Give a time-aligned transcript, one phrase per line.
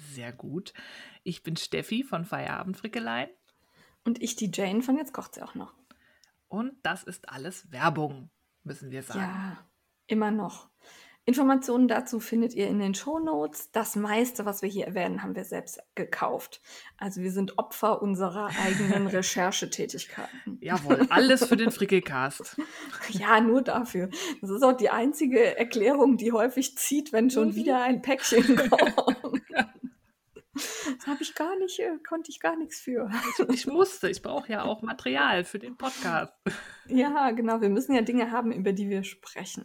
[0.00, 0.72] Sehr gut.
[1.22, 3.28] Ich bin Steffi von Feierabend Frickelein.
[4.04, 5.74] Und ich die Jane von Jetzt kocht sie auch noch.
[6.48, 8.30] Und das ist alles Werbung,
[8.64, 9.20] müssen wir sagen.
[9.20, 9.66] Ja,
[10.06, 10.68] immer noch.
[11.26, 13.70] Informationen dazu findet ihr in den Show Notes.
[13.70, 16.60] Das meiste, was wir hier erwähnen, haben wir selbst gekauft.
[16.96, 20.58] Also wir sind Opfer unserer eigenen Recherchetätigkeiten.
[20.60, 22.60] Jawohl, alles für den Frickelcast.
[23.10, 24.08] ja, nur dafür.
[24.40, 27.54] Das ist auch die einzige Erklärung, die häufig zieht, wenn schon mhm.
[27.54, 29.42] wieder ein Päckchen kommt.
[30.98, 33.10] Das habe ich gar nicht, äh, konnte ich gar nichts für.
[33.52, 36.32] Ich musste, ich brauche ja auch Material für den Podcast.
[36.86, 39.64] Ja, genau, wir müssen ja Dinge haben, über die wir sprechen.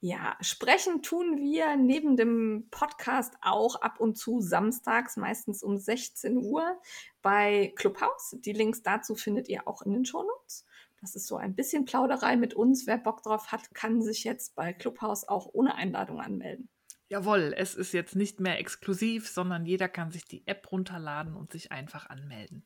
[0.00, 6.36] Ja, sprechen tun wir neben dem Podcast auch ab und zu samstags, meistens um 16
[6.38, 6.80] Uhr
[7.20, 8.36] bei Clubhouse.
[8.40, 10.64] Die Links dazu findet ihr auch in den Shownotes.
[11.00, 12.86] Das ist so ein bisschen Plauderei mit uns.
[12.86, 16.68] Wer Bock drauf hat, kann sich jetzt bei Clubhouse auch ohne Einladung anmelden.
[17.12, 21.52] Jawohl, es ist jetzt nicht mehr exklusiv, sondern jeder kann sich die App runterladen und
[21.52, 22.64] sich einfach anmelden.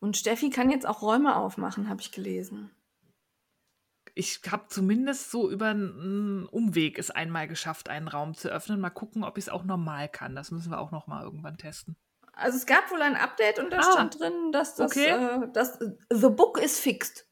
[0.00, 2.70] Und Steffi kann jetzt auch Räume aufmachen, habe ich gelesen.
[4.14, 8.80] Ich habe zumindest so über einen Umweg es einmal geschafft, einen Raum zu öffnen.
[8.80, 10.36] Mal gucken, ob ich es auch normal kann.
[10.36, 11.96] Das müssen wir auch noch mal irgendwann testen.
[12.34, 15.08] Also es gab wohl ein Update und da ah, stand drin, dass das, okay.
[15.08, 15.78] äh, das
[16.10, 17.26] The Book is fixed.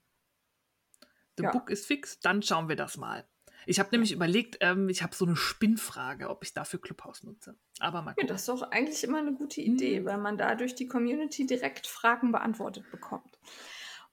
[1.36, 1.50] The ja.
[1.50, 2.24] Book is fixed.
[2.24, 3.28] Dann schauen wir das mal.
[3.66, 7.56] Ich habe nämlich überlegt, ähm, ich habe so eine Spinnfrage, ob ich dafür Clubhouse nutze.
[7.78, 8.26] Aber mal gucken.
[8.26, 10.04] Ja, das ist doch eigentlich immer eine gute Idee, mhm.
[10.06, 13.38] weil man dadurch die Community direkt Fragen beantwortet bekommt.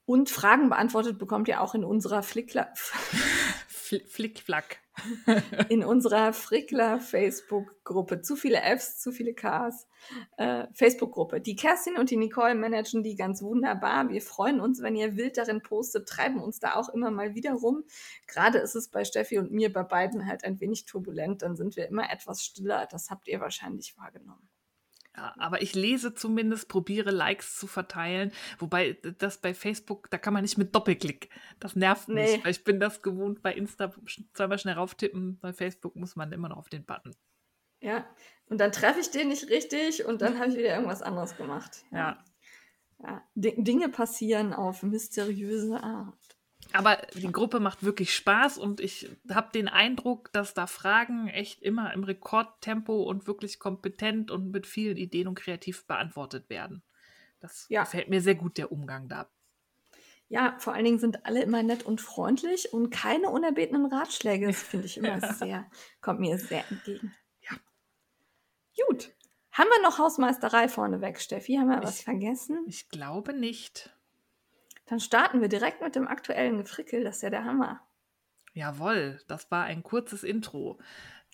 [0.06, 2.74] Und Fragen beantwortet bekommt ihr auch in unserer Flickler.
[3.90, 4.80] Flickflack.
[5.70, 8.22] in unserer Frickler Facebook-Gruppe.
[8.22, 9.88] Zu viele Fs, zu viele Ks.
[10.38, 11.42] Äh, Facebook-Gruppe.
[11.42, 14.10] Die Kerstin und die Nicole managen die ganz wunderbar.
[14.10, 17.54] Wir freuen uns, wenn ihr wild darin postet, treiben uns da auch immer mal wieder
[17.54, 17.84] rum.
[18.28, 21.42] Gerade ist es bei Steffi und mir bei beiden halt ein wenig turbulent.
[21.42, 22.88] Dann sind wir immer etwas stiller.
[22.90, 24.49] Das habt ihr wahrscheinlich wahrgenommen.
[25.16, 28.32] Ja, aber ich lese zumindest, probiere Likes zu verteilen.
[28.60, 31.30] Wobei das bei Facebook, da kann man nicht mit Doppelklick.
[31.60, 32.36] Das nervt nee.
[32.36, 33.92] mich, weil ich bin das gewohnt bei Insta
[34.34, 35.40] zweimal schnell rauftippen.
[35.40, 37.16] Bei Facebook muss man immer noch auf den Button.
[37.82, 38.06] Ja,
[38.48, 41.84] und dann treffe ich den nicht richtig und dann habe ich wieder irgendwas anderes gemacht.
[41.92, 42.24] Ja.
[43.00, 43.24] ja.
[43.36, 46.39] Dinge passieren auf mysteriöse Art.
[46.74, 51.62] Aber die Gruppe macht wirklich Spaß und ich habe den Eindruck, dass da Fragen echt
[51.62, 56.84] immer im Rekordtempo und wirklich kompetent und mit vielen Ideen und kreativ beantwortet werden.
[57.40, 57.84] Das ja.
[57.84, 59.28] gefällt mir sehr gut, der Umgang da.
[60.28, 64.46] Ja, vor allen Dingen sind alle immer nett und freundlich und keine unerbetenen Ratschläge.
[64.46, 65.66] Das finde ich immer sehr,
[66.02, 67.16] kommt mir sehr entgegen.
[67.42, 67.58] Ja.
[68.86, 69.12] Gut.
[69.52, 71.56] Haben wir noch Hausmeisterei vorneweg, Steffi?
[71.56, 72.64] Haben wir ich, was vergessen?
[72.68, 73.90] Ich glaube nicht.
[74.90, 77.04] Dann starten wir direkt mit dem aktuellen Gefrickel.
[77.04, 77.88] Das ist ja der Hammer.
[78.54, 80.80] Jawohl, das war ein kurzes Intro.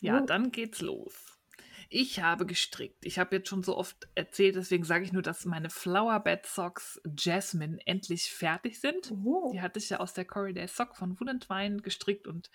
[0.01, 0.25] Ja, oh.
[0.25, 1.34] dann geht's los.
[1.89, 3.05] Ich habe gestrickt.
[3.05, 6.45] Ich habe jetzt schon so oft erzählt, deswegen sage ich nur, dass meine Flower Bed
[6.45, 9.11] Socks Jasmine endlich fertig sind.
[9.11, 9.51] Oh.
[9.51, 12.49] Die hatte ich ja aus der Corriday Sock von Woolentwine gestrickt und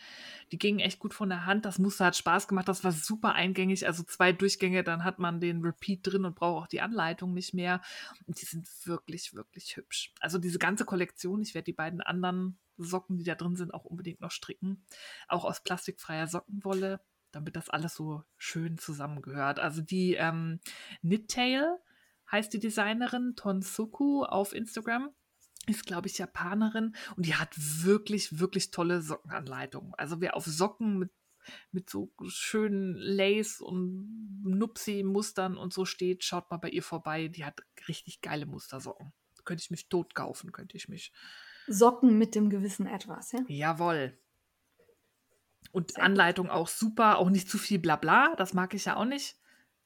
[0.53, 1.65] die gingen echt gut von der Hand.
[1.65, 2.69] Das Muster hat Spaß gemacht.
[2.69, 3.87] Das war super eingängig.
[3.87, 7.55] Also zwei Durchgänge, dann hat man den Repeat drin und braucht auch die Anleitung nicht
[7.55, 7.81] mehr.
[8.27, 10.13] Und die sind wirklich, wirklich hübsch.
[10.21, 13.85] Also diese ganze Kollektion, ich werde die beiden anderen Socken, die da drin sind, auch
[13.85, 14.85] unbedingt noch stricken.
[15.29, 17.01] Auch aus plastikfreier Sockenwolle
[17.33, 19.59] damit das alles so schön zusammengehört.
[19.59, 20.61] Also die ähm,
[21.01, 21.79] Knittail
[22.31, 25.11] heißt die Designerin Tonsuku auf Instagram.
[25.67, 29.93] Ist, glaube ich, Japanerin und die hat wirklich, wirklich tolle Sockenanleitungen.
[29.97, 31.13] Also wer auf Socken mit,
[31.71, 37.29] mit so schönen Lace und Nupsi-Mustern und so steht, schaut mal bei ihr vorbei.
[37.29, 39.13] Die hat richtig geile Mustersocken.
[39.45, 41.13] Könnte ich mich tot kaufen, könnte ich mich.
[41.67, 43.41] Socken mit dem gewissen Etwas, ja?
[43.47, 44.19] Jawohl.
[45.73, 49.05] Und Sehr Anleitung auch super, auch nicht zu viel Blabla, das mag ich ja auch
[49.05, 49.37] nicht,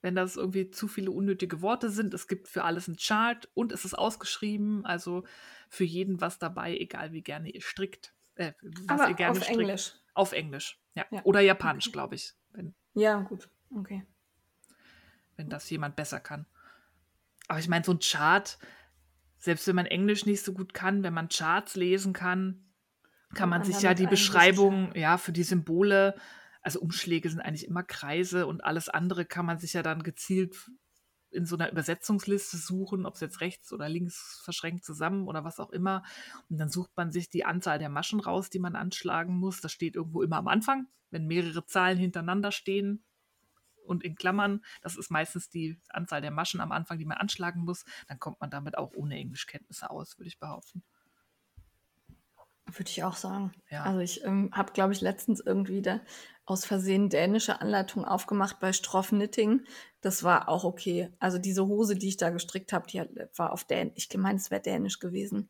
[0.00, 2.14] wenn das irgendwie zu viele unnötige Worte sind.
[2.14, 5.25] Es gibt für alles einen Chart und es ist ausgeschrieben, also
[5.69, 8.14] für jeden was dabei, egal wie gerne ihr strickt.
[8.36, 9.60] Äh, was Aber ihr gerne auf strickt.
[9.60, 9.92] Englisch.
[10.14, 11.04] Auf Englisch, ja.
[11.10, 11.22] ja.
[11.25, 11.92] Oder Japanisch, okay.
[11.92, 12.34] glaube ich.
[12.52, 14.06] Wenn, ja, gut, okay.
[15.37, 16.46] Wenn das jemand besser kann.
[17.48, 18.58] Aber ich meine, so ein Chart,
[19.38, 22.64] selbst wenn man Englisch nicht so gut kann, wenn man Charts lesen kann,
[23.34, 26.14] kann man sich ja die Beschreibung, ja, für die Symbole,
[26.62, 30.70] also Umschläge sind eigentlich immer Kreise und alles andere kann man sich ja dann gezielt
[31.31, 35.58] in so einer Übersetzungsliste suchen, ob es jetzt rechts oder links verschränkt zusammen oder was
[35.58, 36.04] auch immer.
[36.48, 39.60] Und dann sucht man sich die Anzahl der Maschen raus, die man anschlagen muss.
[39.60, 43.04] Das steht irgendwo immer am Anfang, wenn mehrere Zahlen hintereinander stehen
[43.84, 47.60] und in Klammern, das ist meistens die Anzahl der Maschen am Anfang, die man anschlagen
[47.60, 50.82] muss, dann kommt man damit auch ohne Englischkenntnisse aus, würde ich behaupten.
[52.66, 53.52] Würde ich auch sagen.
[53.70, 53.84] Ja.
[53.84, 56.00] Also ich ähm, habe, glaube ich, letztens irgendwie da
[56.46, 59.64] aus Versehen dänische Anleitung aufgemacht bei Stroff Knitting.
[60.00, 61.11] Das war auch okay.
[61.19, 63.02] Also diese Hose, die ich da gestrickt habe, die
[63.37, 64.08] war auf Dänisch.
[64.11, 65.49] Ich meine, es wäre Dänisch gewesen.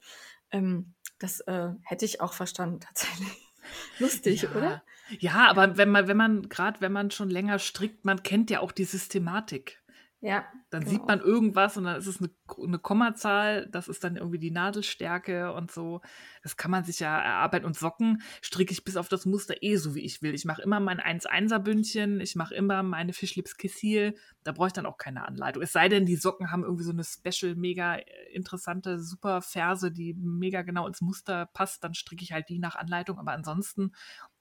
[0.51, 3.29] Ähm, das äh, hätte ich auch verstanden tatsächlich.
[3.99, 4.51] Lustig, ja.
[4.51, 4.83] oder?
[5.19, 8.61] Ja, aber wenn man, wenn man, gerade wenn man schon länger strickt, man kennt ja
[8.61, 9.83] auch die Systematik.
[10.25, 10.47] Ja.
[10.71, 10.91] Dann genau.
[10.93, 12.31] sieht man irgendwas und dann ist es eine,
[12.67, 16.01] eine Kommazahl, das ist dann irgendwie die Nadelstärke und so.
[16.43, 17.67] Das kann man sich ja erarbeiten.
[17.67, 20.35] Und Socken stricke ich bis auf das Muster eh so, wie ich will.
[20.35, 24.15] Ich mache immer mein 1-1er-Bündchen, ich mache immer meine Fischlips Kissil.
[24.45, 25.63] Da brauche ich dann auch keine Anleitung.
[25.63, 27.99] Es sei denn, die Socken haben irgendwie so eine special, mega
[28.33, 31.85] interessante, super Ferse, die mega genau ins Muster passt.
[31.85, 33.19] Dann stricke ich halt die nach Anleitung.
[33.19, 33.93] Aber ansonsten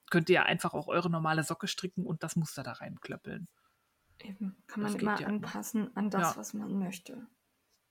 [0.08, 3.48] könnt ihr einfach auch eure normale Socke stricken und das Muster da reinklöppeln.
[4.24, 4.56] Eben.
[4.66, 5.26] Kann man Das immer ja.
[5.26, 6.36] anpassen an das, Ja.
[6.36, 7.26] was man möchte.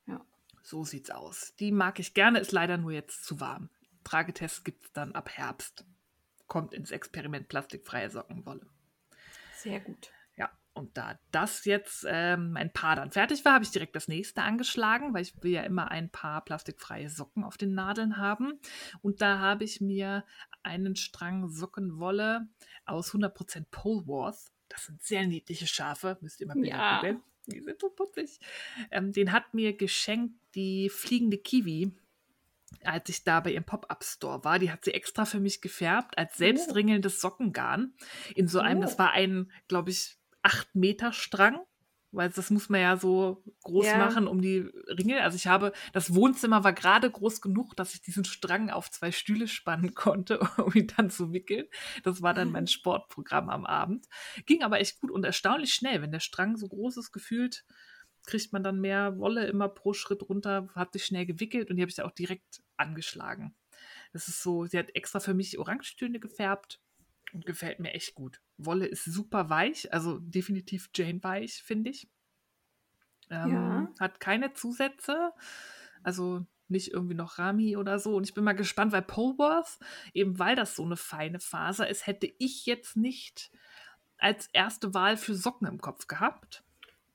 [0.08, 0.26] Ja.
[0.64, 1.54] So sieht's aus.
[1.60, 3.70] Die mag ich gerne, ist leider nur jetzt zu warm.
[4.04, 5.86] Tragetest gibt's dann ab Herbst.
[6.48, 8.66] Kommt ins Experiment plastikfreie Sockenwolle.
[9.56, 10.12] Sehr gut.
[10.36, 14.08] Ja, und da das jetzt ähm, ein Paar dann fertig war, habe ich direkt das
[14.08, 18.60] nächste angeschlagen, weil ich will ja immer ein paar plastikfreie Socken auf den Nadeln haben.
[19.02, 20.26] Und da habe ich mir
[20.64, 22.48] einen Strang Sockenwolle
[22.86, 24.52] aus 100% Polwarth.
[24.74, 26.96] Das sind sehr niedliche Schafe, müsst ihr mal Bilder Ja.
[26.98, 27.22] googeln.
[27.46, 28.40] Die sind so putzig.
[28.90, 31.92] Ähm, den hat mir geschenkt die fliegende Kiwi,
[32.84, 34.60] als ich da bei ihrem Pop-Up-Store war.
[34.60, 37.94] Die hat sie extra für mich gefärbt als selbstringelndes Sockengarn.
[38.36, 38.84] In so einem, Oh.
[38.84, 41.60] das war ein, glaube ich, 8 Meter Strang.
[42.14, 43.98] Weil das muss man ja so groß Ja.
[43.98, 45.20] machen um die Ringel.
[45.20, 49.12] Also ich habe, das Wohnzimmer war gerade groß genug, dass ich diesen Strang auf zwei
[49.12, 51.66] Stühle spannen konnte, um ihn dann zu wickeln.
[52.04, 54.08] Das war dann mein Sportprogramm am Abend.
[54.46, 56.02] Ging aber echt gut und erstaunlich schnell.
[56.02, 57.66] Wenn der Strang so groß ist, gefühlt,
[58.26, 61.82] kriegt man dann mehr Wolle immer pro Schritt runter, hat sich schnell gewickelt und die
[61.82, 63.56] habe ich auch direkt angeschlagen.
[64.14, 66.80] Das ist so, sie hat extra für mich Orangetöne gefärbt
[67.34, 68.42] und gefällt mir echt gut.
[68.58, 72.08] Wolle ist super weich, also definitiv Jane weich, finde ich.
[73.30, 73.88] Ähm, Ja.
[74.00, 75.32] Hat keine Zusätze,
[76.04, 78.16] also nicht irgendwie noch Rami oder so.
[78.16, 79.80] Und ich bin mal gespannt, weil Polworth,
[80.14, 83.52] eben weil das so eine feine Faser ist, hätte ich jetzt nicht
[84.18, 86.64] als erste Wahl für Socken im Kopf gehabt.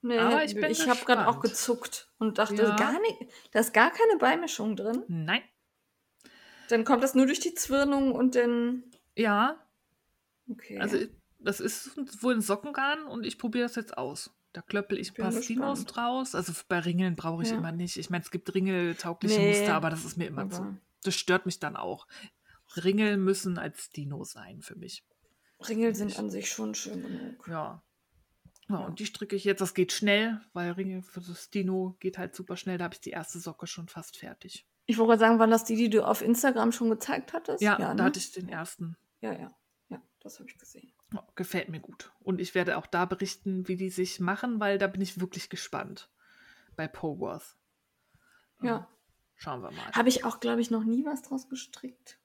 [0.00, 2.76] Nee, Aber ich bin ich habe gerade auch gezuckt und dachte, Ja.
[2.76, 3.18] gar nicht,
[3.50, 5.02] da ist gar keine Beimischung drin.
[5.08, 5.42] Nein.
[6.68, 8.84] Dann kommt das nur durch die Zwirnung und dann.
[9.16, 9.56] Ja,
[10.50, 10.78] Okay.
[10.78, 10.98] also
[11.40, 14.30] das ist wohl ein Sockengarn und ich probiere das jetzt aus.
[14.52, 15.96] Da klöppel ich ein Bin paar Stinos gespannt.
[15.96, 16.34] draus.
[16.34, 17.58] Also bei Ringeln brauche ich Ja.
[17.58, 17.96] immer nicht.
[17.96, 20.62] Ich meine, es gibt ringeltaugliche Nee, Muster, aber das ist mir immer zu.
[20.62, 22.06] aber Das stört mich dann auch.
[22.76, 25.04] Ringel müssen als Dino sein für mich.
[25.68, 27.46] Ringel sind an sich schon schön genug.
[27.48, 27.82] Ja.
[28.68, 29.60] Ja, und die stricke ich jetzt.
[29.60, 32.76] Das geht schnell, weil Ringel für das Dino geht halt super schnell.
[32.78, 34.66] Da habe ich die erste Socke schon fast fertig.
[34.86, 37.62] Ich wollte gerade sagen, waren das die, die du auf Instagram schon gezeigt hattest?
[37.62, 38.02] Ja, da ne?
[38.02, 38.96] hatte ich den ersten.
[39.20, 39.50] Ja, ja.
[40.20, 40.92] Das habe ich gesehen.
[41.12, 42.12] Ja, gefällt mir gut.
[42.20, 45.48] Und ich werde auch da berichten, wie die sich machen, weil da bin ich wirklich
[45.48, 46.10] gespannt.
[46.76, 47.56] Bei Poworth.
[48.62, 48.88] Ja.
[49.36, 49.92] Schauen wir mal.
[49.92, 52.18] Habe ich auch, glaube ich, noch nie was draus gestrickt.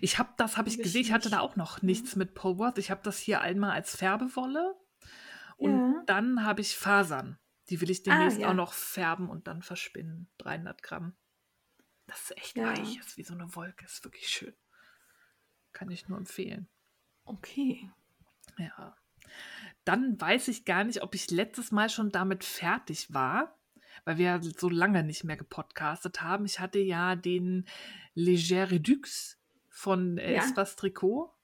[0.00, 2.78] Ich habe das, habe ich gesehen, ich hatte da auch noch nichts mit Poworth.
[2.78, 4.74] Ich habe das hier einmal als Färbewolle.
[5.56, 6.02] Und Ja.
[6.06, 7.38] dann habe ich Fasern.
[7.68, 8.48] Die will ich demnächst Ah, ja.
[8.50, 10.30] auch noch färben und dann verspinnen.
[10.38, 11.16] 300 Gramm.
[12.06, 12.66] Das ist echt Ja.
[12.68, 12.98] weich.
[12.98, 13.84] Das ist wie so eine Wolke.
[13.84, 14.54] Ist wirklich schön.
[15.72, 16.68] Kann ich nur empfehlen.
[17.24, 17.90] Okay.
[18.58, 18.96] Ja.
[19.84, 23.58] Dann weiß ich gar nicht, ob ich letztes Mal schon damit fertig war,
[24.04, 26.44] weil wir ja so lange nicht mehr gepodcastet haben.
[26.44, 27.66] Ich hatte ja den
[28.14, 29.38] Leger Redux
[29.68, 30.42] von äh, Ja.
[30.42, 31.34] Espas Trikot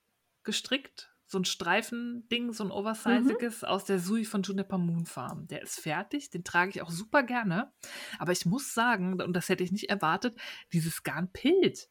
[0.42, 1.08] gestrickt.
[1.26, 5.46] So ein Streifending, so ein oversiziges aus der Sui von Juniper Moon Farm.
[5.46, 7.72] Der ist fertig, den trage ich auch super gerne.
[8.18, 10.36] Aber ich muss sagen, und das hätte ich nicht erwartet,
[10.72, 11.88] dieses Garn pillt.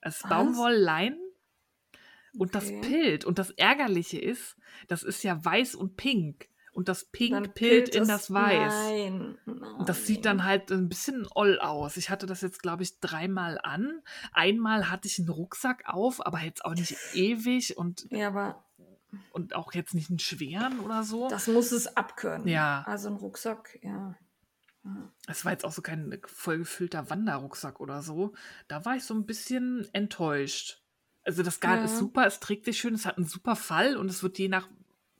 [0.00, 0.28] Es ist?
[0.28, 1.18] Baumwolllein
[2.38, 2.80] und Okay.
[2.80, 3.24] das pillt.
[3.24, 6.48] Und das Ärgerliche ist, das ist ja weiß und pink.
[6.72, 8.72] Und das Pink Dann pillt in das Weiß.
[8.72, 9.36] Nein.
[9.46, 11.96] Und das sieht dann halt ein bisschen oll aus.
[11.96, 14.00] Ich hatte das jetzt, glaube ich, dreimal an.
[14.32, 18.64] Einmal hatte ich einen Rucksack auf, aber jetzt auch nicht ewig und, Ja, aber
[19.32, 21.28] und auch jetzt nicht einen schweren oder so.
[21.28, 22.46] das muss es abkönnen.
[22.46, 22.84] Ja.
[22.86, 24.14] Also ein Rucksack, ja.
[25.26, 28.34] Es war jetzt auch so kein vollgefüllter Wanderrucksack oder so.
[28.68, 30.80] Da war ich so ein bisschen enttäuscht.
[31.28, 31.84] Also das Garn Ja.
[31.84, 34.48] ist super, es trägt sich schön, es hat einen super Fall und es wird je
[34.48, 34.68] nach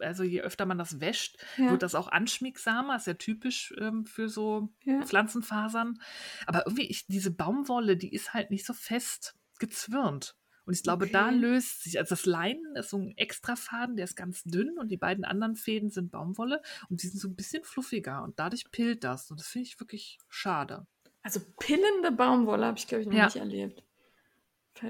[0.00, 1.70] also je öfter man das wäscht, Ja.
[1.70, 2.96] wird das auch anschmiegsamer.
[2.96, 5.00] Ist ja typisch ähm, für so Ja.
[5.04, 6.00] Pflanzenfasern.
[6.46, 10.36] Aber irgendwie, ich, diese Baumwolle, die ist halt nicht so fest gezwirnt.
[10.66, 11.38] Und ich glaube, da Okay.
[11.40, 14.88] löst sich, also das Leinen ist so ein extra Faden, der ist ganz dünn und
[14.90, 18.70] die beiden anderen Fäden sind Baumwolle und die sind so ein bisschen fluffiger und dadurch
[18.70, 19.30] pillt das.
[19.30, 20.86] Und das finde ich wirklich schade,
[21.22, 23.20] Also pillende Baumwolle habe ich, glaube ich, noch Ja.
[23.20, 23.84] nicht erlebt.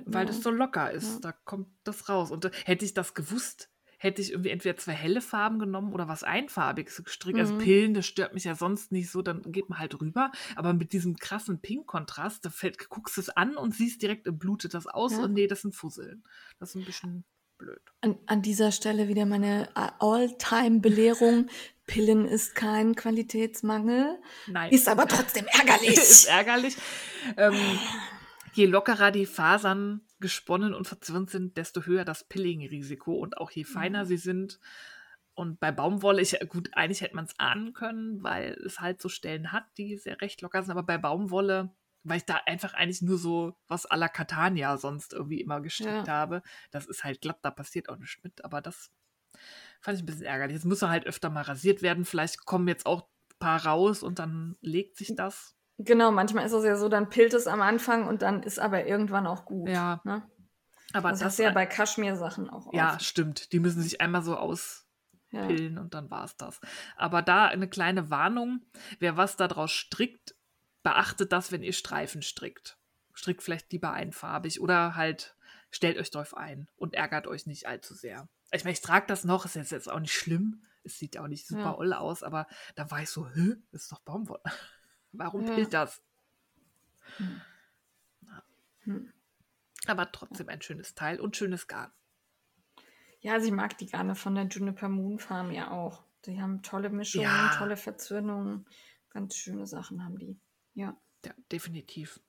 [0.06, 1.14] Weil das so locker ist.
[1.14, 1.20] Ja.
[1.20, 2.30] Da kommt das raus.
[2.30, 6.06] Und äh, hätte ich das gewusst, hätte ich irgendwie entweder zwei helle Farben genommen oder
[6.06, 7.38] was Einfarbiges gestrickt.
[7.38, 7.58] Also Mhm.
[7.58, 10.30] Pillen, das stört mich ja sonst nicht so, dann geht man halt rüber.
[10.54, 14.30] Aber mit diesem krassen Pink-Kontrast, da fällt, guckst du es an und siehst direkt, äh,
[14.32, 15.24] blutet das aus Ja.
[15.24, 16.22] und nee, das sind Fusseln.
[16.60, 17.24] Das ist ein bisschen
[17.58, 17.80] blöd.
[18.02, 21.48] An, an dieser Stelle wieder meine äh, All-Time-Belehrung.
[21.88, 24.70] Pillen ist kein Qualitätsmangel, Nein.
[24.70, 25.88] ist aber trotzdem ärgerlich.
[25.96, 26.76] ist ärgerlich.
[27.36, 27.54] Ähm,
[28.58, 33.64] je lockerer die Fasern gesponnen und verzwirnt sind, desto höher das Pilling-Risiko und auch je
[33.64, 34.08] feiner Mhm.
[34.08, 34.58] sie sind.
[35.34, 39.08] Und bei Baumwolle, ich, gut, eigentlich hätte man es ahnen können, weil es halt so
[39.08, 41.72] Stellen hat, die sehr recht locker sind, aber bei Baumwolle,
[42.02, 46.08] weil ich da einfach eigentlich nur so was à la Catania sonst irgendwie immer gestrickt
[46.08, 46.12] Ja.
[46.14, 48.90] habe, das ist halt glatt, da passiert auch nichts mit, aber das
[49.80, 50.56] fand ich ein bisschen ärgerlich.
[50.56, 54.02] Jetzt muss er halt öfter mal rasiert werden, vielleicht kommen jetzt auch ein paar raus
[54.02, 55.54] und dann legt sich das.
[55.78, 58.86] Genau, manchmal ist es ja so, dann pillt es am Anfang und dann ist aber
[58.86, 59.68] irgendwann auch gut.
[59.68, 60.00] Ja.
[60.04, 60.28] Ne?
[60.92, 63.04] Aber Das, das, du ja bei Kaschmir-Sachen auch ja, oft.
[63.04, 63.52] stimmt.
[63.52, 65.80] Die müssen sich einmal so auspillen Ja.
[65.80, 66.60] und dann war es das.
[66.96, 68.60] Aber da eine kleine Warnung:
[68.98, 70.34] Wer was daraus strickt,
[70.82, 72.76] beachtet das, wenn ihr Streifen strickt.
[73.14, 75.36] Strickt vielleicht lieber einfarbig oder halt
[75.70, 78.28] stellt euch drauf ein und ärgert euch nicht allzu sehr.
[78.50, 80.64] Ich meine, ich trage das noch, ist jetzt, jetzt auch nicht schlimm.
[80.82, 81.76] Es sieht auch nicht super Ja.
[81.76, 83.28] oll aus, aber da war ich so,
[83.72, 84.40] das ist doch Baumwolle.
[85.12, 85.54] Warum Ja.
[85.54, 86.02] pillt das?
[88.84, 89.12] Hm.
[89.86, 91.90] Aber trotzdem ein schönes Teil und schönes Garn.
[93.20, 96.04] Ja, also ich mag die Garne von der Juniper Moon Farm ja auch.
[96.24, 97.54] Die haben tolle Mischungen, Ja.
[97.56, 98.66] tolle Verzwirnungen.
[99.10, 100.38] Ganz schöne Sachen haben die.
[100.74, 100.96] Ja.
[101.24, 102.20] Ja, definitiv.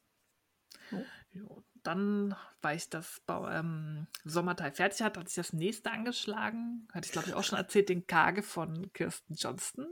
[0.91, 1.03] Oh.
[1.31, 6.87] Jo, dann, weil ich das ähm, Sommerteil fertig hatte, hatte ich das nächste angeschlagen.
[6.93, 9.87] Hatte ich, glaube ich, auch schon erzählt, den Kage von Kirsten Johnston.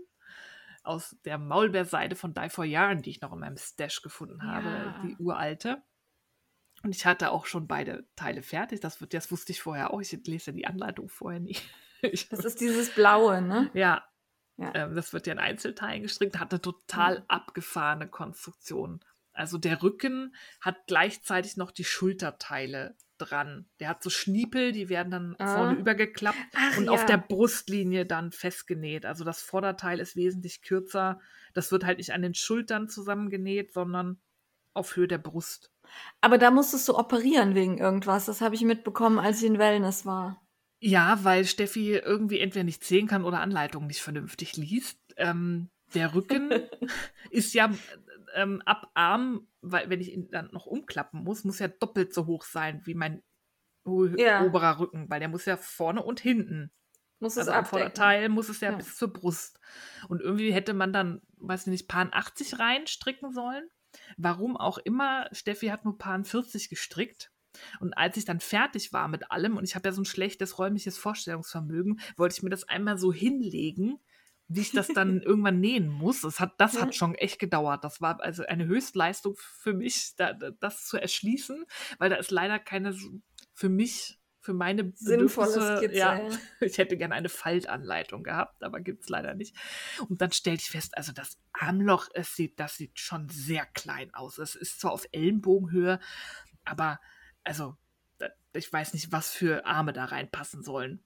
[0.88, 4.68] Aus der Maulbeerseide von Die for Yarn, die ich noch in meinem Stash gefunden habe,
[4.70, 5.02] Ja.
[5.04, 5.82] die uralte.
[6.84, 8.80] Und ich hatte auch schon beide Teile fertig.
[8.80, 10.00] Das, wird, das wusste ich vorher auch.
[10.02, 11.58] Ich lese ja die Anleitung vorher nie.
[12.04, 13.72] Ich, Das ist dieses Blaue, ne?
[13.74, 14.04] ja,
[14.58, 14.72] Ja.
[14.76, 17.26] ähm, das wird ja in Einzelteilen gestrickt, hat eine total Mhm.
[17.28, 19.00] abgefahrene Konstruktion.
[19.34, 23.66] Also der Rücken hat gleichzeitig noch die Schulterteile dran.
[23.80, 25.56] Der hat so Schniepel, die werden dann Ah.
[25.58, 27.06] vorne übergeklappt Ach, und auf ja.
[27.08, 29.06] der Brustlinie dann festgenäht.
[29.06, 31.20] Also das Vorderteil ist wesentlich kürzer.
[31.54, 34.20] Das wird halt nicht an den Schultern zusammengenäht, sondern
[34.74, 35.72] auf Höhe der Brust.
[36.22, 38.26] Aber da musstest du operieren wegen irgendwas.
[38.26, 40.42] Das habe ich mitbekommen, als ich in Wellness war.
[40.80, 45.00] Ja, weil Steffi irgendwie entweder nicht sehen kann oder Anleitungen nicht vernünftig liest.
[45.16, 46.52] Ähm, der Rücken
[47.32, 47.72] ist ja
[48.38, 52.26] ähm, ab Arm, weil wenn ich ihn dann noch umklappen muss, muss ja doppelt so
[52.28, 53.24] hoch sein wie mein
[54.18, 54.46] Ja.
[54.46, 56.72] oberer Rücken, weil der muss ja vorne und hinten.
[57.20, 57.66] Muss Also es am.
[57.66, 58.78] Vorderteil muss es ja, Ja.
[58.78, 59.60] bis zur Brust.
[60.08, 63.68] Und irgendwie hätte man dann, weiß ich nicht, Pan 80 reinstricken sollen.
[64.18, 67.32] Warum auch immer, Steffi hat nur Pan 40 gestrickt.
[67.80, 70.60] Und als ich dann fertig war mit allem, und ich habe ja so ein schlechtes
[70.60, 73.98] räumliches Vorstellungsvermögen, wollte ich mir das einmal so hinlegen,
[74.48, 76.22] wie ich das dann irgendwann nähen muss.
[76.22, 77.84] Das hat, das hat schon echt gedauert.
[77.84, 81.66] Das war also eine Höchstleistung für mich, da, da- das zu erschließen,
[81.98, 82.96] weil da ist leider keine
[83.54, 85.98] für mich, für meine Sinnvolle Skizze.
[85.98, 86.20] ja,
[86.62, 89.56] ich hätte gerne eine Faltanleitung gehabt, aber gibt es leider nicht.
[90.08, 94.14] Und dann stellte ich fest, also das Armloch, es sieht, das sieht schon sehr klein
[94.14, 94.38] aus.
[94.38, 96.00] Es ist zwar auf Ellenbogenhöhe,
[96.64, 97.00] aber
[97.44, 97.76] also
[98.54, 101.04] ich weiß nicht, was für Arme da reinpassen sollen.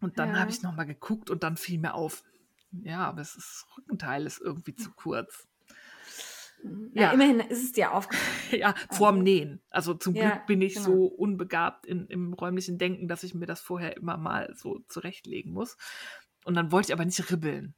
[0.00, 0.40] Und dann Ja.
[0.40, 2.24] habe ich nochmal geguckt und dann fiel mir auf,
[2.72, 5.46] ja, aber es ist, das Rückenteil ist irgendwie zu kurz.
[6.92, 7.12] Ja, Ja.
[7.12, 8.28] immerhin ist es dir aufgefallen.
[8.62, 9.60] Ja, vorm Also- Nähen.
[9.70, 10.86] Also zum Ja, Glück bin ich genau.
[10.86, 15.52] so unbegabt in, im räumlichen Denken, dass ich mir das vorher immer mal so zurechtlegen
[15.52, 15.76] muss.
[16.44, 17.74] Und dann wollte ich aber nicht ribbeln.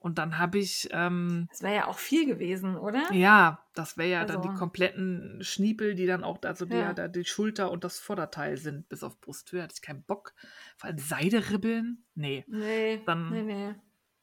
[0.00, 3.12] Und dann habe ich, ähm, Das wäre ja auch viel gewesen, oder?
[3.12, 6.94] ja, das wäre ja dann die Also- kompletten Schniepel, die dann auch, also die, Ja.
[6.94, 10.32] da die Schulter und das Vorderteil sind, bis auf Brusthöhe, hatte ich keinen Bock.
[10.78, 12.02] Vor allem Seide ribbeln?
[12.14, 12.44] Nee.
[12.48, 13.74] Nee, Dann- nee, nee.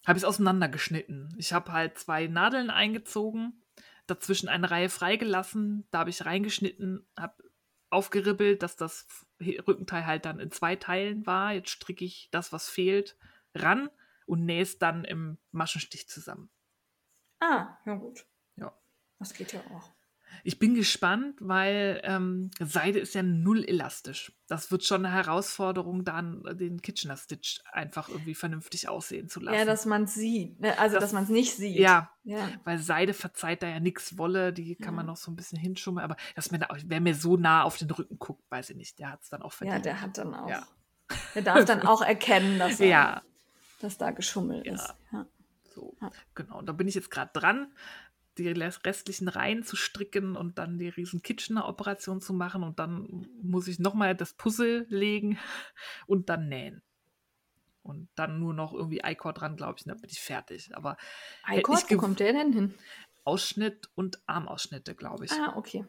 [0.08, 1.36] habe ich es auseinandergeschnitten.
[1.38, 3.62] Ich habe halt zwei Nadeln eingezogen,
[4.08, 7.44] dazwischen eine Reihe freigelassen, da habe ich reingeschnitten, habe
[7.92, 9.06] aufgeribbelt, dass das
[9.40, 11.54] Rückenteil halt dann in zwei Teilen war.
[11.54, 13.16] Jetzt stricke ich das, was fehlt,
[13.54, 13.90] ran
[14.28, 16.50] und nähe es dann im Maschenstich zusammen.
[17.40, 18.26] Ah, ja gut.
[18.56, 18.74] Ja.
[19.20, 19.92] Das geht ja auch.
[20.44, 24.34] Ich bin gespannt, weil ähm, Seide ist ja null elastisch.
[24.48, 29.58] Das wird schon eine Herausforderung, dann den Kitchener Stitch einfach irgendwie vernünftig aussehen zu lassen.
[29.58, 30.60] Ja, dass man es sieht.
[30.60, 30.78] ne?
[30.78, 31.78] Also, Das- dass man es nicht sieht.
[31.80, 32.50] Ja, Ja.
[32.66, 35.12] weil Seide verzeiht da ja nichts Wolle, die kann man Ja.
[35.14, 38.20] noch so ein bisschen hinschummeln, aber dass da, wer mir so nah auf den Rücken
[38.20, 39.86] guckt, weiß ich nicht, der hat es dann auch ja, verdient.
[39.86, 40.50] der hat dann auch.
[40.50, 40.68] Ja.
[41.36, 43.22] Der darf dann auch erkennen, dass, er, ja,
[43.80, 44.74] dass da geschummelt Ja.
[44.74, 44.96] ist.
[45.12, 45.26] Ja.
[45.74, 46.12] so, Ja.
[46.36, 46.62] genau.
[46.62, 47.72] Da bin ich jetzt gerade dran,
[48.38, 53.68] die restlichen Reihen zu stricken und dann die riesen Kitchener-Operation zu machen und dann muss
[53.68, 55.38] ich nochmal das Puzzle legen
[56.08, 56.82] und dann nähen.
[57.84, 60.76] Und dann nur noch irgendwie Eikor dran, glaube ich, und dann bin ich fertig.
[60.76, 60.98] Aber
[61.44, 62.74] Eikord, ich wo kommt der denn hin?
[63.24, 65.32] Ausschnitt und Armausschnitte, glaube ich.
[65.32, 65.86] Ah, okay.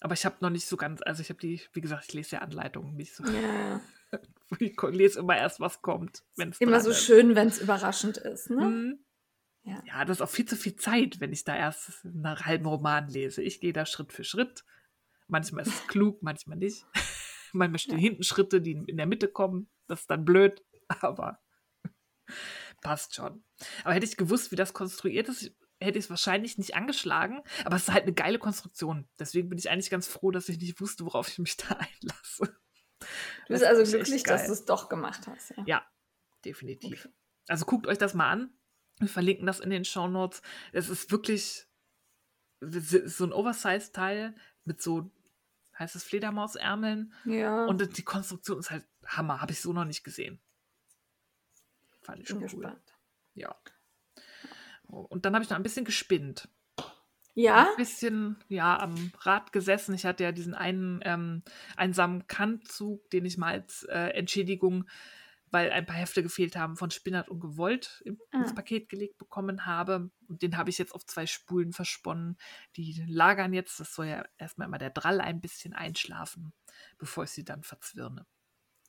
[0.00, 2.36] Aber ich habe noch nicht so ganz, also ich habe die, wie gesagt, ich lese
[2.36, 3.24] ja Anleitungen nicht so.
[3.24, 3.80] Ja.
[4.58, 7.04] Ich lese immer erst, was kommt, wenn es Immer so ist.
[7.04, 8.50] schön, wenn es überraschend ist.
[8.50, 8.64] Ne?
[8.64, 9.04] Mhm.
[9.62, 9.82] Ja.
[9.86, 13.08] Ja, das ist auch viel zu viel Zeit, wenn ich da erst einen halben Roman
[13.08, 13.42] lese.
[13.42, 14.64] Ich gehe da Schritt für Schritt.
[15.28, 16.84] Manchmal ist es klug, manchmal nicht.
[17.52, 19.70] manchmal stehen hinten Schritte, die in der Mitte kommen.
[19.86, 21.38] Das ist dann blöd, aber
[22.80, 23.44] passt schon.
[23.84, 27.42] Aber hätte ich gewusst, wie das konstruiert ist, hätte ich es wahrscheinlich nicht angeschlagen.
[27.64, 29.08] Aber es ist halt eine geile Konstruktion.
[29.18, 32.56] Deswegen bin ich eigentlich ganz froh, dass ich nicht wusste, worauf ich mich da einlasse.
[33.00, 33.06] Du
[33.48, 35.50] bist Das also glücklich, dass du es doch gemacht hast.
[35.56, 35.64] Ja.
[35.66, 35.86] Ja,
[36.44, 37.08] definitiv.
[37.48, 38.52] Also guckt euch das mal an.
[38.98, 40.42] Wir verlinken das in den Show Notes.
[40.72, 41.66] Es ist wirklich
[42.60, 45.10] so ein Oversize-Teil mit so,
[45.78, 47.14] heißt es Fledermausärmeln.
[47.24, 47.64] ja.
[47.64, 49.40] Und die Konstruktion ist halt Hammer.
[49.40, 50.40] Habe ich so noch nicht gesehen.
[52.02, 52.62] Fand ich bin schon cool.
[52.62, 52.94] gespannt.
[53.34, 53.56] Ja.
[54.86, 56.48] Und dann habe ich noch ein bisschen gespinnt.
[57.34, 59.94] Ja, Ein bisschen, ja, am Rad gesessen.
[59.94, 61.42] Ich hatte ja diesen einen ähm,
[61.76, 64.88] einsamen Kantzug, den ich mal als äh, Entschädigung,
[65.52, 68.54] weil ein paar Hefte gefehlt haben, von Spinnert und Gewollt im, ins Ah.
[68.54, 70.10] Paket gelegt bekommen habe.
[70.28, 72.36] Und den habe ich jetzt auf zwei Spulen versponnen.
[72.76, 73.80] Die lagern jetzt.
[73.80, 76.52] Das soll ja erstmal immer der Drall ein bisschen einschlafen,
[76.98, 78.26] bevor ich sie dann verzwirne.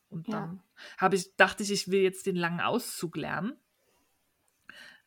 [0.08, 0.32] Und Ja.
[0.32, 0.62] dann
[0.98, 3.54] habe ich, dachte ich, ich will jetzt den langen Auszug lernen.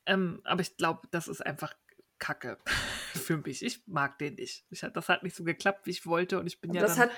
[0.05, 1.73] Ähm, aber ich glaube, das ist einfach
[2.19, 2.57] Kacke
[3.17, 3.63] für mich.
[3.63, 4.65] Ich mag den nicht.
[4.69, 6.39] Ich, das hat nicht so geklappt, wie ich wollte.
[6.39, 7.09] Und ich bin aber ja das hat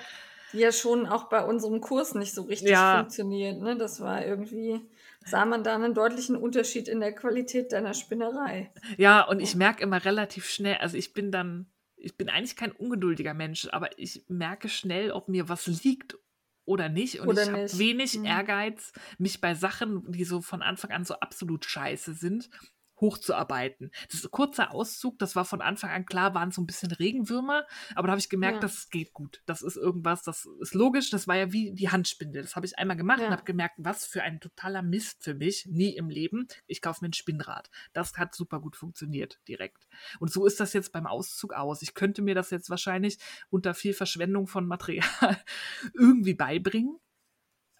[0.52, 2.98] ja schon auch bei unserem Kurs nicht so richtig Ja.
[3.00, 3.60] funktioniert.
[3.60, 3.76] Ne?
[3.76, 4.80] Das war irgendwie,
[5.26, 8.72] sah man da einen deutlichen Unterschied in der Qualität deiner Spinnerei.
[8.96, 12.72] ja, und ich merke immer relativ schnell, also ich bin dann, ich bin eigentlich kein
[12.72, 16.16] ungeduldiger Mensch, aber ich merke schnell, ob mir was liegt
[16.64, 17.20] oder nicht.
[17.20, 18.24] Und Oder ich habe wenig Hm.
[18.24, 22.50] Ehrgeiz, mich bei Sachen, die so von Anfang an so absolut scheiße sind,
[23.00, 23.90] hochzuarbeiten.
[24.08, 26.90] Das ist ein kurzer Auszug, das war von Anfang an klar, waren so ein bisschen
[26.92, 28.60] Regenwürmer, aber da habe ich gemerkt, Ja.
[28.60, 29.42] das geht gut.
[29.46, 32.42] Das ist irgendwas, das ist logisch, das war ja wie die Handspindel.
[32.42, 33.26] Das habe ich einmal gemacht Ja.
[33.26, 36.46] und habe gemerkt, was für ein totaler Mist für mich, nie im Leben.
[36.66, 37.70] Ich kaufe mir ein Spinnrad.
[37.92, 39.86] Das hat super gut funktioniert, direkt.
[40.20, 41.82] Und so ist das jetzt beim Auszug aus.
[41.82, 43.18] Ich könnte mir das jetzt wahrscheinlich
[43.50, 45.04] unter viel Verschwendung von Material
[45.94, 46.98] irgendwie beibringen.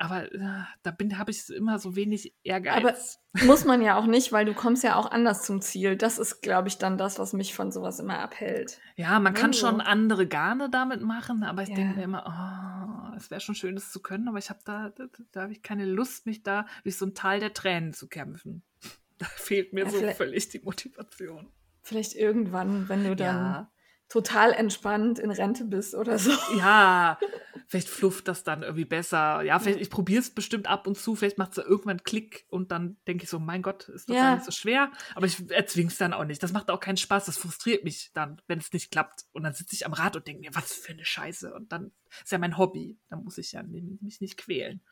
[0.00, 2.76] Aber äh, da bin habe ich immer so wenig Ehrgeiz.
[2.76, 2.94] Aber
[3.44, 5.96] muss man ja auch nicht, weil du kommst ja auch anders zum Ziel.
[5.96, 8.80] Das ist, glaube ich, dann das, was mich von sowas immer abhält.
[8.96, 11.74] Ja, man kann Ja, schon andere Garne damit machen, aber ich Ja.
[11.74, 14.90] denke mir immer, oh, es wäre schon schön, das zu können, aber ich habe da,
[14.90, 18.08] da, da habe ich keine Lust, mich da durch so ein Tal der Tränen zu
[18.08, 18.62] kämpfen.
[19.18, 21.48] Da fehlt mir Ja, so völlig die Motivation.
[21.82, 23.72] Vielleicht irgendwann, wenn du dann Ja,
[24.08, 26.30] total entspannt in Rente bist oder so.
[26.58, 27.18] ja,
[27.66, 29.42] vielleicht flufft das dann irgendwie besser.
[29.42, 32.70] Ja, vielleicht, ich probiere es bestimmt ab und zu, vielleicht macht es irgendwann Klick und
[32.72, 34.22] dann denke ich so, mein Gott, ist doch Ja.
[34.22, 34.90] gar nicht so schwer.
[35.14, 36.42] Aber ich erzwinge es dann auch nicht.
[36.42, 39.26] Das macht auch keinen Spaß, das frustriert mich dann, wenn es nicht klappt.
[39.32, 41.52] Und dann sitze ich am Rad und denke mir, was für eine Scheiße.
[41.52, 41.92] Und dann
[42.22, 42.98] ist ja mein Hobby.
[43.10, 44.82] Dann muss ich ja mich nicht quälen.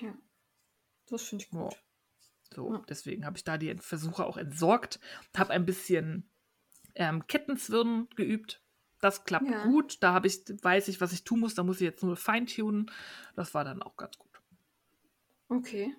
[0.00, 0.14] Ja.
[1.10, 1.74] Das finde ich gut.
[2.54, 2.82] So, Ja.
[2.88, 5.00] deswegen habe ich da die Versuche auch entsorgt.
[5.36, 6.30] Habe ein bisschen
[6.98, 8.62] ähm, Kettenzwirnen geübt.
[9.00, 9.64] Das klappt Ja.
[9.64, 10.02] gut.
[10.02, 11.54] Da habe ich, weiß ich, was ich tun muss.
[11.54, 12.90] Da muss ich jetzt nur feintunen.
[13.36, 14.28] Das war dann auch ganz gut.
[15.48, 15.94] Okay.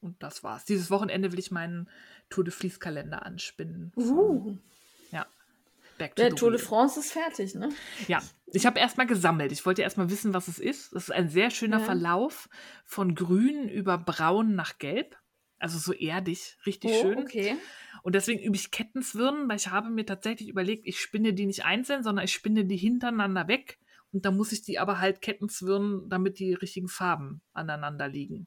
[0.00, 0.64] Und das war's.
[0.64, 1.88] Dieses Wochenende will ich meinen
[2.30, 3.92] Tour de Vlies-Kalender anspinnen.
[3.96, 4.56] Uh,
[5.10, 5.26] Ja.
[5.98, 6.60] Back to der the Tour de.
[6.60, 7.70] France ist fertig, ne?
[8.06, 9.50] Ja, ich habe erstmal gesammelt.
[9.50, 10.92] Ich wollte erstmal wissen, was es ist.
[10.94, 11.84] Das ist ein sehr schöner Ja.
[11.84, 12.48] Verlauf
[12.84, 15.16] von grün über braun nach gelb.
[15.58, 17.18] Also so erdig, richtig Oh, schön.
[17.18, 17.56] okay.
[18.02, 21.64] Und deswegen übe ich Kettenzwirnen, weil ich habe mir tatsächlich überlegt, ich spinne die nicht
[21.64, 23.78] einzeln, sondern ich spinne die hintereinander weg.
[24.12, 28.46] Und dann muss ich die aber halt Kettenzwirnen, damit die richtigen Farben aneinander liegen.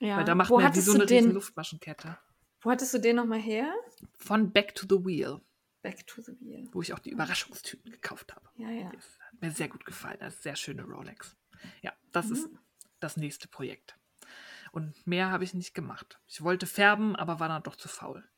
[0.00, 0.18] Ja.
[0.18, 2.18] Weil da macht wo man wie hattest so du eine riesen den, Luftmaschenkette.
[2.60, 3.72] Wo hattest du den nochmal her?
[4.16, 5.40] Von Back to the Wheel,
[5.82, 6.68] Back to the Wheel.
[6.72, 8.48] wo ich auch die Überraschungstüten gekauft habe.
[8.56, 8.90] Ja, ja.
[8.92, 10.18] Das hat mir sehr gut gefallen.
[10.20, 11.36] Das ist sehr schöne Rolex.
[11.82, 12.32] Ja, das Mhm.
[12.32, 12.48] ist
[13.00, 13.96] das nächste Projekt.
[14.72, 16.20] Und mehr habe ich nicht gemacht.
[16.26, 18.28] Ich wollte färben, aber war dann doch zu faul.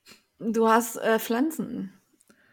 [0.40, 1.92] Du hast äh, Pflanzen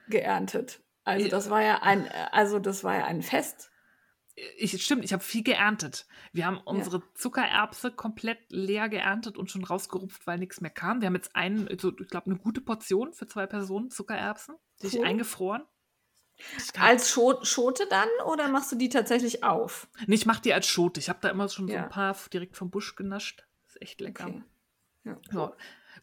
[0.09, 0.81] geerntet.
[1.03, 3.71] Also das war ja ein, also das war ja ein Fest.
[4.57, 6.05] Ich, stimmt, ich habe viel geerntet.
[6.31, 11.01] Wir haben unsere Zuckererbse komplett leer geerntet und schon rausgerupft, weil nichts mehr kam.
[11.01, 14.87] Wir haben jetzt einen, also ich glaube, eine gute Portion für zwei Personen Zuckererbsen, die
[14.87, 15.05] ich Cool.
[15.05, 15.63] eingefroren.
[16.57, 19.87] Ich Als Scho Schote dann oder machst du die tatsächlich auf?
[20.05, 20.99] Nee, ich mache die als Schote.
[20.99, 21.83] Ich habe da immer schon so Ja.
[21.85, 23.47] ein paar direkt vom Busch genascht.
[23.67, 24.27] ist echt lecker.
[24.27, 24.43] Okay.
[25.03, 25.17] Ja.
[25.31, 25.53] Ja.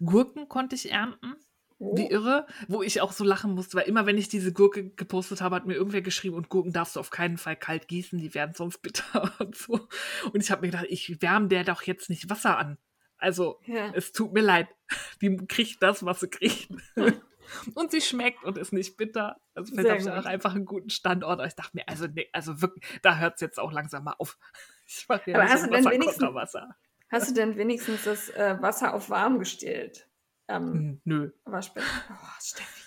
[0.01, 1.37] Gurken konnte ich ernten.
[1.85, 1.97] Oh.
[1.97, 5.43] Wie irre, wo ich auch so lachen musste, weil immer wenn ich diese Gurke gepostet
[5.43, 8.35] habe, hat mir irgendwer geschrieben, und Gurken darfst du auf keinen Fall kalt gießen, die
[8.35, 9.89] werden sonst bitter und so.
[10.33, 12.79] Und ich habe mir gedacht, ich wärme der doch jetzt nicht Wasser an.
[13.19, 13.93] Also, Ja.
[13.95, 14.69] es tut mir leid.
[15.21, 16.69] Die kriegt das, was sie kriegt.
[17.75, 19.37] und sie schmeckt und ist nicht bitter.
[19.55, 21.39] Also vielleicht habe ich auch einfach einen guten Standort.
[21.39, 24.15] Aber ich dachte mir, also nee, also wirklich, da hört es jetzt auch langsam mal
[24.19, 24.39] auf.
[24.87, 26.75] Ich mache ja Aber hast so du denn Wasser, wenigstens-.
[27.11, 30.09] Hast du denn wenigstens das äh, Wasser auf warm gestellt?
[30.49, 31.31] Ähm, Hm, Nö.
[31.45, 31.87] Waschbecken.
[32.11, 32.83] Oh, Steffi.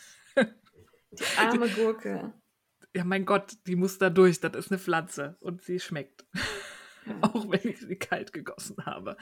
[1.12, 2.34] Die arme Gurke.
[2.96, 4.40] Ja, mein Gott, die muss da durch.
[4.40, 6.26] Das ist eine Pflanze und sie schmeckt.
[7.06, 7.14] Ja.
[7.22, 9.18] Auch wenn ich sie kalt gegossen habe.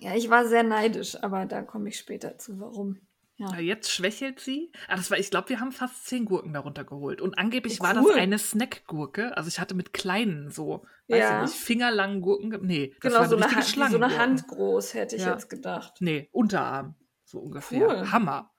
[0.00, 2.98] Ja, ich war sehr neidisch, aber da komme ich später zu, warum.
[3.36, 3.56] Ja.
[3.58, 4.70] Jetzt schwächelt sie.
[4.88, 7.22] Ah, das war, ich glaube, wir haben fast zehn Gurken darunter geholt.
[7.22, 8.12] Und angeblich Oh, war das cool.
[8.14, 9.34] eine Snackgurke.
[9.34, 11.44] Also ich hatte mit kleinen so, weiß Ja.
[11.44, 12.50] ich nicht, fingerlangen Gurken.
[12.66, 14.18] Nee, das Genau, waren so eine, Hand, so eine.
[14.18, 15.32] Hand groß, hätte ich Ja.
[15.32, 15.94] jetzt gedacht.
[16.00, 16.96] Nee, Unterarm.
[17.30, 17.86] So ungefähr.
[17.88, 18.10] Cool.
[18.10, 18.50] Hammer.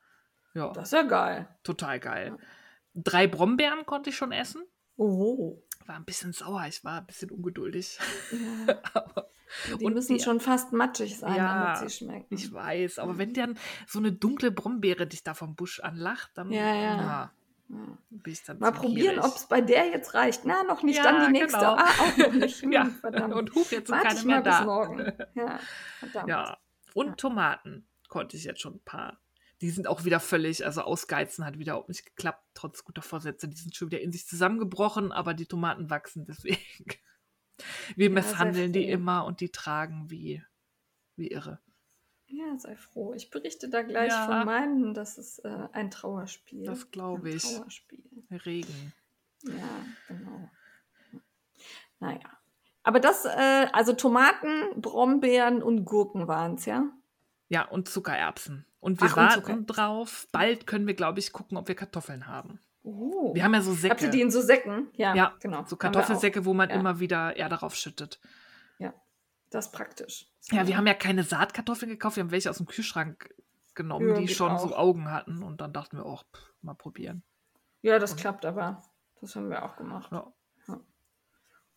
[0.53, 1.47] Ja, Das ist ja geil.
[1.63, 2.37] total geil.
[2.93, 4.63] Drei Brombeeren konnte ich schon essen.
[4.97, 5.61] Oh.
[5.85, 6.65] War ein bisschen sauer.
[6.67, 7.99] Ich war ein bisschen ungeduldig.
[8.67, 8.75] Ja.
[8.93, 9.29] Aber
[9.79, 12.33] Die Und müssen die- schon fast matschig sein, Ja, damit sie schmecken.
[12.33, 16.49] Ich weiß, aber wenn dann so eine dunkle Brombeere dich da vom Busch anlacht, dann
[16.51, 16.95] Ja, ja.
[16.95, 17.31] na,
[17.67, 17.97] Ja.
[18.09, 20.45] bin ich dann Mal probieren, ob es bei der jetzt reicht.
[20.45, 21.57] Na, noch nicht, Ja, dann die nächste.
[21.59, 21.75] genau.
[21.75, 22.61] Ah, auch noch nicht.
[22.63, 23.33] Hm, Ja, verdammt.
[23.33, 24.63] und huch, jetzt sind Warte keine mehr mal bis da.
[24.63, 25.13] morgen.
[25.35, 25.59] Ja,
[25.99, 26.29] verdammt.
[26.29, 26.57] Ja,
[26.93, 27.17] und.
[27.19, 29.19] Tomaten konnte ich jetzt schon ein paar.
[29.61, 33.47] Die sind auch wieder völlig, also ausgeizen hat wieder auch nicht geklappt, trotz guter Vorsätze.
[33.47, 36.59] Die sind schon wieder in sich zusammengebrochen, aber die Tomaten wachsen deswegen.
[37.95, 40.43] Wir Ja, misshandeln die immer und die tragen wie,
[41.15, 41.59] wie irre.
[42.25, 43.13] Ja, sei froh.
[43.13, 44.25] Ich berichte da gleich Ja.
[44.25, 44.93] von meinen.
[44.93, 46.63] Das ist äh, ein Trauerspiel.
[46.65, 47.43] Das glaube Ein ich.
[47.43, 48.03] Trauerspiel.
[48.45, 48.93] Regen.
[49.43, 50.49] Ja, genau.
[51.99, 52.19] Naja.
[52.83, 56.89] Aber das, äh, also Tomaten, Brombeeren und Gurken waren es, ja?
[57.51, 58.65] Ja, und Zuckererbsen.
[58.79, 59.61] Und wir Ach, und warten Zucker.
[59.73, 60.27] drauf.
[60.31, 62.59] Bald können wir, glaube ich, gucken, ob wir Kartoffeln haben.
[62.83, 63.35] Oh.
[63.35, 63.91] Wir haben ja so Säcke.
[63.91, 64.87] Habt ihr die in so Säcken?
[64.95, 65.65] Ja, ja, genau.
[65.67, 66.75] So Kartoffelsäcke, wo man Ja.
[66.77, 68.19] immer wieder Erde drauf schüttet.
[68.79, 68.91] auch.
[69.49, 70.31] Das ist praktisch.
[70.51, 73.35] Ja, wir haben ja keine Saatkartoffeln gekauft, wir haben welche aus dem Kühlschrank
[73.75, 74.77] genommen, Ja, die schon so auch.
[74.79, 75.43] Augen hatten.
[75.43, 76.23] Und dann dachten wir, auch
[76.61, 77.21] mal probieren.
[77.81, 78.81] Ja, das Und- klappt aber.
[79.19, 80.09] Das haben wir auch gemacht.
[80.13, 80.31] Ja.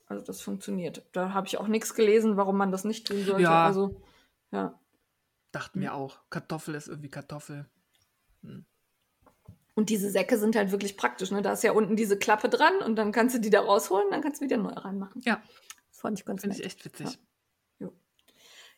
[0.07, 1.05] Also das funktioniert.
[1.13, 3.43] Da habe ich auch nichts gelesen, warum man das nicht tun sollte.
[3.43, 3.65] Ja.
[3.67, 4.01] Also,
[4.53, 4.79] ja.
[5.55, 5.83] Dachten Hm.
[5.83, 6.19] wir auch.
[6.31, 7.67] Kartoffel ist irgendwie Kartoffel.
[9.75, 11.31] Und diese Säcke sind halt wirklich praktisch.
[11.31, 11.43] Ne?
[11.43, 14.21] Da ist ja unten diese Klappe dran und dann kannst du die da rausholen, dann
[14.21, 15.21] kannst du wieder neu reinmachen.
[15.25, 15.43] Ja.
[15.91, 17.19] Das fand ich ganz Finde ich echt witzig.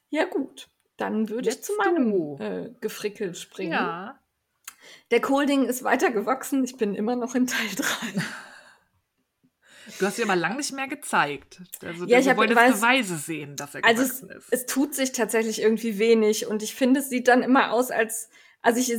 [0.08, 0.68] Ja, gut.
[0.96, 3.72] Dann würde ich zu meinem äh, Gefrickel springen.
[3.72, 4.20] Ja.
[5.10, 6.62] Der Kohlding ist weiter gewachsen.
[6.64, 7.84] Ich bin immer noch in Teil 3.
[9.98, 11.60] Du hast sie aber lang nicht mehr gezeigt.
[11.84, 12.34] Also Ja, ich weiß-
[12.70, 14.48] Beweise sehen, dass er Also es, ist.
[14.50, 18.28] es tut sich tatsächlich irgendwie wenig und ich finde, es sieht dann immer aus, als
[18.62, 18.92] also ich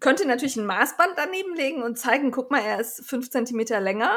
[0.00, 4.16] könnte natürlich ein Maßband daneben legen und zeigen, guck mal, er ist fünf Zentimeter länger,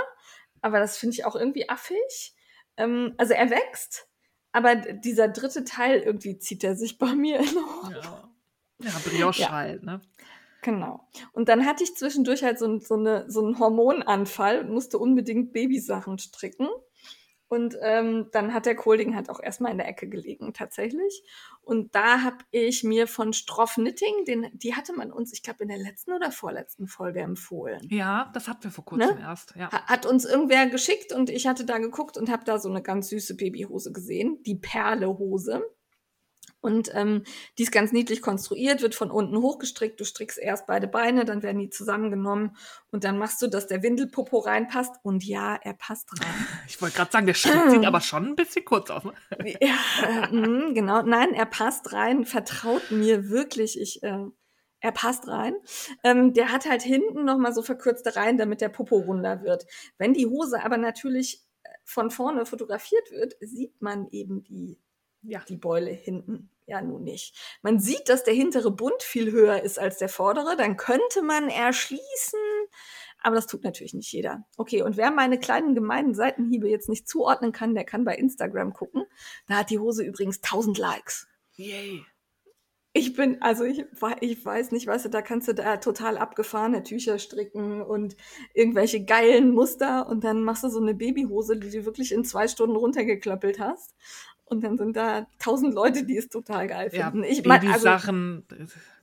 [0.62, 2.34] aber das finde ich auch irgendwie affig.
[2.78, 4.08] Ähm, also er wächst,
[4.54, 7.92] aber dieser dritte Teil irgendwie zieht er sich bei mir noch.
[7.92, 8.30] ja.
[8.82, 9.52] ja, Brioche Ja.
[9.52, 10.00] halt, ne?
[10.62, 11.08] Genau.
[11.32, 15.54] Und dann hatte ich zwischendurch halt so, so, eine, so einen Hormonanfall und musste unbedingt
[15.54, 16.68] Babysachen stricken.
[17.52, 21.24] Und ähm, dann hat der Kohlding halt auch erstmal in der Ecke gelegen, tatsächlich.
[21.62, 25.64] Und da habe ich mir von Stroff Knitting, den, die hatte man uns, ich glaube,
[25.64, 27.80] in der letzten oder vorletzten Folge empfohlen.
[27.90, 29.22] Ja, das hatten wir vor kurzem Ne?
[29.22, 29.56] erst.
[29.56, 29.72] Ja.
[29.72, 32.84] Ha- Hat uns irgendwer geschickt und ich hatte da geguckt und habe da so eine
[32.84, 35.64] ganz süße Babyhose gesehen, die Perlehose.
[36.62, 37.24] Und ähm,
[37.58, 40.00] die ist ganz niedlich konstruiert, wird von unten hochgestrickt.
[40.00, 42.58] Du strickst erst beide Beine, dann werden die zusammengenommen
[42.92, 44.96] und dann machst du, dass der Windelpopo reinpasst.
[45.04, 46.48] Und ja, er passt rein.
[46.68, 49.04] Ich wollte gerade sagen, der Schritt sieht aber schon ein bisschen kurz aus.
[49.04, 49.14] Ne?
[49.62, 51.02] ja, äh, mh, genau.
[51.02, 52.26] Nein, er passt rein.
[52.26, 53.80] Vertraut mir wirklich.
[53.80, 54.26] Ich, äh,
[54.82, 55.56] er passt rein.
[56.04, 59.66] Ähm, der hat halt hinten noch mal so verkürzte Reihen, damit der Popo runder wird.
[59.98, 64.78] Wenn die Hose aber natürlich äh, von vorne fotografiert wird, sieht man eben die
[65.22, 65.44] Ja.
[65.48, 66.50] die Beule hinten.
[66.66, 67.36] Ja, nun nicht.
[67.62, 70.56] Man sieht, dass der hintere Bund viel höher ist als der vordere.
[70.56, 72.40] Dann könnte man erschließen.
[73.22, 74.46] Aber das tut natürlich nicht jeder.
[74.56, 78.74] Okay, und wer meine kleinen gemeinen Seitenhiebe jetzt nicht zuordnen kann, der kann bei Instagram
[78.74, 79.04] gucken.
[79.48, 81.28] Da hat die Hose übrigens 1000 Likes.
[81.56, 82.06] Yay.
[82.94, 83.86] Ich bin, also ich,
[84.22, 88.18] ich weiß nicht, weißt du, da kannst du da total abgefahrene Tücher stricken und
[88.56, 92.48] irgendwelche geilen Muster und dann machst du so eine Babyhose, die du wirklich in zwei
[92.48, 93.94] Stunden runtergeklöppelt hast.
[94.50, 97.24] Und dann sind da tausend Leute, die es total geil finden.
[97.24, 98.46] Ja, ich mein, also, Babysachen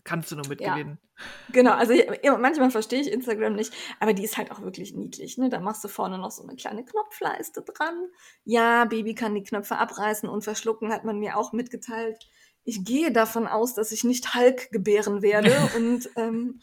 [0.04, 0.98] kannst du nur mitgewinnen.
[0.98, 2.06] Ja, genau, also ich,
[2.38, 5.38] manchmal verstehe ich Instagram nicht, aber die ist halt auch wirklich niedlich.
[5.38, 5.48] Ne?
[5.48, 8.08] Da machst du vorne noch so eine kleine Knopfleiste dran.
[8.44, 12.26] Ja, Baby kann die Knöpfe abreißen und verschlucken, hat man mir auch mitgeteilt
[12.66, 16.60] ich gehe davon aus, dass ich nicht Hulk gebären werde und ähm,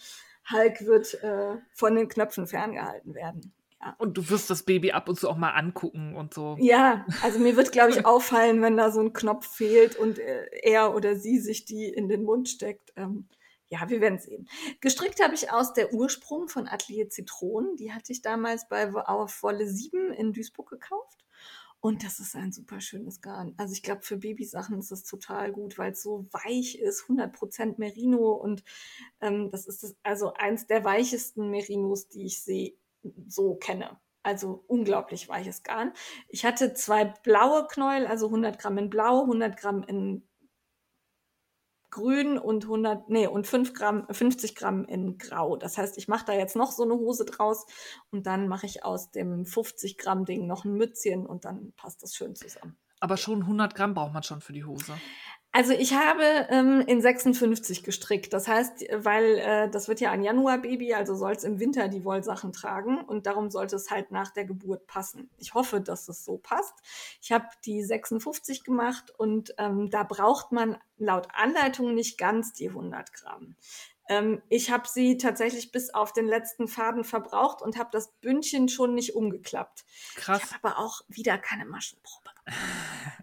[0.52, 3.54] Hulk wird äh, von den Knöpfen ferngehalten werden.
[3.98, 6.56] Und du wirst das Baby ab und zu auch mal angucken und so.
[6.60, 10.46] Ja, also mir wird, glaube ich, auffallen, wenn da so ein Knopf fehlt und äh,
[10.64, 12.94] er oder sie sich die in den Mund steckt.
[12.96, 13.28] Ähm,
[13.70, 14.48] ja, wir werden sehen.
[14.82, 17.76] Gestrickt habe ich aus der Ursprung von Atelier Zitronen.
[17.76, 21.24] Die hatte ich damals bei auf Wolle 7 in Duisburg gekauft.
[21.86, 23.56] Und das ist ein super schönes Garn.
[23.58, 27.76] Also ich glaube, für Babysachen ist es total gut, weil es so weich ist, 100%
[27.78, 28.32] Merino.
[28.32, 28.64] Und
[29.20, 32.74] ähm, das ist das, also eins der weichesten Merinos, die ich sehe,
[33.28, 34.00] so kenne.
[34.24, 35.92] Also unglaublich weiches Garn.
[36.30, 40.28] Ich hatte zwei blaue Knäuel, also 100 Gramm in Blau, 100 Gramm in
[41.94, 45.58] grün und 100, nee, und 5 Gramm, 50 Gramm in grau.
[45.58, 47.68] Das heißt, ich mache da jetzt noch so eine Hose draus
[48.10, 52.02] und dann mache ich aus dem 50 Gramm Ding noch ein Mützchen und dann passt
[52.02, 52.78] das schön zusammen.
[53.00, 54.94] Aber schon 100 Gramm braucht man schon für die Hose.
[55.56, 58.34] Also ich habe ähm, in 56 gestrickt.
[58.34, 62.04] Das heißt, weil äh, das wird ja ein Januar-Baby, also soll es im Winter die
[62.04, 65.30] Wollsachen tragen und darum sollte es halt nach der Geburt passen.
[65.38, 66.74] Ich hoffe, dass es so passt.
[67.22, 72.70] Ich habe die 56 gemacht und ähm, da braucht man laut Anleitung nicht ganz die
[72.70, 73.56] 100 Gramm.
[74.10, 78.70] Ähm, ich habe sie tatsächlich bis auf den letzten Faden verbraucht und habe das Bündchen
[78.70, 79.86] schon nicht umgeklappt.
[80.16, 80.42] Krass.
[80.44, 83.23] Ich habe aber auch wieder keine Maschenprobe gemacht.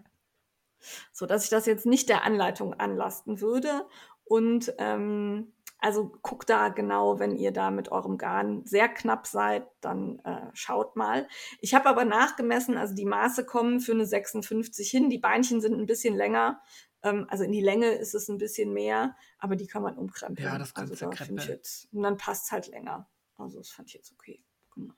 [1.11, 3.85] so dass ich das jetzt nicht der Anleitung anlasten würde.
[4.23, 9.65] Und ähm, also guckt da genau, wenn ihr da mit eurem Garn sehr knapp seid,
[9.81, 11.27] dann äh, schaut mal.
[11.59, 15.09] Ich habe aber nachgemessen, also die Maße kommen für eine 56 hin.
[15.09, 16.61] Die Beinchen sind ein bisschen länger.
[17.01, 20.47] Ähm, also in die Länge ist es ein bisschen mehr, aber die kann man umkrempeln.
[20.47, 21.49] Ja, das kannst also du krempeln.
[21.49, 23.09] Jetzt, und dann passt es halt länger.
[23.37, 24.43] Also das fand ich jetzt okay.
[24.75, 24.93] Genau.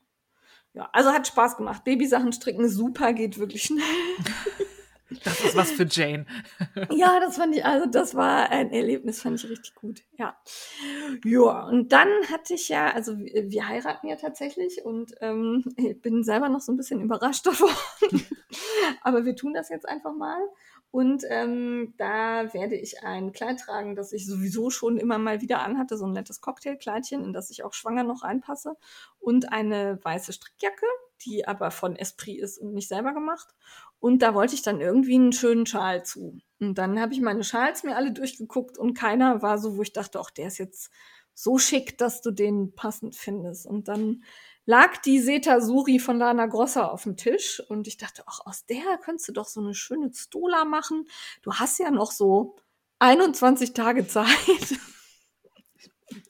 [0.74, 1.82] Ja, also hat Spaß gemacht.
[1.84, 3.82] Babysachen stricken super, geht wirklich schnell.
[5.22, 6.26] Das ist was für Jane.
[6.90, 10.02] ja, das fand ich, also das war ein Erlebnis, fand ich richtig gut.
[10.18, 10.36] Ja.
[11.24, 16.24] Ja, und dann hatte ich ja, also wir, heiraten ja tatsächlich und ähm, ich bin
[16.24, 17.70] selber noch so ein bisschen überrascht davon.
[19.02, 20.40] Aber wir tun das jetzt einfach mal.
[20.94, 25.60] Und ähm, da werde ich ein Kleid tragen, das ich sowieso schon immer mal wieder
[25.60, 28.76] anhatte, so ein nettes Cocktailkleidchen, in das ich auch schwanger noch reinpasse.
[29.24, 30.86] Und eine weiße Strickjacke,
[31.22, 33.48] die aber von Esprit ist und nicht selber gemacht.
[33.98, 36.38] Und da wollte ich dann irgendwie einen schönen Schal zu.
[36.60, 39.92] Und dann habe ich meine Schals mir alle durchgeguckt und keiner war so, wo ich
[39.92, 40.90] dachte, ach, der ist jetzt
[41.34, 43.66] so schick, dass du den passend findest.
[43.66, 44.24] Und dann
[44.66, 48.66] lag die Seta Suri von Lana Grossa auf dem Tisch und ich dachte, ach, aus
[48.66, 51.06] der könntest du doch so eine schöne Stola machen.
[51.42, 52.56] Du hast ja noch so
[52.98, 54.28] 21 Tage Zeit.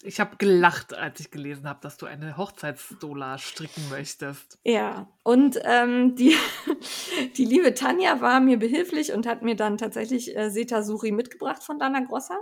[0.07, 4.59] Ich habe gelacht, als ich gelesen habe, dass du eine Hochzeitsstola stricken möchtest.
[4.63, 6.37] Ja, und ähm, die,
[7.39, 11.63] die liebe Tanja war mir behilflich und hat mir dann tatsächlich äh, Seta Suri mitgebracht
[11.63, 12.39] von Lana Grossa.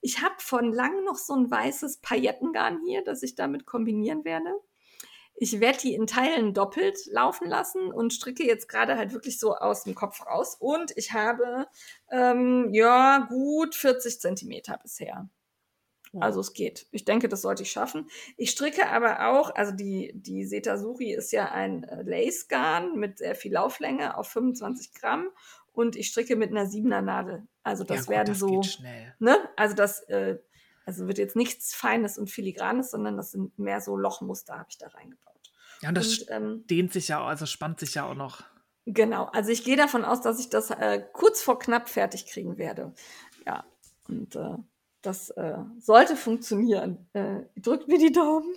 [0.00, 4.50] Ich habe von lang noch so ein weißes Paillettengarn hier, das ich damit kombinieren werde.
[5.34, 9.54] Ich werde die in Teilen doppelt laufen lassen und stricke jetzt gerade halt wirklich so
[9.54, 10.56] aus dem Kopf raus.
[10.58, 11.66] Und ich habe
[12.10, 15.28] ähm, ja gut 40 Zentimeter bisher.
[16.20, 16.86] Also es geht.
[16.90, 18.08] Ich denke, das sollte ich schaffen.
[18.36, 23.34] Ich stricke aber auch, also die, die Setasuri ist ja ein äh, Lace-Garn mit sehr
[23.34, 25.28] viel Lauflänge auf 25 Gramm
[25.72, 27.46] und ich stricke mit einer Siebener Nadel.
[27.62, 28.60] Also das ja, gut, werden das so,
[29.20, 29.38] ne?
[29.56, 30.38] Also das, äh,
[30.84, 34.78] also wird jetzt nichts Feines und Filigranes, sondern das sind mehr so Lochmuster, habe ich
[34.78, 35.32] da reingebaut.
[35.80, 38.44] Ja, und das und, ähm, dehnt sich ja, also spannt sich ja auch noch.
[38.84, 42.58] Genau, also ich gehe davon aus, dass ich das äh, kurz vor knapp fertig kriegen
[42.58, 42.92] werde.
[43.46, 43.64] Ja,
[44.08, 44.56] und äh,
[45.02, 47.08] das äh, sollte funktionieren.
[47.12, 48.54] Äh, drückt mir die Daumen.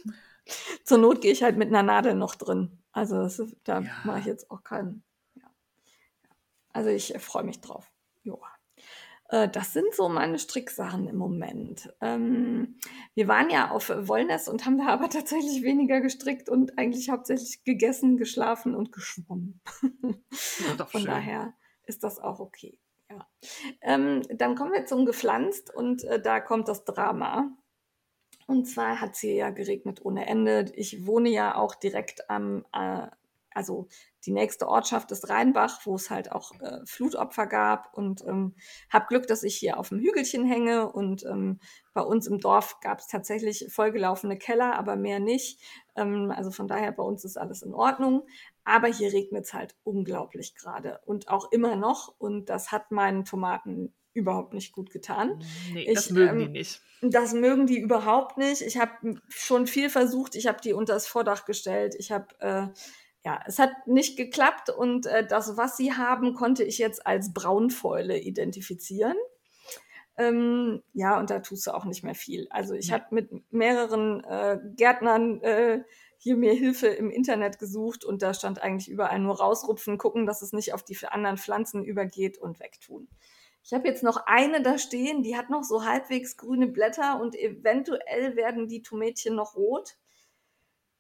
[0.84, 2.78] Zur Not gehe ich halt mit einer Nadel noch drin.
[2.92, 3.92] Also das, da ja.
[4.04, 5.04] mache ich jetzt auch keinen.
[5.36, 5.50] Ja.
[6.72, 7.92] Also ich freue mich drauf.
[8.24, 8.48] Joa.
[9.30, 11.94] Äh, das sind so meine Stricksachen im Moment.
[12.00, 12.78] Ähm,
[13.16, 17.64] wir waren ja auf Wollness und haben da aber tatsächlich weniger gestrickt und eigentlich hauptsächlich
[17.64, 19.62] gegessen, geschlafen und geschwommen.
[20.78, 21.10] Ja, Von schön.
[21.10, 21.54] daher
[21.86, 22.80] ist das auch okay.
[23.10, 23.28] Ja.
[23.82, 27.52] Ähm, dann kommen wir zum Gepflanzt und äh, da kommt das Drama.
[28.48, 30.72] Und zwar hat es hier ja geregnet ohne Ende.
[30.76, 33.08] Ich wohne ja auch direkt am, äh,
[33.52, 33.88] also
[34.26, 38.56] die nächste Ortschaft ist Rheinbach, wo es halt auch äh, Flutopfer gab und ähm,
[38.90, 41.60] habe Glück, dass ich hier auf dem Hügelchen hänge und ähm,
[41.94, 45.62] bei uns im Dorf gab es tatsächlich vollgelaufene Keller, aber mehr nicht.
[45.96, 48.28] Ähm, also von daher bei uns ist alles in Ordnung.
[48.66, 53.24] Aber hier regnet es halt unglaublich gerade und auch immer noch und das hat meinen
[53.24, 55.44] Tomaten überhaupt nicht gut getan.
[55.74, 56.82] Nee, Ich, das mögen die ähm, nicht.
[57.02, 58.62] Das mögen die überhaupt nicht.
[58.62, 60.36] Ich habe schon viel versucht.
[60.36, 61.96] Ich habe die unter das Vordach gestellt.
[62.00, 62.68] Ich habe, äh,
[63.24, 67.34] ja, es hat nicht geklappt und äh, das, was sie haben, konnte ich jetzt als
[67.34, 69.18] Braunfäule identifizieren.
[70.18, 72.48] Ähm, ja, und da tust du auch nicht mehr viel.
[72.50, 72.94] Also ich Nee.
[72.94, 75.84] habe mit mehreren äh, Gärtnern äh,
[76.18, 80.42] hier mir Hilfe im Internet gesucht und da stand eigentlich überall nur rausrupfen, gucken, dass
[80.42, 83.08] es nicht auf die anderen Pflanzen übergeht und wegtun.
[83.64, 87.36] Ich habe jetzt noch eine da stehen, die hat noch so halbwegs grüne Blätter und
[87.36, 89.96] eventuell werden die Tomätchen noch rot.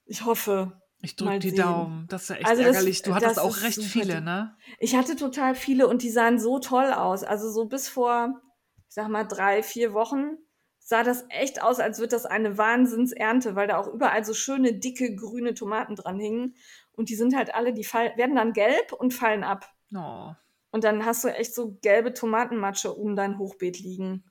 [0.05, 0.81] Ich hoffe.
[1.01, 1.59] Ich drücke die sehen.
[1.59, 2.07] Daumen.
[2.09, 3.01] Das ist ja echt Also das- ärgerlich.
[3.03, 4.55] Du das hattest auch recht viele, ne?
[4.79, 7.23] Ich hatte total viele und die sahen so toll aus.
[7.23, 8.41] Also so bis vor,
[8.87, 10.37] ich sag mal, drei, vier Wochen
[10.85, 14.73] sah das echt aus, als wird das eine Wahnsinnsernte, weil da auch überall so schöne,
[14.73, 16.55] dicke, grüne Tomaten dran hingen.
[16.91, 19.67] Und die sind halt alle, die fall, werden dann gelb und fallen ab.
[19.93, 20.31] Oh.
[20.69, 24.25] Und dann hast du echt so gelbe Tomatenmatsche um dein Hochbeet liegen.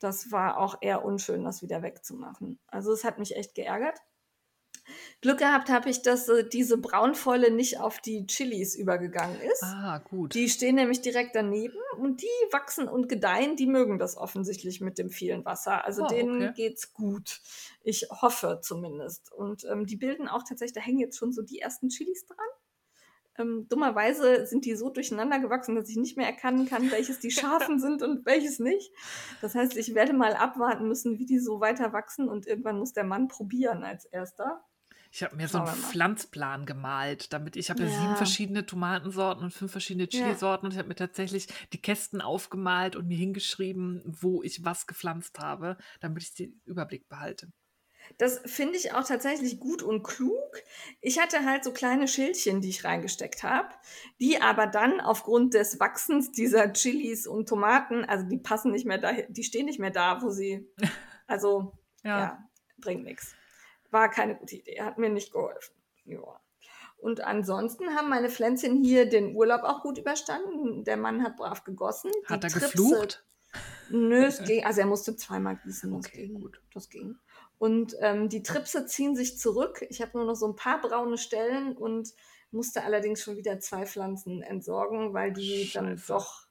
[0.00, 2.58] Das war auch eher unschön, das wieder wegzumachen.
[2.66, 4.00] Also es hat mich echt geärgert.
[5.20, 9.62] Glück gehabt habe ich, dass äh, diese Braunfäule nicht auf die Chilis übergegangen ist.
[9.62, 10.34] Ah, gut.
[10.34, 14.98] Die stehen nämlich direkt daneben und die wachsen und gedeihen, die mögen das offensichtlich mit
[14.98, 15.84] dem vielen Wasser.
[15.84, 16.52] Also Oh, denen okay.
[16.54, 17.40] geht's gut.
[17.82, 19.32] Ich hoffe zumindest.
[19.32, 22.36] Und ähm, die bilden auch tatsächlich, da hängen jetzt schon so die ersten Chilis dran.
[23.38, 27.30] Ähm, dummerweise sind die so durcheinander gewachsen, dass ich nicht mehr erkennen kann, welches die
[27.30, 28.92] scharfen sind und welches nicht.
[29.40, 32.92] Das heißt, ich werde mal abwarten müssen, wie die so weiter wachsen und irgendwann muss
[32.92, 34.64] der Mann probieren als erster.
[35.12, 35.66] Ich habe mir so einen.
[35.66, 38.16] Pflanzplan gemalt, damit ich habe ja, sieben Ja.
[38.16, 40.08] verschiedene Tomatensorten und fünf verschiedene Ja.
[40.10, 44.86] Chilisorten und ich habe mir tatsächlich die Kästen aufgemalt und mir hingeschrieben, wo ich was
[44.86, 47.50] gepflanzt habe, damit ich den Überblick behalte.
[48.18, 50.62] Das finde ich auch tatsächlich gut und klug.
[51.00, 53.68] Ich hatte halt so kleine Schildchen, die ich reingesteckt habe,
[54.20, 58.98] die aber dann aufgrund des Wachsens dieser Chilis und Tomaten, also die passen nicht mehr
[58.98, 60.66] da, die stehen nicht mehr da, wo sie,
[61.26, 62.48] also ja, Ja.
[62.78, 63.34] bringt nichts.
[63.90, 65.74] War keine gute Idee, hat mir nicht geholfen.
[66.04, 66.40] Ja.
[66.98, 70.84] Und ansonsten haben meine Pflänzchen hier den Urlaub auch gut überstanden.
[70.84, 72.10] Der Mann hat brav gegossen.
[72.22, 73.24] Die Hat er Tripse- geflucht?
[73.88, 74.64] Nö, es ging.
[74.64, 75.90] Also er musste zweimal gießen.
[75.92, 76.40] Das Okay, ging.
[76.40, 76.60] gut.
[76.72, 77.16] Das ging.
[77.58, 79.84] Und ähm, die Tripse ziehen sich zurück.
[79.88, 82.10] Ich habe nur noch so ein paar braune Stellen und
[82.52, 86.06] musste allerdings schon wieder zwei Pflanzen entsorgen, weil die dann Scheiße.
[86.12, 86.46] doch,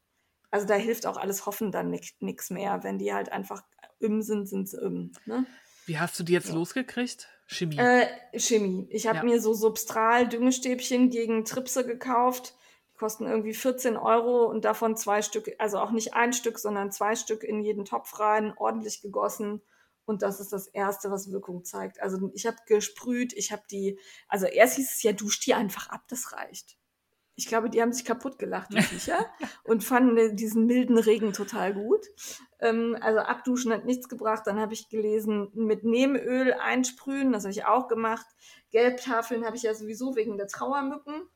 [0.52, 2.84] also da hilft auch alles Hoffen dann nichts mehr.
[2.84, 3.64] Wenn die halt einfach
[4.00, 5.12] im sind, sind sie im.
[5.26, 5.46] Ne?
[5.90, 6.54] Wie hast du die jetzt Ja.
[6.54, 7.28] losgekriegt?
[7.48, 7.80] Chemie.
[7.80, 8.06] Äh,
[8.38, 8.86] Chemie.
[8.92, 9.24] Ich habe Ja.
[9.24, 12.54] mir so Substral-Düngestäbchen gegen Tripse gekauft.
[12.94, 16.92] Die kosten irgendwie 14 Euro und davon zwei Stück, also auch nicht ein Stück, sondern
[16.92, 19.64] zwei Stück in jeden Topf rein, ordentlich gegossen.
[20.06, 22.00] Und das ist das Erste, was Wirkung zeigt.
[22.04, 25.90] Also ich habe gesprüht, ich habe die, also erst hieß es ja, dusch die einfach
[25.90, 26.78] ab, das reicht.
[27.40, 29.26] Ich glaube, die haben sich kaputt gelacht, die Viecher,
[29.64, 32.06] und fanden diesen milden Regen total gut.
[32.60, 34.44] Ähm, also abduschen hat nichts gebracht.
[34.46, 38.26] Dann habe ich gelesen, mit Nebenöl einsprühen, das habe ich auch gemacht.
[38.72, 41.30] Gelbtafeln habe ich ja sowieso wegen der Trauermücken.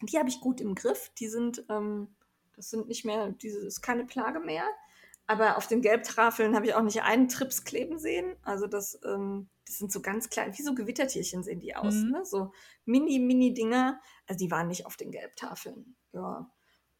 [0.00, 1.12] Die habe ich gut im Griff.
[1.20, 2.08] Die sind, ähm,
[2.56, 4.64] das sind nicht mehr, diese ist keine Plage mehr.
[5.28, 8.34] Aber auf den Gelbtafeln habe ich auch nicht einen Trips kleben sehen.
[8.42, 11.94] Also das, ähm, das sind so ganz klein, wie so Gewittertierchen sehen die aus.
[11.94, 12.10] Mhm.
[12.10, 12.24] Ne?
[12.26, 12.52] So
[12.84, 13.98] mini, mini Dinger.
[14.26, 15.96] Also die waren nicht auf den Gelbtafeln.
[16.12, 16.50] Ja.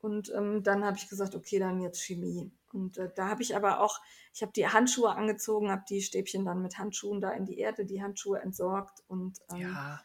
[0.00, 2.50] Und ähm, dann habe ich gesagt, okay, dann jetzt Chemie.
[2.72, 4.00] Und äh, da habe ich aber auch,
[4.32, 7.84] ich habe die Handschuhe angezogen, habe die Stäbchen dann mit Handschuhen da in die Erde,
[7.84, 9.02] die Handschuhe entsorgt.
[9.06, 10.00] Und ähm, ja.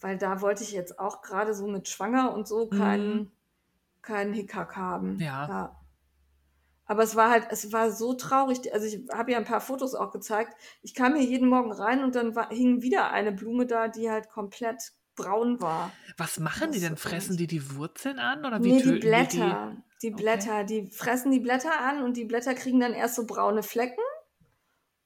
[0.00, 3.30] weil da wollte ich jetzt auch gerade so mit Schwanger und so keinen, Mhm.
[4.00, 5.18] keinen Hickhack haben.
[5.20, 5.78] Ja.
[6.86, 8.72] Aber es war halt, es war so traurig.
[8.72, 10.56] Also ich habe ja ein paar Fotos auch gezeigt.
[10.82, 14.10] Ich kam hier jeden Morgen rein und dann war, hing wieder eine Blume da, die
[14.10, 15.92] halt komplett braun war.
[16.16, 16.94] Was machen die Das denn?
[16.94, 19.76] ist so Fressen die die Wurzeln an oder wie Nee, die Blätter.
[20.02, 20.22] Die, Okay.
[20.22, 24.02] Blätter, die fressen die Blätter an und die Blätter kriegen dann erst so braune Flecken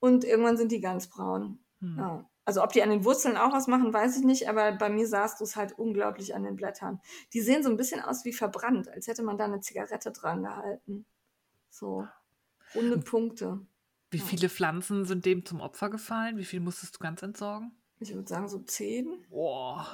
[0.00, 1.60] und irgendwann sind die ganz braun.
[1.80, 1.86] die?
[1.86, 1.98] Hm.
[1.98, 2.26] Ja.
[2.44, 5.06] Also ob die an den Wurzeln auch was machen, weiß ich nicht, aber bei mir
[5.06, 7.00] sahst du es halt unglaublich an den Blättern.
[7.32, 10.42] Die sehen so ein bisschen aus wie verbrannt, als hätte man da eine Zigarette dran
[10.42, 11.06] gehalten.
[11.70, 12.06] So
[12.74, 13.60] runde Punkte.
[14.10, 14.24] Wie Ja.
[14.24, 16.36] viele Pflanzen sind dem zum Opfer gefallen?
[16.36, 17.72] Wie viel musstest du ganz entsorgen?
[18.00, 19.24] Ich würde sagen so zehn.
[19.30, 19.86] Boah.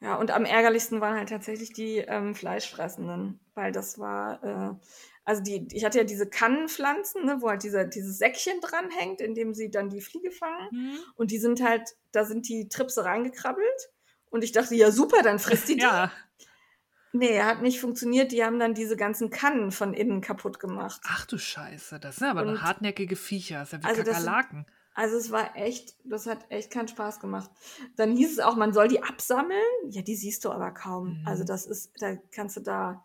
[0.00, 4.74] Ja, und am ärgerlichsten waren halt tatsächlich die ähm, Fleischfressenden, weil das war, äh,
[5.24, 9.34] also die, ich hatte ja diese Kannenpflanzen, ne, wo halt dieser, dieses Säckchen dranhängt, in
[9.34, 10.70] dem sie dann die Fliege fangen.
[10.70, 10.98] Hm?
[11.14, 13.90] Und die sind halt, da sind die Tripse reingekrabbelt
[14.30, 15.82] Und ich dachte, ja super, dann frisst die die.
[15.82, 16.10] Ja.
[17.12, 18.32] Nee, hat nicht funktioniert.
[18.32, 21.00] Die haben dann diese ganzen Kannen von innen kaputt gemacht.
[21.06, 23.60] Ach du Scheiße, das sind aber Und- hartnäckige Viecher.
[23.60, 24.66] Das ist ja wie Also das sind- Kakerlaken.
[24.94, 27.50] Also es war echt, das hat echt keinen Spaß gemacht.
[27.96, 29.58] Dann hieß es auch, man soll die absammeln.
[29.88, 31.20] Ja, die siehst du aber kaum.
[31.20, 31.26] Mhm.
[31.26, 33.02] Also das ist, da kannst du da,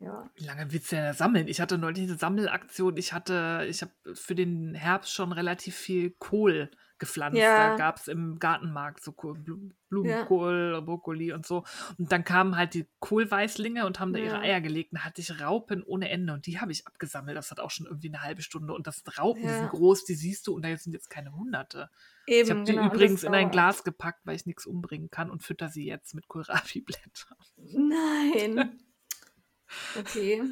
[0.00, 0.28] ja.
[0.34, 1.46] Wie lange willst du denn da sammeln?
[1.46, 2.96] Ich hatte neulich eine Sammelaktion.
[2.96, 7.38] Ich hatte, ich habe für den Herbst schon relativ viel Kohl gepflanzt.
[7.38, 7.70] Ja.
[7.70, 11.64] Da gab es im Gartenmarkt so Kohl, Blu- Blumenkohl, Brokkoli und so.
[11.98, 14.40] Und dann kamen halt die Kohlweißlinge und haben da ihre Ja.
[14.40, 14.90] Eier gelegt.
[14.92, 17.36] Da hatte ich Raupen ohne Ende und die habe ich abgesammelt.
[17.36, 18.74] Das hat auch schon irgendwie eine halbe Stunde.
[18.74, 19.58] Und das sind Raupen, die Ja.
[19.58, 21.90] sind groß, die siehst du und da sind jetzt keine Hunderte.
[22.26, 23.50] Eben, Ich habe die genau, und übrigens in ein.
[23.50, 27.36] Glas gepackt, weil ich nichts umbringen kann und fütter sie jetzt mit Kohlrabi-Blättern.
[27.56, 28.78] Nein.
[29.98, 30.42] Okay,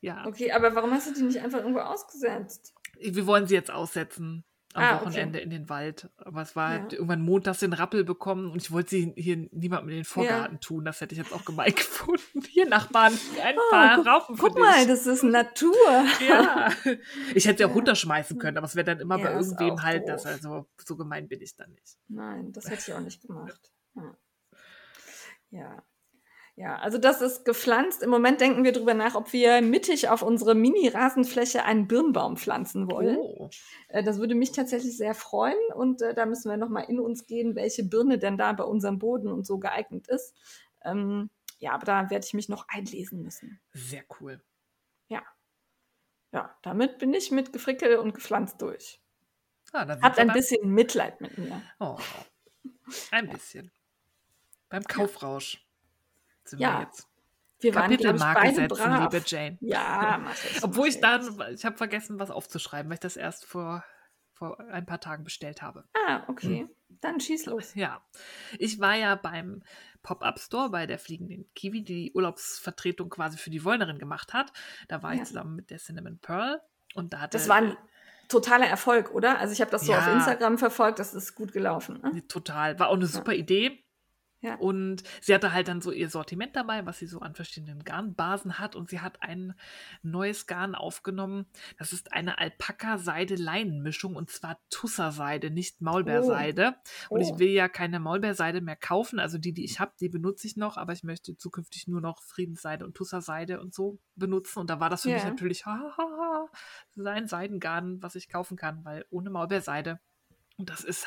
[0.00, 0.26] Ja.
[0.26, 2.72] okay, aber warum hast du die nicht einfach irgendwo ausgesetzt?
[3.00, 4.44] Wir wollen sie jetzt aussetzen
[4.74, 5.06] am Ah, okay.
[5.06, 6.10] Wochenende in den Wald.
[6.16, 6.98] Aber es war halt Ja.
[6.98, 10.84] irgendwann montags den Rappel bekommen und ich wollte sie hier niemandem in den Vorgarten tun.
[10.84, 12.42] Das hätte ich jetzt auch gemein gefunden.
[12.48, 13.12] Hier, Nachbarn,
[13.42, 14.88] ein paar Oh, guck, Raupen guck mal, dich.
[14.88, 15.72] das ist Natur.
[16.28, 16.70] ja.
[17.34, 17.74] Ich hätte sie auch Ja.
[17.74, 20.24] runterschmeißen können, aber es wäre dann immer Ja, bei irgendwem auch halt das.
[20.24, 20.32] doof.
[20.32, 21.96] Also so gemein bin ich dann nicht.
[22.08, 23.70] Nein, das hätte ich auch nicht gemacht.
[25.50, 25.84] Ja.
[26.56, 26.66] Ja.
[26.66, 28.02] Ja, also das ist gepflanzt.
[28.02, 32.88] Im Moment denken wir darüber nach, ob wir mittig auf unsere Mini-Rasenfläche einen Birnbaum pflanzen
[32.90, 33.16] wollen.
[33.18, 33.50] Oh.
[33.88, 37.26] Äh, Das würde mich tatsächlich sehr freuen und äh, da müssen wir nochmal in uns
[37.26, 40.34] gehen, welche Birne denn da bei unserem Boden und so geeignet ist.
[40.84, 41.28] Ähm,
[41.58, 43.60] ja, aber da werde ich mich noch einlesen müssen.
[43.72, 44.40] Sehr cool.
[46.34, 49.00] Ja, damit bin ich mit Gefrickel und gepflanzt durch.
[49.72, 51.62] Ah, Habt ein bisschen Mitleid mit mir.
[51.78, 51.96] Oh.
[53.12, 53.70] Ein bisschen.
[54.68, 55.63] Beim Kaufrausch
[56.44, 57.08] sind Ja, wir jetzt.
[57.60, 59.12] Wir waren, Kapitelmarke beide setzen, brav.
[59.12, 59.56] liebe Jane.
[59.60, 60.62] Ja, mach ich.
[60.62, 63.84] Obwohl ich dann, ich habe vergessen, was aufzuschreiben, weil ich das erst vor,
[64.32, 65.84] vor ein paar Tagen bestellt habe.
[66.06, 66.68] Ah, okay.
[67.00, 67.74] Dann schieß los.
[67.74, 68.02] Ja,
[68.58, 69.62] ich war ja beim
[70.02, 74.52] Pop-Up-Store bei der Fliegenden Kiwi, die die Urlaubsvertretung quasi für die Wollnerin gemacht hat.
[74.88, 75.22] Da war Ja.
[75.22, 76.60] ich zusammen mit der Cinnamon Pearl
[76.94, 77.76] und da hatte Das war ein
[78.28, 79.38] totaler Erfolg, oder?
[79.38, 80.14] Also ich habe das so auf Ja.
[80.14, 82.00] Instagram verfolgt, das ist gut gelaufen.
[82.02, 82.26] Ne?
[82.26, 82.78] Total.
[82.78, 83.83] War auch eine super Idee.
[84.44, 84.56] Ja.
[84.56, 88.58] Und sie hatte halt dann so ihr Sortiment dabei, was sie so an verschiedenen Garnbasen
[88.58, 88.76] hat.
[88.76, 89.54] Und sie hat ein
[90.02, 91.46] neues Garn aufgenommen.
[91.78, 96.74] Das ist eine Alpaka-Seide-Leinenmischung und zwar Tusserseide, nicht Maulbeerseide.
[97.08, 97.22] Und Oh.
[97.32, 99.18] ich will ja keine Maulbeerseide mehr kaufen.
[99.18, 102.22] Also die, die ich habe, die benutze ich noch, aber ich möchte zukünftig nur noch
[102.22, 104.58] Friedensseide und Tusserseide und so benutzen.
[104.60, 105.30] Und da war das für mich Ja.
[105.30, 106.48] natürlich ha, ha, ha,
[106.94, 110.00] sein Seidengarn, was ich kaufen kann, weil ohne Maulbeerseide.
[110.58, 111.06] Und das ist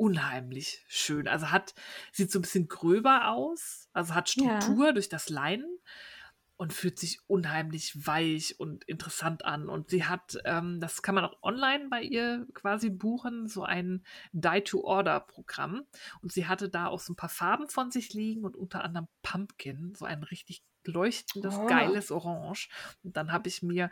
[0.00, 1.28] unheimlich schön.
[1.28, 1.74] Also hat,
[2.12, 4.60] sieht so ein bisschen gröber aus, also hat Ja.
[4.60, 5.78] Struktur durch das Leinen
[6.56, 9.68] und fühlt sich unheimlich weich und interessant an.
[9.68, 14.04] Und sie hat, ähm, das kann man auch online bei ihr quasi buchen, so ein
[14.32, 15.86] Die-to-Order-Programm.
[16.22, 19.08] Und sie hatte da auch so ein paar Farben von sich liegen und unter anderem
[19.22, 21.66] Pumpkin, so ein richtig leuchtendes, Oh.
[21.66, 22.68] geiles Orange.
[23.02, 23.90] Und dann habe ich mir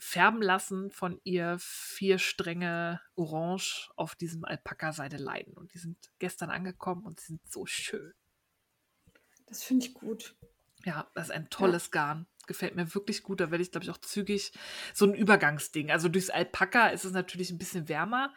[0.00, 5.54] färben lassen von ihr vier Stränge Orange auf diesem Alpaka-Seide-Leinen.
[5.54, 8.12] Und die sind gestern angekommen und sind so schön.
[9.46, 10.34] Das finde ich gut.
[10.84, 12.26] Ja, das ist ein tolles Garn.
[12.46, 13.40] Gefällt mir wirklich gut.
[13.40, 14.52] Da werde ich, glaube ich, auch zügig
[14.94, 15.90] so ein Übergangsding.
[15.90, 18.32] Also durchs Alpaka ist es natürlich ein bisschen wärmer.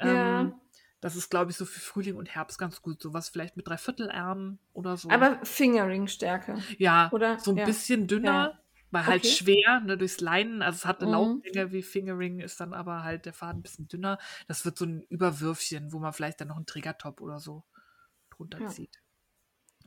[0.00, 0.40] Ja.
[0.42, 0.54] Ähm,
[1.00, 3.02] das ist, glaube ich, so für Frühling und Herbst ganz gut.
[3.02, 5.10] Sowas vielleicht mit Dreiviertelärmen oder so.
[5.10, 6.62] Aber Fingering-Stärke.
[6.78, 7.38] ja, oder?
[7.40, 7.64] so ein Ja.
[7.64, 8.61] bisschen dünner,
[8.92, 9.28] weil halt Okay.
[9.28, 10.62] schwer, ne, durchs Leinen.
[10.62, 11.42] Also es hat eine Mhm.
[11.50, 14.18] Lauflänge wie Fingering, ist dann aber halt der Faden ein bisschen dünner.
[14.48, 17.64] Das wird so ein Überwürfchen, wo man vielleicht dann noch einen Trägertop oder so
[18.30, 18.66] drunter Ja.
[18.66, 19.02] zieht.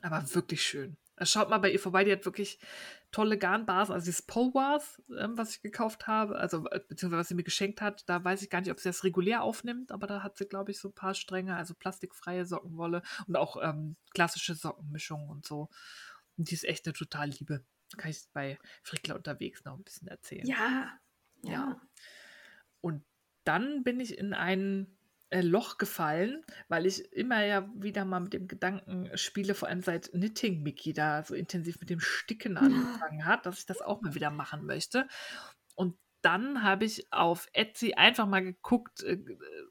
[0.02, 0.96] Aber wirklich schön.
[1.18, 2.58] Also Schaut mal bei ihr vorbei, die hat wirklich
[3.10, 3.94] tolle Garnbasen.
[3.94, 7.80] Also dieses Polwas, ähm, was ich gekauft habe, also äh, beziehungsweise was sie mir geschenkt
[7.80, 10.46] hat, da weiß ich gar nicht, ob sie das regulär aufnimmt, aber da hat sie,
[10.46, 15.46] glaube ich, so ein paar Stränge, also plastikfreie Sockenwolle und auch ähm, klassische Sockenmischungen und
[15.46, 15.70] so.
[16.36, 17.64] Und die ist echt eine total Liebe.
[17.96, 20.46] Kann ich bei Frickler unterwegs noch ein bisschen erzählen.
[20.46, 20.98] Ja.
[21.42, 21.50] Ja.
[21.52, 21.80] Ja.
[22.80, 23.04] Und
[23.44, 24.96] dann bin ich in ein
[25.30, 29.82] äh, Loch gefallen, weil ich immer ja wieder mal mit dem Gedanken spiele, vor allem
[29.82, 34.00] seit Knitting Mickey da so intensiv mit dem Sticken angefangen hat, dass ich das auch
[34.02, 35.08] mal wieder machen möchte.
[35.74, 39.18] Und dann habe ich auf Etsy einfach mal geguckt äh,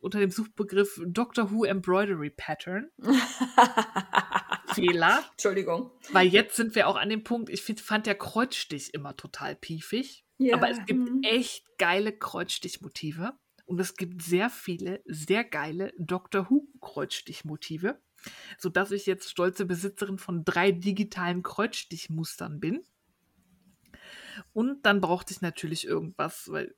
[0.02, 2.90] unter dem Suchbegriff Doctor Who Embroidery Pattern.
[4.76, 5.24] Fehler.
[5.32, 5.92] Entschuldigung.
[6.12, 9.56] Weil jetzt sind wir auch an dem Punkt, ich find, fand der Kreuzstich immer total
[9.56, 10.26] piefig.
[10.38, 10.56] Ja.
[10.56, 11.22] Aber es gibt mhm.
[11.24, 13.34] echt geile Kreuzstichmotive.
[13.66, 18.00] Und es gibt sehr viele, sehr geile Doctor Who Kreuzstichmotive,
[18.60, 22.84] sodass ich jetzt stolze Besitzerin von drei digitalen Kreuzstichmustern bin.
[24.54, 26.76] Und dann brauchte ich natürlich irgendwas, weil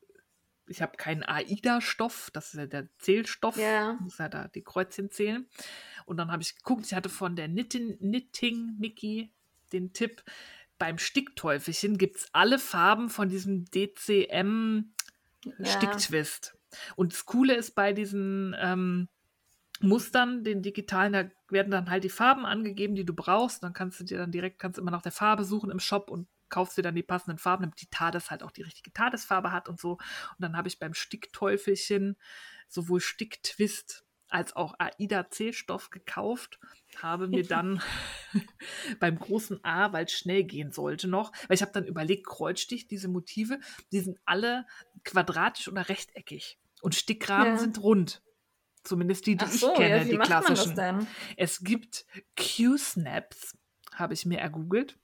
[0.68, 3.98] ich habe keinen AIDA-Stoff, das ist ja der Zählstoff, Ja.
[4.00, 5.48] muss ja da die Kreuzchen zählen.
[6.06, 9.34] Und dann habe ich geguckt, ich hatte von der Knitting, Knitting Mickey
[9.74, 10.24] den Tipp,
[10.78, 14.94] beim Stickteufelchen gibt es alle Farben von diesem DCM
[15.60, 15.66] Ja.
[15.66, 16.56] Sticktwist.
[16.96, 19.08] Und das Coole ist bei diesen ähm,
[19.82, 23.64] Mustern, den digitalen, da werden dann halt die Farben angegeben, die du brauchst.
[23.64, 26.28] Dann kannst du dir dann direkt, kannst immer nach der Farbe suchen im Shop und
[26.50, 29.70] kaufst dir dann die passenden Farben, damit die TARDIS halt auch die richtige TARDIS-Farbe hat
[29.70, 29.92] und so.
[29.94, 32.18] Und dann habe ich beim Stickteufelchen
[32.68, 36.60] sowohl Sticktwist als auch AIDA-C-Stoff gekauft,
[36.98, 37.82] habe mir dann
[39.00, 42.88] beim großen A, weil es schnell gehen sollte noch, weil ich habe dann überlegt, Kreuzstich,
[42.88, 43.60] diese Motive,
[43.92, 44.66] die sind alle
[45.04, 47.60] quadratisch oder rechteckig und Stickrahmen Ja.
[47.60, 48.22] sind rund.
[48.84, 51.08] Zumindest die, die Ach ich so, kenne, ja, die klassischen.
[51.36, 52.06] Es gibt
[52.38, 53.58] Q-Snaps,
[53.94, 54.98] habe ich mir ergoogelt.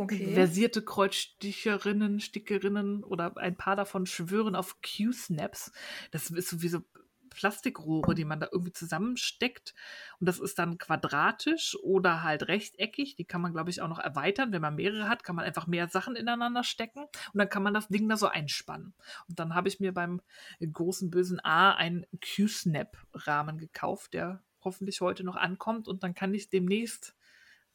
[0.00, 0.32] Okay.
[0.32, 5.72] Versierte Kreuzsticherinnen, Stickerinnen oder ein paar davon schwören auf Q-Snaps.
[6.10, 6.80] Das ist so wie so
[7.28, 9.74] Plastikrohre, die man da irgendwie zusammensteckt.
[10.18, 13.16] Und das ist dann quadratisch oder halt rechteckig.
[13.16, 14.52] Die kann man, glaube ich, auch noch erweitern.
[14.52, 17.00] Wenn man mehrere hat, kann man einfach mehr Sachen ineinander stecken.
[17.00, 18.94] Und dann kann man das Ding da so einspannen.
[19.28, 20.22] Und dann habe ich mir beim
[20.60, 25.88] großen bösen A einen Q-Snap-Rahmen gekauft, der hoffentlich heute noch ankommt.
[25.88, 27.14] Und dann kann ich demnächst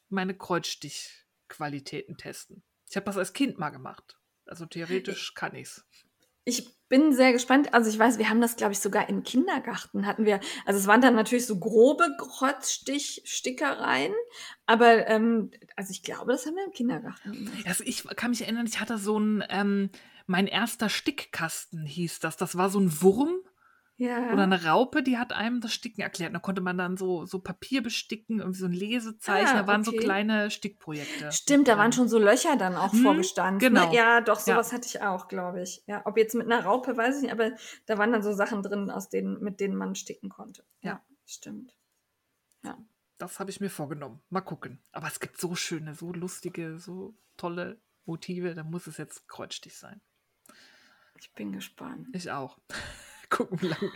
[0.09, 0.33] meine
[1.47, 2.63] Kreuzstichqualitäten testen.
[2.89, 4.17] Ich habe das als Kind mal gemacht.
[4.45, 5.85] Also theoretisch kann ich's.
[6.47, 7.73] Ich bin sehr gespannt.
[7.73, 10.39] Also ich weiß, wir haben das, glaube ich, sogar im Kindergarten hatten wir.
[10.67, 14.13] Also es waren dann natürlich so grobe Kreuzstich-Stickereien,
[14.67, 17.51] aber ähm, also ich glaube, das haben wir im Kindergarten.
[17.65, 19.89] Also ich kann mich erinnern, ich hatte so ein, ähm,
[20.27, 22.37] mein erster Stickkasten hieß das.
[22.37, 23.39] Das war so ein Wurm
[23.97, 24.33] Ja.
[24.33, 26.35] oder eine Raupe, die hat einem das Sticken erklärt.
[26.35, 29.47] Da konnte man dann so, so Papier besticken, irgendwie so ein Lesezeichen.
[29.47, 31.31] Ah, da waren so kleine Stickprojekte.
[31.31, 33.59] Stimmt, da waren schon so Löcher dann auch Hm, vorgestanden.
[33.59, 33.89] genau.
[33.89, 33.95] Ne?
[33.95, 34.55] Ja, doch, Ja.
[34.55, 35.81] sowas hatte ich auch, glaube ich.
[35.87, 37.51] Ja, ob jetzt mit einer Raupe, weiß ich nicht, aber
[37.85, 40.65] da waren dann so Sachen drin, aus denen, mit denen man sticken konnte.
[40.81, 41.01] Ja.
[41.25, 41.73] stimmt.
[43.17, 44.21] Das habe ich mir vorgenommen.
[44.29, 44.81] Mal gucken.
[44.91, 48.53] Aber es gibt so schöne, so lustige, so tolle Motive.
[48.55, 50.01] Da muss es jetzt Kreuzstich sein.
[51.17, 52.09] Ich bin gespannt.
[52.11, 52.57] Ich auch.
[53.29, 53.91] Gucken, wie lange.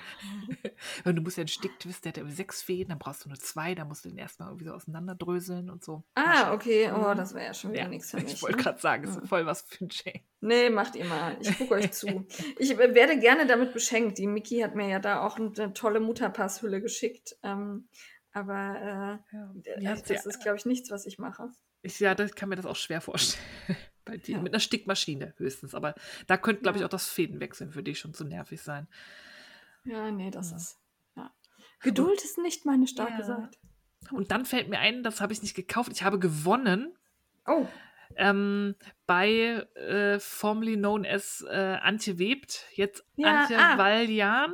[1.03, 3.37] Weil du musst ja einen Sticktwist, der hat ja sechs Fäden, dann brauchst du nur
[3.39, 6.03] zwei, dann musst du den erstmal irgendwie so auseinanderdröseln und so.
[6.15, 6.91] Ah, okay.
[6.91, 7.17] Oh, Mhm.
[7.17, 8.33] das wäre ja schon wieder Ja, nichts für mich.
[8.33, 8.63] ich wollte ne?
[8.63, 9.21] gerade sagen, es Mhm.
[9.23, 10.21] ist voll was für ein Jane.
[10.41, 11.37] Nee, macht ihr mal.
[11.41, 12.25] Ich gucke euch zu.
[12.57, 14.17] Ich äh, werde gerne damit beschenkt.
[14.17, 17.35] Die Miki hat mir ja da auch eine tolle Mutterpasshülle geschickt.
[17.43, 17.89] Ähm,
[18.31, 18.53] aber
[19.33, 21.49] Ja, äh, ja, das ist, glaube ich, nichts, was ich mache.
[21.81, 23.43] ich, ja, das kann mir das auch schwer vorstellen.
[24.05, 24.35] Bei dir.
[24.37, 24.41] Ja.
[24.41, 25.75] Mit einer Stickmaschine höchstens.
[25.75, 25.95] Aber
[26.27, 28.87] da könnte, glaube ich, auch das Fädenwechseln für dich schon zu nervig sein.
[29.83, 30.57] Ja, nee, das Ja.
[30.57, 30.79] ist.
[31.15, 31.31] Ja.
[31.81, 33.23] Geduld ist nicht meine starke.
[33.23, 33.49] Seite.
[34.11, 35.91] Und dann fällt mir ein, das habe ich nicht gekauft.
[35.93, 36.95] Ich habe gewonnen
[37.47, 37.67] Oh,
[38.15, 38.75] ähm,
[39.05, 42.65] bei äh, formerly known as äh, Antje Webt.
[42.73, 43.77] Jetzt Antje ah.
[43.77, 44.53] Valjan.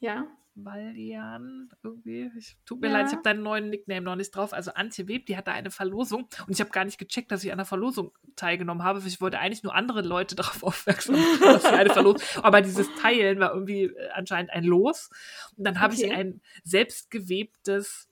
[0.00, 0.26] ja.
[0.56, 2.30] Valjan, irgendwie.
[2.38, 2.94] Ich, tut mir Ja.
[2.94, 4.52] leid, ich habe deinen neuen Nickname noch nicht drauf.
[4.52, 7.52] Also Antje Web, die hatte eine Verlosung und ich habe gar nicht gecheckt, dass ich
[7.52, 9.00] an der Verlosung teilgenommen habe.
[9.06, 12.20] Ich wollte eigentlich nur andere Leute darauf aufmerksam machen, dass sie eine Verlosung.
[12.42, 15.10] Aber dieses Teilen war irgendwie äh, anscheinend ein Los.
[15.56, 16.14] Und dann habe ich Okay.
[16.14, 18.08] ein selbstgewebtes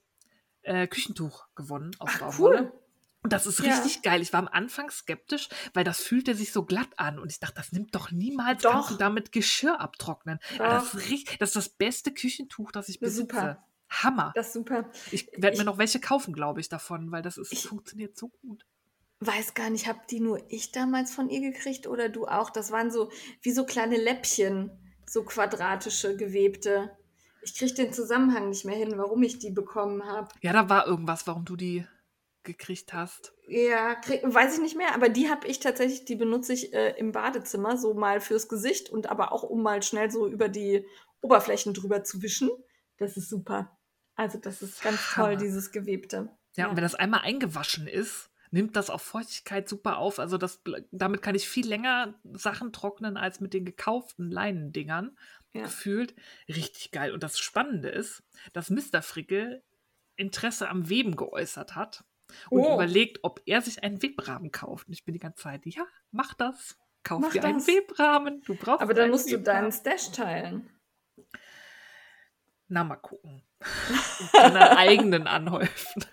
[0.61, 2.61] äh, Küchentuch gewonnen aus Ach, Baumwolle.
[2.61, 2.71] cool.
[3.25, 3.73] Und das ist Ja.
[3.73, 4.21] richtig geil.
[4.21, 7.17] Ich war am Anfang skeptisch, weil das fühlte sich so glatt an.
[7.17, 8.71] Und ich dachte, das nimmt doch niemals, Doch.
[8.71, 10.37] kannst du damit Geschirr abtrocknen.
[10.59, 13.35] Das, ist das ist das beste Küchentuch, das ich Das ist besitze.
[13.35, 13.65] super.
[13.89, 14.31] Hammer.
[14.35, 14.89] Das ist super.
[15.09, 18.27] Ich werde mir noch welche kaufen, glaube ich, davon, weil das ist, Ich- funktioniert so
[18.29, 18.63] gut.
[19.21, 22.51] Weiß gar nicht, hab die nur ich damals von ihr gekriegt oder du auch?
[22.51, 23.11] Das waren so
[23.41, 24.69] wie so kleine Läppchen,
[25.07, 26.91] so quadratische, gewebte.
[27.41, 30.27] Ich kriege den Zusammenhang nicht mehr hin, warum ich die bekommen habe.
[30.41, 31.87] Ja, da war irgendwas, warum du die
[32.45, 33.33] gekriegt hast.
[33.47, 36.91] Ja, krieg, weiß ich nicht mehr, aber die habe ich tatsächlich, die benutze ich äh,
[36.97, 40.85] im Badezimmer, so mal fürs Gesicht und aber auch, um mal schnell so über die
[41.21, 42.49] Oberflächen drüber zu wischen.
[42.97, 43.77] Das ist super.
[44.15, 45.35] Also das ist ganz toll, Hammer.
[45.35, 46.29] dieses Gewebte.
[46.55, 50.19] Ja, und wenn das einmal eingewaschen ist, nimmt das auch Feuchtigkeit super auf.
[50.19, 55.17] Also das, damit kann ich viel länger Sachen trocknen als mit den gekauften Leinendingern.
[55.53, 55.63] Ja.
[55.63, 56.15] Gefühlt
[56.47, 57.11] richtig geil.
[57.11, 58.23] Und das Spannende ist,
[58.53, 59.01] dass Mr.
[59.01, 59.63] Frickel
[60.15, 62.05] Interesse am Weben geäußert hat
[62.49, 62.73] und Oh.
[62.75, 64.87] überlegt, ob er sich einen Webrahmen kauft.
[64.87, 66.77] Und ich bin die ganze Zeit, ja, mach das.
[67.03, 67.67] Kauf Mach dir einen das.
[67.67, 68.41] Webrahmen.
[68.41, 69.71] Du brauchst Aber dann einen musst du deinen Webrahmen.
[69.71, 70.69] Stash teilen.
[72.67, 73.43] Na, mal gucken.
[74.33, 76.03] Einen eigenen anhäufen.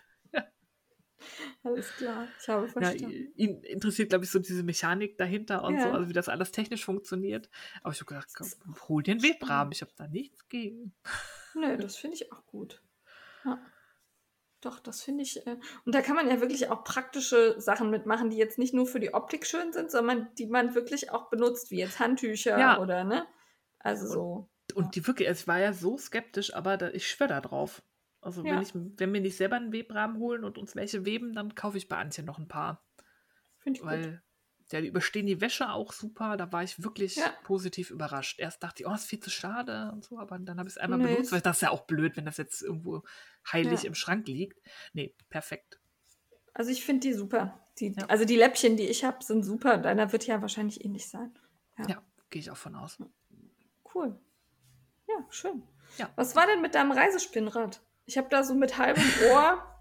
[1.65, 3.33] Alles klar, ich habe Ja, verstanden.
[3.37, 5.95] ihn interessiert, glaube ich, so diese Mechanik dahinter und so, Ja.
[5.95, 7.49] also wie das alles technisch funktioniert.
[7.83, 8.49] Aber ich habe gedacht, komm,
[8.89, 9.73] hol den Webrahmen.
[9.73, 10.93] Ich habe da nichts gegen.
[11.55, 12.83] Nö, das finde ich auch gut.
[13.45, 13.59] Ja.
[14.63, 15.45] Doch, das finde ich.
[15.47, 18.87] Äh, und da kann man ja wirklich auch praktische Sachen mitmachen, die jetzt nicht nur
[18.87, 22.79] für die Optik schön sind, sondern die man wirklich auch benutzt, wie jetzt Handtücher Ja.
[22.81, 23.27] oder ne?
[23.81, 24.49] Also so.
[24.75, 27.83] Und die wirklich, also ich war ja so skeptisch, aber da, ich schwöre da drauf.
[28.21, 28.55] Also Ja.
[28.55, 31.77] wenn, ich, wenn wir nicht selber einen Webrahmen holen und uns welche weben, dann kaufe
[31.77, 32.87] ich bei Antje noch ein paar.
[33.59, 34.21] Finde ich gut.
[34.71, 36.37] Ja, die überstehen die Wäsche auch super.
[36.37, 37.31] Da war ich wirklich Ja.
[37.45, 38.39] positiv überrascht.
[38.39, 40.79] Erst dachte ich, oh, ist viel zu schade und so, aber dann habe ich es
[40.79, 43.03] einmal Nee, benutzt, weil das ist ja auch blöd, wenn das jetzt irgendwo
[43.51, 43.89] heilig Ja.
[43.89, 44.61] im Schrank liegt.
[44.93, 45.79] Nee, perfekt.
[46.55, 47.59] Also ich finde die super.
[47.79, 48.07] Die, Ja.
[48.07, 49.79] Also die Läppchen, die ich habe, sind super.
[49.79, 51.35] Deiner wird ja wahrscheinlich ähnlich sein.
[51.89, 52.03] Ja.
[52.31, 52.99] Gehe ich auch von aus.
[53.95, 54.19] Cool.
[55.09, 55.63] Ja, schön.
[55.99, 56.11] Ja.
[56.17, 57.83] Was war denn mit deinem Reisespinnrad?
[58.07, 59.67] Ich habe da so mit halbem Ohr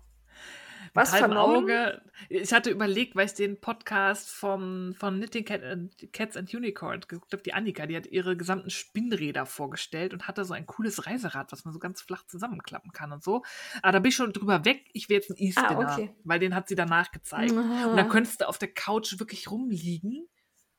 [0.93, 1.23] was Mit.
[1.31, 2.01] Auge.
[2.29, 7.07] Ich hatte überlegt, weil ich den Podcast vom, von Knitting Cat and, Cats and Unicorns
[7.07, 11.07] geguckt habe, die Annika, die hat ihre gesamten Spinnräder vorgestellt und hatte so ein cooles
[11.07, 13.43] Reiserad, was man so ganz flach zusammenklappen kann und so.
[13.81, 14.89] Aber da bin ich schon drüber weg.
[14.93, 16.15] Ich will jetzt einen E-Spinner, Ah, okay.
[16.23, 17.53] weil den hat sie danach gezeigt.
[17.53, 17.87] Aha.
[17.87, 20.27] Und dann könntest du auf der Couch wirklich rumliegen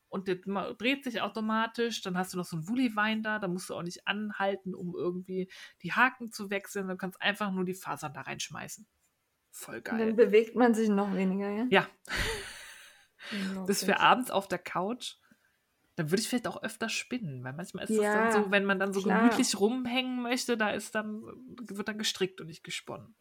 [0.09, 0.37] und der
[0.75, 2.03] dreht sich automatisch.
[2.03, 5.51] Dann hast du noch so einen Woolly-Winder, da musst du auch nicht anhalten, um irgendwie
[5.83, 6.89] die Haken zu wechseln.
[6.89, 8.87] Du kannst einfach nur die Fasern da reinschmeißen.
[9.53, 9.99] Voll Und geil.
[9.99, 11.67] dann bewegt man sich noch weniger, ja?
[11.71, 11.89] Ja,
[13.31, 13.67] Unglaublich.
[13.79, 15.15] das für abends auf der Couch.
[15.97, 18.65] Dann würde ich vielleicht auch öfter spinnen, weil manchmal ist Ja, das dann so, wenn
[18.65, 19.21] man dann so klar.
[19.21, 21.23] gemütlich rumhängen möchte, da ist dann,
[21.69, 23.15] wird dann gestrickt und nicht gesponnen.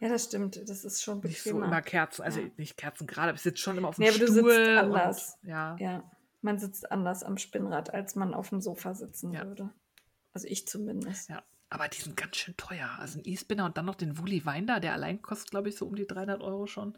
[0.00, 0.56] Ja, das stimmt.
[0.68, 1.66] Das ist schon Nicht so bequemer.
[1.66, 2.50] immer Kerzen, also Ja.
[2.58, 4.76] nicht Kerzen gerade, aber ich sitze schon immer auf dem Nee, aber du sitzt Stuhl.
[4.78, 5.38] anders.
[5.42, 5.76] Und, ja.
[5.78, 6.10] Ja,
[6.42, 9.46] man sitzt anders am Spinnrad, als man auf dem Sofa sitzen Ja.
[9.46, 9.70] würde.
[10.32, 11.30] Also ich zumindest.
[11.30, 12.90] Ja, aber die sind ganz schön teuer.
[12.98, 15.86] Also ein E-Spinner und dann noch den Woolly Winder, der allein kostet, glaube ich, so
[15.86, 16.94] um die 300 Euro schon.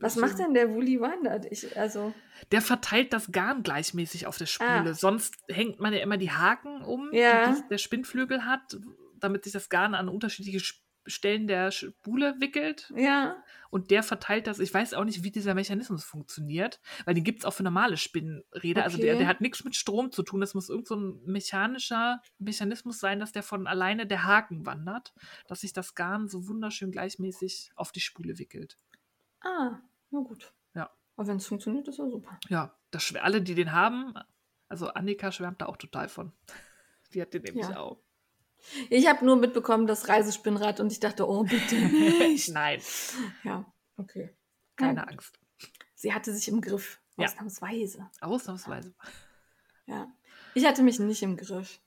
[0.00, 1.46] Was macht denn der Woolly Wandert?
[1.50, 2.12] Ich, also,
[2.50, 4.90] Der verteilt das Garn gleichmäßig auf der Spule.
[4.90, 4.94] Ah.
[4.94, 7.52] Sonst hängt man ja immer die Haken um, Ja.
[7.52, 8.76] die der Spinnflügel hat,
[9.18, 10.60] damit sich das Garn an unterschiedliche
[11.06, 12.92] Stellen der Spule wickelt.
[12.96, 14.58] ja, Und der verteilt das.
[14.60, 17.96] Ich weiß auch nicht, wie dieser Mechanismus funktioniert, weil den gibt es auch für normale
[17.96, 18.84] Spinnräder.
[18.84, 19.18] Also der, Okay.
[19.20, 20.40] der hat nichts mit Strom zu tun.
[20.40, 25.12] Das muss irgend so ein mechanischer Mechanismus sein, dass der von alleine der Haken wandert,
[25.48, 28.78] dass sich das Garn so wunderschön gleichmäßig auf die Spule wickelt.
[29.40, 29.80] ah,
[30.10, 30.52] na gut.
[30.74, 30.90] Ja.
[31.16, 32.38] Aber wenn es funktioniert, ist ja super.
[32.48, 34.14] Ja, das, alle, die den haben,
[34.68, 36.32] also Annika schwärmt da auch total von.
[37.12, 37.78] Die hat den nämlich Ja.
[37.78, 38.00] auch.
[38.90, 42.48] Ich habe nur mitbekommen, das Reisespinnrad und ich dachte, oh, bitte nicht.
[42.50, 42.80] Nein,
[43.44, 43.64] ja,
[43.96, 44.34] okay.
[44.76, 45.38] keine Ja, Angst.
[45.94, 47.26] Sie hatte sich im Griff, Ja.
[47.26, 48.08] ausnahmsweise.
[48.20, 48.94] Ausnahmsweise.
[49.86, 50.10] Ja.
[50.54, 51.80] Ich hatte mich nicht im Griff.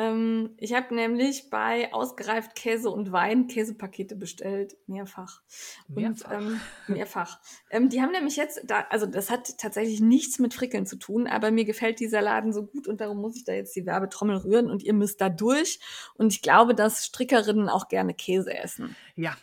[0.00, 5.42] Ähm, ich habe nämlich bei Ausgereift Käse und Wein Käsepakete bestellt, mehrfach.
[5.88, 6.30] Mehrfach.
[6.30, 7.38] Und, ähm, mehrfach.
[7.70, 11.26] Ähm, die haben nämlich jetzt, da, also das hat tatsächlich nichts mit Frickeln zu tun,
[11.26, 14.38] aber mir gefällt dieser Laden so gut und darum muss ich da jetzt die Werbetrommel
[14.38, 15.80] rühren und ihr müsst da durch.
[16.14, 18.96] Und ich glaube, dass Strickerinnen auch gerne Käse essen.
[19.16, 19.36] Ja,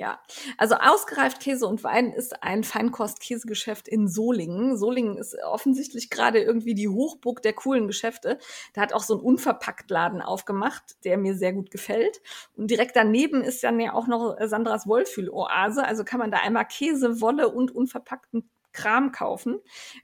[0.00, 0.18] Ja,
[0.56, 4.78] also ausgereift Käse und Wein ist ein Feinkost-Käsegeschäft in Solingen.
[4.78, 8.38] Solingen ist offensichtlich gerade irgendwie die Hochburg der coolen Geschäfte.
[8.72, 12.22] Da hat auch so ein Unverpacktladen aufgemacht, der mir sehr gut gefällt.
[12.56, 15.84] Und direkt daneben ist dann ja auch noch Sandras Wollfühl-Oase.
[15.84, 19.60] Also kann man da einmal Käse, Wolle und unverpackten Kram kaufen.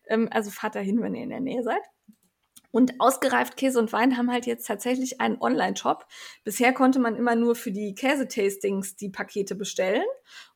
[0.08, 1.80] Ähm, also fahrt da hin, wenn ihr in der Nähe seid.
[2.70, 6.06] Und ausgereift Käse und Wein haben halt jetzt tatsächlich einen Online-Shop.
[6.44, 10.04] Bisher konnte man immer nur für die Käsetastings die Pakete bestellen.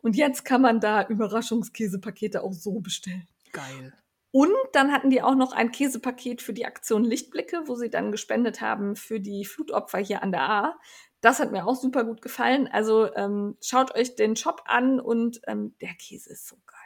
[0.03, 3.29] Und jetzt kann man da Überraschungskäsepakete auch so bestellen.
[3.53, 3.93] geil.
[4.33, 8.13] Und dann hatten die auch noch ein Käsepaket für die Aktion Lichtblicke, wo sie dann
[8.13, 10.79] gespendet haben für die Flutopfer hier an der A.
[11.21, 12.69] Das hat mir auch super gut gefallen.
[12.69, 16.80] Also ähm, schaut euch den Shop an und ähm, der Käse ist so geil.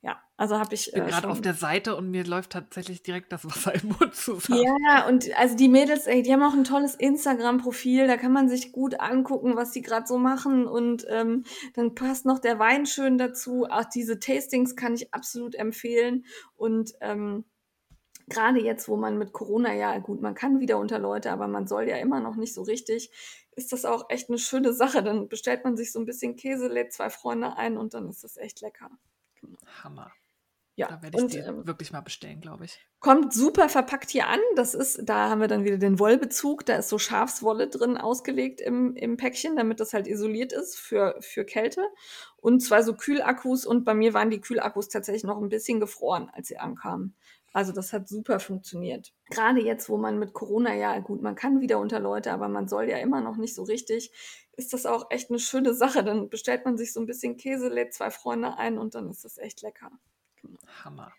[0.00, 0.88] Ja, also habe ich.
[0.88, 3.88] Ich bin äh, gerade auf der Seite und mir läuft tatsächlich direkt das Wasser im
[3.88, 4.62] Mund zusammen.
[4.62, 8.48] Ja, und also die Mädels, ey, die haben auch ein tolles Instagram-Profil, da kann man
[8.48, 11.44] sich gut angucken, was die gerade so machen und ähm,
[11.74, 13.66] dann passt noch der Wein schön dazu.
[13.68, 16.24] Auch diese Tastings kann ich absolut empfehlen
[16.54, 17.44] und ähm,
[18.28, 21.66] gerade jetzt, wo man mit Corona ja gut, man kann wieder unter Leute, aber man
[21.66, 23.10] soll ja immer noch nicht so richtig,
[23.56, 25.02] ist das auch echt eine schöne Sache.
[25.02, 28.22] Dann bestellt man sich so ein bisschen Käse, lädt zwei Freunde ein und dann ist
[28.22, 28.90] das echt lecker.
[29.82, 30.12] Hammer.
[30.78, 32.78] Ja, Da werde ich und die ähm, wirklich mal bestellen, glaube ich.
[33.00, 34.38] Kommt super verpackt hier an.
[34.54, 36.64] Das ist, da haben wir dann wieder den Wollbezug.
[36.66, 41.16] Da ist so Schafswolle drin ausgelegt im, im Päckchen, damit das halt isoliert ist für,
[41.18, 41.82] für Kälte.
[42.36, 43.66] Und zwar so Kühlakkus.
[43.66, 47.16] Und bei mir waren die Kühlakkus tatsächlich noch ein bisschen gefroren, als sie ankamen.
[47.58, 49.12] Also das hat super funktioniert.
[49.30, 52.68] Gerade jetzt, wo man mit Corona ja gut, man kann wieder unter Leute, aber man
[52.68, 54.12] soll ja immer noch nicht so richtig,
[54.56, 56.04] ist das auch echt eine schöne Sache.
[56.04, 59.24] Dann bestellt man sich so ein bisschen Käse, lädt zwei Freunde ein und dann ist
[59.24, 59.90] das echt lecker.
[60.84, 61.12] Hammer.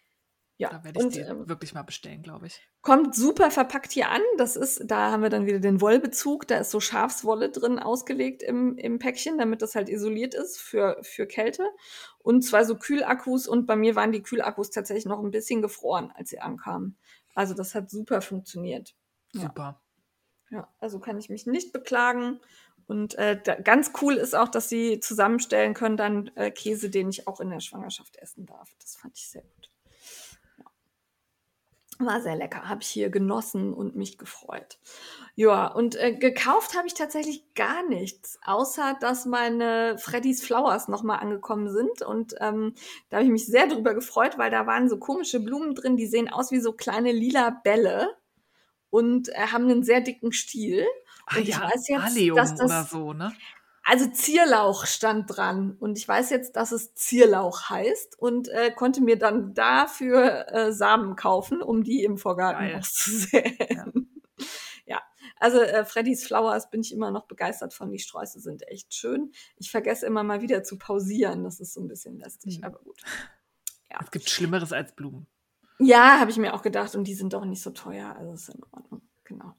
[0.59, 2.61] Ja, Da werde ich und, die ähm, wirklich mal bestellen, glaube ich.
[2.81, 4.21] Kommt super verpackt hier an.
[4.37, 6.49] Das ist, da haben wir dann wieder den Wollbezug.
[6.49, 10.97] Da ist so Schafswolle drin ausgelegt im, im Päckchen, damit das halt isoliert ist für,
[11.01, 11.63] für Kälte.
[12.19, 13.47] Und zwar so Kühlakkus.
[13.47, 16.97] Und bei mir waren die Kühlakkus tatsächlich noch ein bisschen gefroren, als sie ankamen.
[17.35, 18.97] Also das hat super funktioniert.
[19.31, 19.81] Super.
[20.51, 22.41] Ja, ja also kann ich mich nicht beklagen.
[22.85, 27.07] Und äh, da, ganz cool ist auch, dass sie zusammenstellen können dann äh, Käse, den
[27.07, 28.75] ich auch in der Schwangerschaft essen darf.
[28.81, 29.58] Das fand ich sehr gut.
[32.01, 34.79] War sehr lecker, habe ich hier genossen und mich gefreut.
[35.35, 41.19] Ja, und äh, gekauft habe ich tatsächlich gar nichts, außer dass meine Freddy's Flowers nochmal
[41.19, 42.01] angekommen sind.
[42.01, 42.73] Und ähm,
[43.09, 46.07] da habe ich mich sehr drüber gefreut, weil da waren so komische Blumen drin, die
[46.07, 48.15] sehen aus wie so kleine lila Bälle
[48.89, 50.85] und äh, haben einen sehr dicken Stiel.
[51.25, 53.33] Ah, und ja, ich weiß jetzt, Allium dass das, oder so, ne?
[53.89, 59.01] Also Zierlauch stand dran und ich weiß jetzt, dass es Zierlauch heißt und äh, konnte
[59.01, 63.57] mir dann dafür äh, Samen kaufen, um die im Vorgarten auszusäen.
[63.67, 63.87] Ja.
[64.85, 65.01] ja.
[65.37, 67.89] Also äh, Freddy's Flowers bin ich immer noch begeistert von.
[67.89, 69.31] Die Sträuße sind echt schön.
[69.57, 71.43] Ich vergesse immer mal wieder zu pausieren.
[71.43, 72.65] Das ist so ein bisschen lästig, mhm.
[72.65, 73.01] aber gut.
[73.89, 73.97] Ja.
[74.03, 75.25] Es gibt Schlimmeres als Blumen.
[75.79, 78.15] Ja, habe ich mir auch gedacht und die sind doch nicht so teuer.
[78.15, 79.08] Also ist in Ordnung.
[79.29, 79.53] Genau.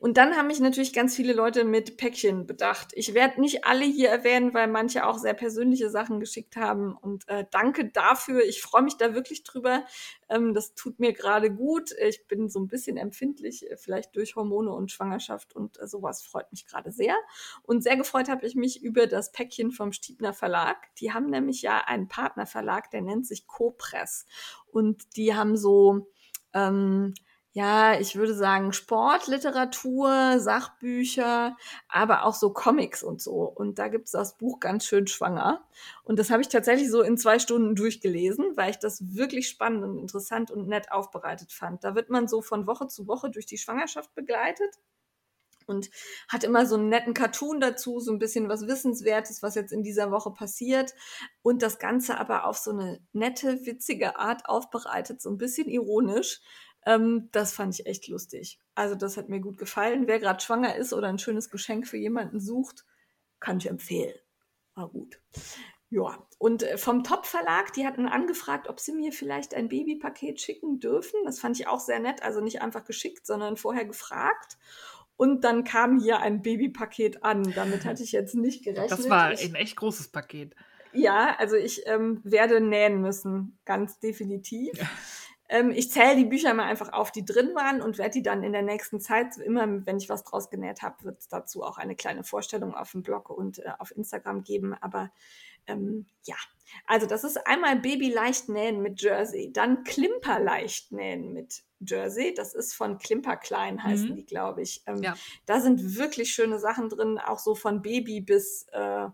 [0.00, 2.88] Und dann haben mich natürlich ganz viele Leute mit Päckchen bedacht.
[2.94, 6.96] Ich werde nicht alle hier erwähnen, weil manche auch sehr persönliche Sachen geschickt haben.
[6.96, 8.42] Und äh, danke dafür.
[8.42, 9.84] Ich freue mich da wirklich drüber.
[10.28, 11.92] Ähm, das tut mir gerade gut.
[11.92, 16.24] Ich bin so ein bisschen empfindlich, äh, vielleicht durch Hormone und Schwangerschaft und äh, sowas
[16.24, 17.14] freut mich gerade sehr.
[17.62, 20.92] Und sehr gefreut habe ich mich über das Päckchen vom Stiebner Verlag.
[20.96, 24.26] Die haben nämlich ja einen Partnerverlag, der nennt sich Copress.
[24.66, 26.08] Und die haben so
[26.52, 27.14] ähm,
[27.56, 31.56] ja, ich würde sagen Sportliteratur, Sachbücher,
[31.88, 33.42] aber auch so Comics und so.
[33.42, 35.64] Und da gibt's das Buch ganz schön schwanger.
[36.02, 39.84] Und das habe ich tatsächlich so in zwei Stunden durchgelesen, weil ich das wirklich spannend
[39.84, 41.84] und interessant und nett aufbereitet fand.
[41.84, 44.74] Da wird man so von Woche zu Woche durch die Schwangerschaft begleitet
[45.66, 45.90] und
[46.28, 49.84] hat immer so einen netten Cartoon dazu, so ein bisschen was Wissenswertes, was jetzt in
[49.84, 50.92] dieser Woche passiert
[51.42, 56.40] und das Ganze aber auf so eine nette, witzige Art aufbereitet, so ein bisschen ironisch,
[56.86, 58.58] ähm, das fand ich echt lustig.
[58.74, 60.06] Also das hat mir gut gefallen.
[60.06, 62.84] Wer gerade schwanger ist oder ein schönes Geschenk für jemanden sucht,
[63.40, 64.14] kann ich empfehlen.
[64.74, 65.20] War gut.
[65.90, 70.80] Ja, und äh, vom Top-Verlag, die hatten angefragt, ob sie mir vielleicht ein Babypaket schicken
[70.80, 71.20] dürfen.
[71.24, 72.22] Das fand ich auch sehr nett.
[72.22, 74.58] Also nicht einfach geschickt, sondern vorher gefragt.
[75.16, 77.52] Und dann kam hier ein Babypaket an.
[77.54, 78.90] Damit hatte ich jetzt nicht gerechnet.
[78.90, 80.56] Das war ein echt großes Paket.
[80.92, 84.72] Ja, also ich ähm, werde nähen müssen, ganz definitiv.
[85.54, 88.42] Ähm, ich zähle die Bücher mal einfach auf, die drin waren und werde die dann
[88.42, 91.78] in der nächsten Zeit, immer wenn ich was draus genäht habe, wird es dazu auch
[91.78, 94.74] eine kleine Vorstellung auf dem Blog und äh, auf Instagram geben.
[94.74, 95.12] Aber
[95.68, 96.34] ähm, ja,
[96.86, 102.34] also das ist einmal Baby leicht nähen mit Jersey, dann Klimper leicht nähen mit Jersey.
[102.34, 104.16] Das ist von Klimper Klein, heißen mhm.
[104.16, 104.82] die, glaube ich.
[104.86, 105.14] Ähm, ja.
[105.46, 109.06] Da sind wirklich schöne Sachen drin, auch so von Baby bis äh,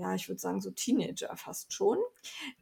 [0.00, 1.98] ja, ich würde sagen, so Teenager fast schon.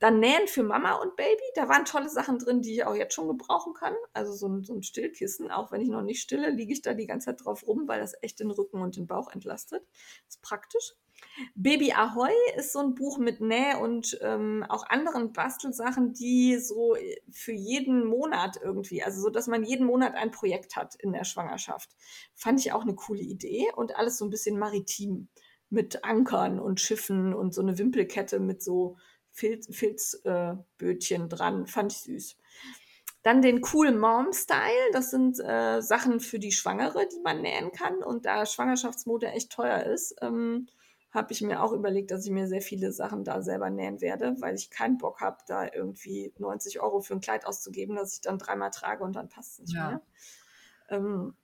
[0.01, 1.43] Dann Nähen für Mama und Baby.
[1.55, 3.95] Da waren tolle Sachen drin, die ich auch jetzt schon gebrauchen kann.
[4.13, 5.51] Also so ein, so ein Stillkissen.
[5.51, 8.01] Auch wenn ich noch nicht stille, liege ich da die ganze Zeit drauf rum, weil
[8.01, 9.87] das echt den Rücken und den Bauch entlastet.
[10.29, 10.95] ist praktisch.
[11.55, 16.97] Baby Ahoy ist so ein Buch mit Näh und ähm, auch anderen Bastelsachen, die so
[17.31, 21.25] für jeden Monat irgendwie, also so, dass man jeden Monat ein Projekt hat in der
[21.25, 21.91] Schwangerschaft.
[22.35, 25.29] Fand ich auch eine coole Idee und alles so ein bisschen maritim
[25.71, 28.97] mit Ankern und Schiffen und so eine Wimpelkette mit so
[29.33, 31.67] Filzbötchen Filz, äh, dran.
[31.67, 32.37] Fand ich süß.
[33.23, 34.91] Dann den Cool Mom Style.
[34.93, 38.03] Das sind äh, Sachen für die Schwangere, die man nähen kann.
[38.03, 40.69] Und da Schwangerschaftsmode echt teuer ist, ähm,
[41.11, 44.37] habe ich mir auch überlegt, dass ich mir sehr viele Sachen da selber nähen werde,
[44.41, 48.21] weil ich keinen Bock habe, da irgendwie 90 Euro für ein Kleid auszugeben, das ich
[48.21, 49.89] dann dreimal trage und dann passt es nicht ja.
[49.89, 50.03] mehr.
[50.91, 51.35] Ähm,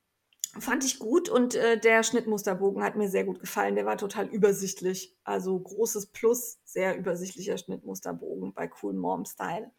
[0.58, 3.74] Fand ich gut und äh, der Schnittmusterbogen hat mir sehr gut gefallen.
[3.74, 5.16] Der war total übersichtlich.
[5.24, 9.70] Also großes Plus, sehr übersichtlicher Schnittmusterbogen bei Cool Mom Style.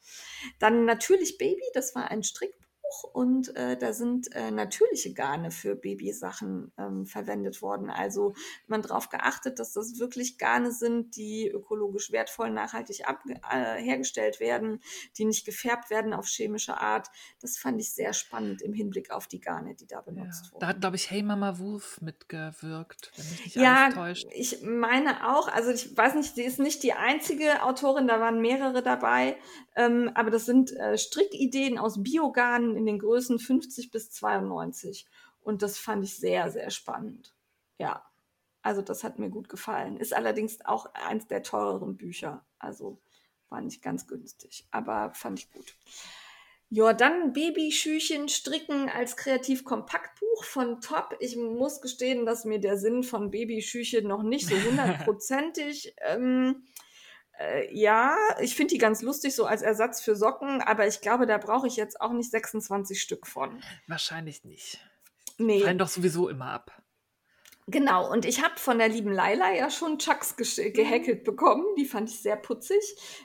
[0.60, 2.65] Dann natürlich Baby, das war ein Strickbuch
[3.14, 7.90] und äh, da sind äh, natürliche Garne für Babysachen ähm, verwendet worden.
[7.90, 8.36] Also
[8.68, 14.40] man darauf geachtet, dass das wirklich Garne sind, die ökologisch wertvoll, nachhaltig ab, äh, hergestellt
[14.40, 14.82] werden,
[15.18, 17.08] die nicht gefärbt werden auf chemische Art.
[17.42, 20.52] Das fand ich sehr spannend im Hinblick auf die Garne, die da benutzt ja.
[20.52, 20.60] wurden.
[20.62, 24.28] Da hat, glaube ich, Hey Mama Wolf mitgewirkt, wenn mich nicht ja, alles täuscht.
[24.32, 28.42] Ich meine auch, also ich weiß nicht, sie ist nicht die einzige Autorin, da waren
[28.42, 29.38] mehrere dabei,
[29.76, 35.06] ähm, aber das sind äh, Strickideen aus Biogarnen in den Größen 50 bis 92.
[35.42, 37.34] Und das fand ich sehr, sehr spannend.
[37.78, 38.06] Ja,
[38.62, 39.98] also das hat mir gut gefallen.
[39.98, 42.46] Ist allerdings auch eins der teureren Bücher.
[42.58, 43.00] Also
[43.50, 45.76] war nicht ganz günstig, aber fand ich gut.
[46.70, 51.16] Ja, dann Babyschüchen stricken als Kreativ-Kompaktbuch von Top.
[51.20, 56.66] Ich muss gestehen, dass mir der Sinn von Babyschüchen noch nicht so hundertprozentig ähm,
[57.40, 61.26] Äh, ja, ich finde die ganz lustig, so als Ersatz für Socken, aber ich glaube,
[61.26, 63.62] da brauche ich jetzt auch nicht 26 Stück von.
[63.88, 64.80] Wahrscheinlich nicht.
[65.38, 65.62] Nee.
[65.62, 66.82] Fallen doch sowieso immer ab.
[67.68, 71.66] Genau, und ich habe von der lieben Laila ja schon Chucks gehäkelt bekommen.
[71.78, 72.80] Die fand ich sehr putzig.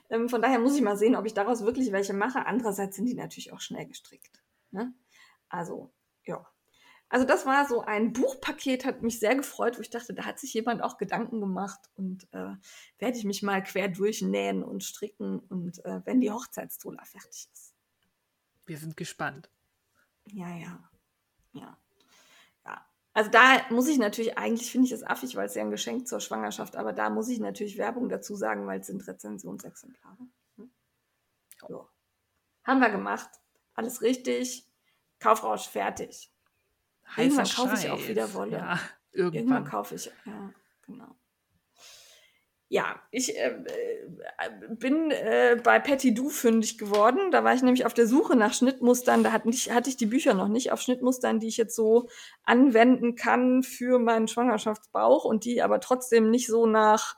[0.08, 2.46] Ähm, von daher muss ich mal sehen, ob ich daraus wirklich welche mache.
[2.46, 4.42] Andererseits sind die natürlich auch schnell gestrickt.
[4.70, 4.94] Ne?
[5.50, 5.92] Also,
[6.24, 6.46] ja.
[7.10, 10.38] Also das war so ein Buchpaket, hat mich sehr gefreut, wo ich dachte, da hat
[10.38, 12.54] sich jemand auch Gedanken gemacht und äh,
[12.98, 17.74] werde ich mich mal quer durchnähen und stricken und äh, wenn die Hochzeitstola fertig ist.
[18.64, 19.50] Wir sind gespannt.
[20.26, 20.88] Ja, ja,
[21.52, 21.76] ja.
[22.64, 25.70] Ja, also da muss ich natürlich, eigentlich finde ich es affig, weil es ja ein
[25.70, 30.16] Geschenk zur Schwangerschaft, aber da muss ich natürlich Werbung dazu sagen, weil es sind Rezensionsexemplare.
[30.56, 30.70] Hm?
[31.68, 31.88] Ja.
[32.62, 33.30] Haben wir gemacht.
[33.74, 34.66] Alles richtig.
[35.18, 36.32] Kaufrausch fertig.
[37.16, 38.56] Irgendwann kaufe ich auch wieder Wolle.
[38.56, 38.80] Ja,
[39.12, 39.34] irgendwann.
[39.40, 40.52] irgendwann kaufe ich, ja,
[40.86, 41.16] genau.
[42.72, 47.32] Ja, ich äh, äh, bin äh, bei Patty Du fündig geworden.
[47.32, 49.24] Da war ich nämlich auf der Suche nach Schnittmustern.
[49.24, 52.08] Da hatte ich, hatte ich die Bücher noch nicht auf Schnittmustern, die ich jetzt so
[52.44, 57.16] anwenden kann für meinen Schwangerschaftsbauch und die aber trotzdem nicht so nach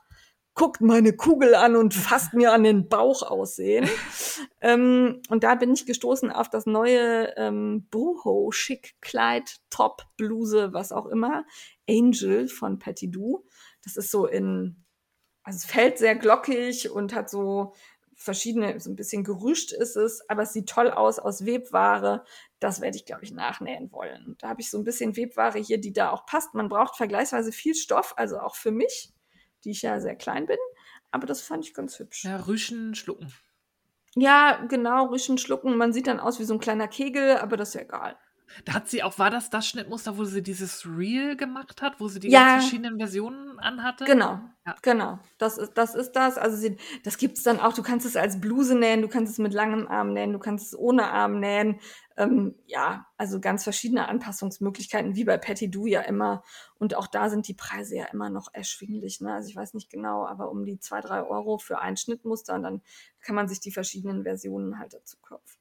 [0.55, 3.89] guckt meine Kugel an und fasst mir an den Bauch aussehen.
[4.61, 10.73] ähm, und da bin ich gestoßen auf das neue ähm, Boho Schick Kleid, Top, Bluse,
[10.73, 11.45] was auch immer.
[11.89, 13.47] Angel von Patty Du.
[13.83, 14.85] Das ist so in,
[15.43, 17.73] also es fällt sehr glockig und hat so
[18.15, 22.25] verschiedene, so ein bisschen gerüscht ist es, aber es sieht toll aus aus Webware.
[22.61, 24.37] Das werde ich, glaube ich, nachnähen wollen.
[24.39, 26.55] Da habe ich so ein bisschen Webware hier, die da auch passt.
[26.55, 29.12] Man braucht vergleichsweise viel Stoff, also auch für mich
[29.65, 30.59] die ich ja sehr klein bin.
[31.11, 32.25] Aber das fand ich ganz hübsch.
[32.25, 33.33] Ja, Rüschen schlucken.
[34.15, 35.77] Ja, genau, Rüschen schlucken.
[35.77, 38.17] Man sieht dann aus wie so ein kleiner Kegel, aber das ist ja egal.
[38.67, 42.09] Da hat sie auch, war das das Schnittmuster, wo sie dieses Reel gemacht hat, wo
[42.09, 42.59] sie die Ja.
[42.59, 44.05] verschiedenen Versionen anhatte?
[44.05, 44.77] Genau, Ja.
[44.83, 45.19] genau.
[45.39, 45.95] Das ist das.
[45.95, 46.37] Ist das.
[46.37, 47.73] Also sie, das gibt es dann auch.
[47.73, 50.67] Du kannst es als Bluse nähen, du kannst es mit langem Arm nähen, du kannst
[50.67, 51.81] es ohne Arm nähen.
[52.17, 56.43] Ähm, ja, also ganz verschiedene Anpassungsmöglichkeiten, wie bei Patty Do ja immer.
[56.79, 59.21] Und auch da sind die Preise ja immer noch erschwinglich.
[59.21, 59.33] Ne?
[59.33, 62.63] Also ich weiß nicht genau, aber um die zwei, drei Euro für ein Schnittmuster und
[62.63, 62.83] dann
[63.21, 65.59] kann man sich die verschiedenen Versionen halt dazu kaufen.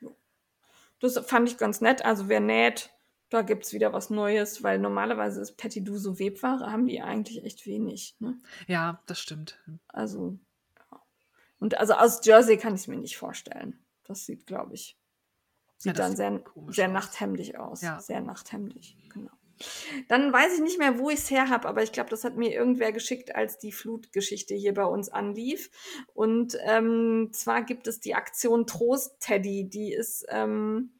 [0.00, 0.10] Ja.
[1.00, 2.04] Das fand ich ganz nett.
[2.04, 2.90] Also wer näht,
[3.30, 7.02] da gibt es wieder was Neues, weil normalerweise ist Patty Do so Webware, haben die
[7.02, 8.16] eigentlich echt wenig.
[8.20, 8.38] Ne?
[8.66, 9.58] Ja, das stimmt.
[9.88, 10.38] Also,
[10.76, 11.02] ja.
[11.58, 13.78] Und also aus Jersey kann ich es mir nicht vorstellen.
[14.08, 16.92] Das sieht, glaube ich, Ja, sieht das dann sehr, sehr aus.
[16.92, 17.82] nachthemdig aus.
[17.82, 18.00] Ja.
[18.00, 19.30] Sehr nachthemdig, genau.
[20.08, 22.36] Dann weiß ich nicht mehr, wo ich es her habe, aber ich glaube, das hat
[22.36, 25.70] mir irgendwer geschickt, als die Flutgeschichte hier bei uns anlief.
[26.14, 30.97] Und ähm, zwar gibt es die Aktion Trost Teddy, die ist ähm,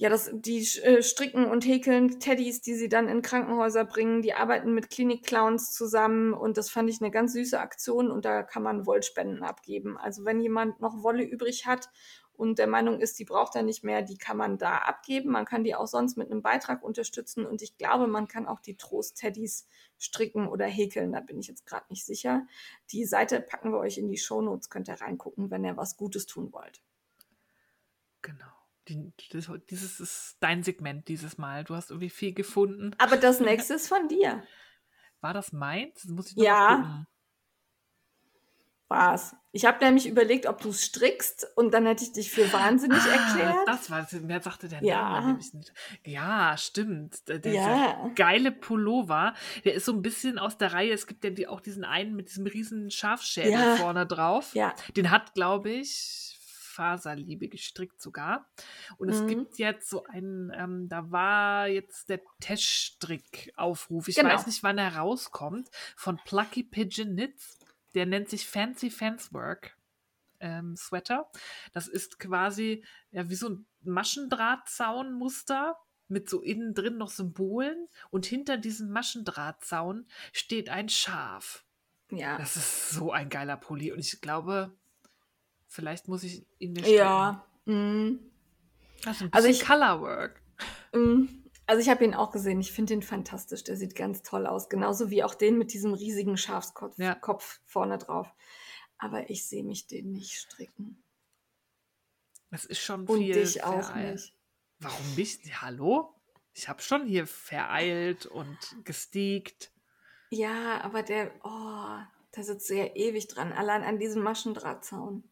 [0.00, 4.22] ja, das, die äh, stricken und häkeln Teddys, die sie dann in Krankenhäuser bringen.
[4.22, 8.42] Die arbeiten mit Klinik-Clowns zusammen und das fand ich eine ganz süße Aktion und da
[8.42, 9.98] kann man Wollspenden abgeben.
[9.98, 11.90] Also wenn jemand noch Wolle übrig hat
[12.32, 15.32] und der Meinung ist, die braucht er nicht mehr, die kann man da abgeben.
[15.32, 18.60] Man kann die auch sonst mit einem Beitrag unterstützen und ich glaube, man kann auch
[18.60, 21.12] die Trost-Teddys stricken oder häkeln.
[21.12, 22.46] Da bin ich jetzt gerade nicht sicher.
[22.90, 26.24] Die Seite packen wir euch in die Shownotes, könnt ihr reingucken, wenn ihr was Gutes
[26.24, 26.80] tun wollt.
[28.22, 28.59] Genau.
[28.90, 31.64] Die, das, dieses ist dein Segment dieses Mal.
[31.64, 32.94] Du hast irgendwie viel gefunden.
[32.98, 34.42] Aber das nächste ist von dir.
[35.20, 36.02] War das meins?
[36.02, 36.76] Das muss ich noch Ja.
[36.76, 37.06] gucken.
[38.88, 39.36] war's.
[39.52, 43.08] Ich habe nämlich überlegt, ob du strickst und dann hätte ich dich für wahnsinnig Ah,
[43.14, 43.68] erklärt.
[43.68, 44.08] Das war es.
[44.26, 45.10] Wer sagte der Ja.
[45.10, 45.72] Name nämlich nicht?
[46.04, 47.28] Ja, stimmt.
[47.28, 48.10] Der, der Ja.
[48.16, 49.34] geile Pullover,
[49.64, 50.92] der ist so ein bisschen aus der Reihe.
[50.92, 53.76] Es gibt ja die, auch diesen einen mit diesem riesen Schafschädel Ja.
[53.76, 54.54] vorne drauf.
[54.54, 56.36] Ja, Den hat, glaube ich,
[56.70, 58.48] Faserliebe gestrickt sogar.
[58.96, 59.26] Und es Mhm.
[59.28, 64.08] gibt jetzt so einen, ähm, da war jetzt der Teststrick-Aufruf.
[64.08, 64.30] Ich Genau.
[64.30, 65.68] weiß nicht, wann er rauskommt.
[65.96, 67.58] Von Plucky Pigeon Knits.
[67.94, 69.76] Der nennt sich Fancy Fanswork
[70.38, 71.30] ähm, Sweater.
[71.72, 75.76] Das ist quasi ja, wie so ein Maschendrahtzaunmuster
[76.08, 77.88] mit so innen drin noch Symbolen.
[78.10, 81.64] Und hinter diesem Maschendrahtzaun steht ein Schaf.
[82.10, 82.36] ja.
[82.38, 84.76] Das ist so ein geiler Pulli und ich glaube,
[85.70, 86.96] vielleicht muss ich ihn mir stricken.
[86.98, 87.46] Ja.
[87.64, 88.18] mm,
[89.06, 90.42] Also bisschen ich- Colorwork.
[90.92, 91.24] mm.
[91.66, 92.60] Also ich habe ihn auch gesehen.
[92.60, 93.62] Ich finde ihn fantastisch.
[93.62, 94.68] Der sieht ganz toll aus.
[94.68, 97.16] Genauso wie auch den mit diesem riesigen Schafskopf Ja.
[97.64, 98.28] Vorne drauf.
[98.98, 101.00] Aber ich sehe mich den nicht stricken.
[102.50, 103.34] Das ist schon Und viel.
[103.34, 104.14] dich auch vereilt.
[104.14, 104.34] nicht.
[104.80, 105.62] Warum nicht?
[105.62, 106.12] Hallo?
[106.54, 109.70] Ich habe schon hier vereilt und gesteakt.
[110.30, 111.98] Ja, aber der, oh,
[112.32, 113.52] da sitzt du ja ewig dran.
[113.52, 115.22] Allein an diesem Maschendrahtzaun.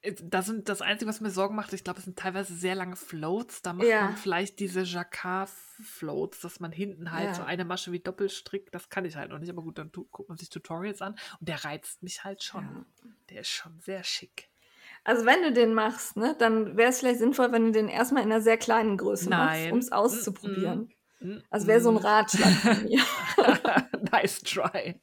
[0.00, 2.74] Äh, das, sind, das Einzige, was mir Sorgen macht, ich glaube, es sind teilweise sehr
[2.74, 3.62] lange Floats.
[3.62, 4.04] Da macht Ja.
[4.04, 7.34] man vielleicht diese Jacquard-Floats, dass man hinten halt Ja.
[7.34, 10.28] so eine Masche wie Doppelstrick, das kann ich halt noch nicht, aber gut, dann guckt
[10.28, 12.64] man sich Tutorials an und der reizt mich halt schon.
[12.64, 12.86] Ja.
[13.30, 14.50] Der ist schon sehr schick.
[15.02, 18.22] Also wenn du den machst, ne, dann wäre es vielleicht sinnvoll, wenn du den erstmal
[18.22, 19.72] in einer sehr kleinen Größe machst, Nein.
[19.72, 20.90] um es auszuprobieren.
[21.20, 21.98] Mm, Also wäre so ein mm.
[21.98, 23.02] Ratschlag von mir.
[24.12, 24.98] nice try.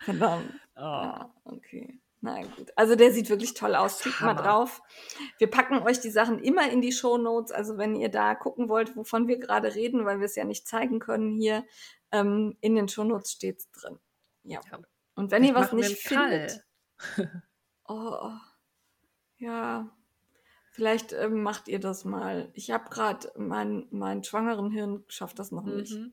[0.00, 0.52] Verdammt.
[0.74, 0.80] Oh.
[0.80, 1.99] Ja, okay.
[2.22, 2.70] Na gut.
[2.76, 4.00] Also der sieht wirklich toll aus.
[4.00, 4.82] Klickt mal drauf.
[5.38, 7.50] Wir packen euch die Sachen immer in die Show Notes.
[7.50, 10.68] Also wenn ihr da gucken wollt, wovon wir gerade reden, weil wir es ja nicht
[10.68, 11.64] zeigen können hier,
[12.12, 13.98] ähm, in den Show Notes steht es drin.
[14.42, 14.60] Ja.
[14.70, 14.78] Ja.
[15.14, 16.64] Und wenn ihr Vielleicht was machen wir nicht findet,
[17.88, 18.30] oh,
[19.38, 19.90] ja,
[20.72, 22.48] vielleicht ähm, macht ihr das mal.
[22.54, 25.92] Ich habe gerade mein, mein schwangeren Hirn schafft das noch nicht.
[25.94, 26.12] Mhm.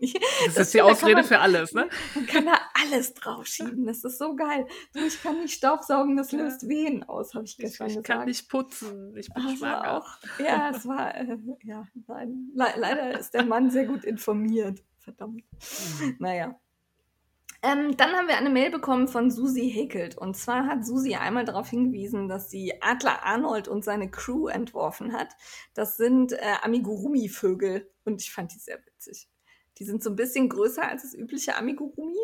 [0.00, 0.14] Ich-
[0.46, 1.88] Das, das ist die Ausrede man- für alles, ne?
[2.14, 3.86] man kann da alles draufschieben.
[3.86, 4.66] Das ist so geil.
[4.94, 6.38] Ich kann nicht staubsaugen, das Ja.
[6.40, 8.06] löst Wehen aus, habe ich Ich, gestern ich gesagt.
[8.06, 9.16] kann nicht putzen.
[9.16, 9.96] Ich bin Also schwanger.
[9.98, 10.08] auch,
[10.38, 12.50] ja, es war, äh, ja, nein.
[12.54, 14.82] Le leider ist der Mann sehr gut informiert.
[14.98, 15.42] Verdammt.
[16.00, 16.16] Mhm.
[16.18, 16.58] Naja.
[17.60, 20.16] Ähm, dann haben wir eine Mail bekommen von Susi Häkelt.
[20.16, 25.12] Und zwar hat Susi einmal darauf hingewiesen, dass sie Adler Arnold und seine Crew entworfen
[25.12, 25.34] hat.
[25.74, 27.90] Das sind äh, Amigurumi-Vögel.
[28.04, 29.28] Und ich fand die sehr witzig.
[29.78, 32.18] Die sind so ein bisschen größer als das übliche Amigurumi,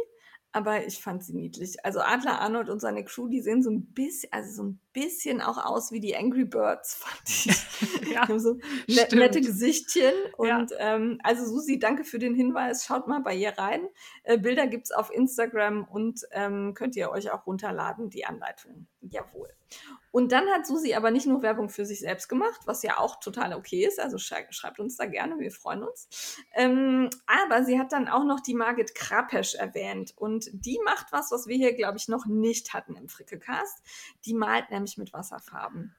[0.52, 1.84] aber ich fand sie niedlich.
[1.84, 5.42] Also Adler Arnold und seine Crew, die sehen so ein bisschen, also so ein bisschen
[5.42, 8.10] auch aus wie die Angry Birds, fand ich.
[8.14, 9.12] Ja, so ne stimmt.
[9.14, 10.12] nette Gesichtchen.
[10.42, 10.58] Ja.
[10.58, 12.84] Und ähm, also Susi, danke für den Hinweis.
[12.84, 13.88] Schaut mal bei ihr rein.
[14.22, 18.86] Äh, Bilder gibt's auf Instagram und ähm, könnt ihr euch auch runterladen, die Anleitung.
[19.00, 19.48] Jawohl.
[20.10, 23.18] Und dann hat Susi aber nicht nur Werbung für sich selbst gemacht, was ja auch
[23.18, 23.98] total okay ist.
[23.98, 26.38] Also schrei schreibt uns da gerne, wir freuen uns.
[26.54, 30.14] Ähm, aber sie hat dann auch noch die Margit Krapesch erwähnt.
[30.16, 33.82] Und die macht was, was wir hier, glaube ich, noch nicht hatten im Frickelcast.
[34.24, 35.96] Die malt nämlich mit Wasserfarben.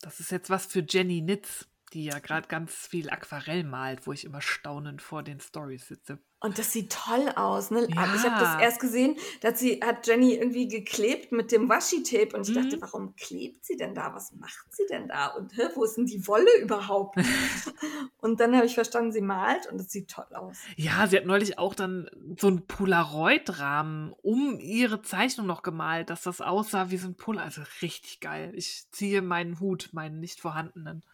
[0.00, 4.12] Das ist jetzt was für Jenny Nitz, die ja gerade ganz viel Aquarell malt, wo
[4.12, 6.18] ich immer staunend vor den Stories sitze.
[6.46, 7.70] Und das sieht toll aus.
[7.72, 7.80] Ne?
[7.92, 8.14] Ja.
[8.14, 12.48] Ich habe das erst gesehen, dass sie hat Jenny irgendwie geklebt mit dem Washi-Tape und
[12.48, 12.62] ich Mhm.
[12.62, 14.14] dachte, warum klebt sie denn da?
[14.14, 15.26] Was macht sie denn da?
[15.28, 17.16] Und hä, wo ist denn die Wolle überhaupt?
[18.18, 20.56] und dann habe ich verstanden, sie malt und es sieht toll aus.
[20.76, 26.22] Ja, sie hat neulich auch dann so einen Polaroid-Rahmen um ihre Zeichnung noch gemalt, dass
[26.22, 27.46] das aussah wie so ein Polaroid.
[27.46, 28.52] Also richtig geil.
[28.54, 31.04] Ich ziehe meinen Hut, meinen nicht vorhandenen.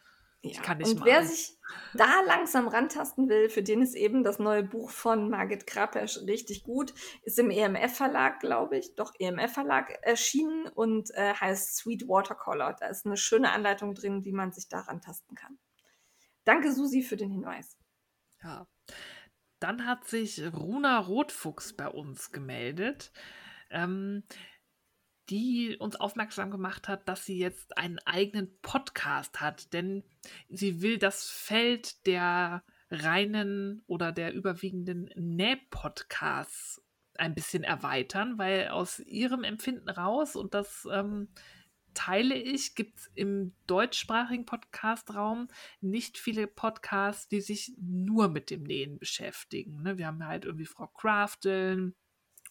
[0.45, 1.29] Ich kann nicht und wer malen.
[1.29, 1.57] sich
[1.95, 6.65] da langsam rantasten will, für den ist eben das neue Buch von Margit Krapesch richtig
[6.65, 6.93] gut.
[7.23, 12.75] Ist im EMF-Verlag, glaube ich, doch EMF-Verlag erschienen und äh, heißt Sweet Watercolor.
[12.79, 15.59] Da ist eine schöne Anleitung drin, wie man sich da rantasten kann.
[16.45, 17.79] Danke, Susi, für den Hinweis.
[18.43, 18.67] Ja.
[19.61, 23.13] Dann hat sich Runa Rotfuchs bei uns gemeldet,
[23.71, 24.25] ähm,
[25.31, 30.05] die uns aufmerksam gemacht hat, dass sie jetzt einen eigenen Podcast hat, denn
[30.49, 36.83] sie will das Feld der reinen oder der überwiegenden Näh-Podcasts
[37.17, 41.29] ein bisschen erweitern, weil aus ihrem Empfinden raus, und das ähm,
[41.95, 45.49] teile ich, gibt es im deutschsprachigen Podcast-Raum
[45.81, 49.83] nicht viele Podcasts, die sich nur mit dem Nähen beschäftigen.
[49.83, 49.99] Ne?
[49.99, 51.95] Wir haben halt irgendwie Frau Crafteln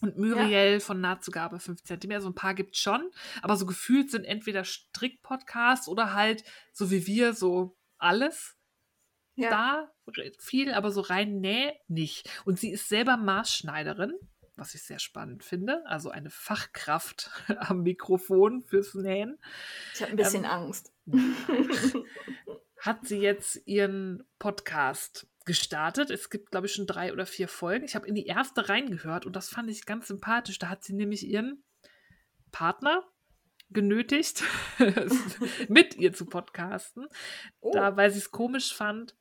[0.01, 2.21] und Muriel von Nahtzugabe 5 cm.
[2.21, 3.09] So ein paar gibt es schon,
[3.41, 6.43] aber so gefühlt sind entweder Strick-Podcasts oder halt,
[6.73, 8.57] so wie wir, so alles
[9.35, 9.91] Ja, da
[10.39, 12.29] viel, aber so rein Näh nicht.
[12.45, 14.13] Und sie ist selber Maßschneiderin,
[14.55, 15.85] was ich sehr spannend finde.
[15.85, 17.29] Also eine Fachkraft
[17.59, 19.39] am Mikrofon fürs Nähen.
[19.93, 20.91] ich habe ein bisschen ähm, Angst.
[22.79, 26.09] Hat sie jetzt ihren Podcast gestartet.
[26.09, 27.85] Es gibt, glaube ich, schon drei oder vier Folgen.
[27.85, 30.59] Ich habe in die erste reingehört und das fand ich ganz sympathisch.
[30.59, 31.63] Da hat sie nämlich ihren
[32.51, 33.03] Partner
[33.69, 34.43] genötigt,
[35.69, 37.07] mit ihr zu podcasten.
[37.61, 37.71] Oh.
[37.73, 39.15] Da, weil sie es komisch fand,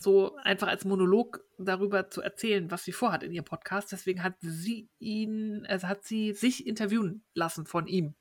[0.00, 3.92] so einfach als Monolog darüber zu erzählen, was sie vorhat in ihrem Podcast.
[3.92, 8.14] Deswegen hat sie ihn, also hat sie sich interviewen lassen von ihm.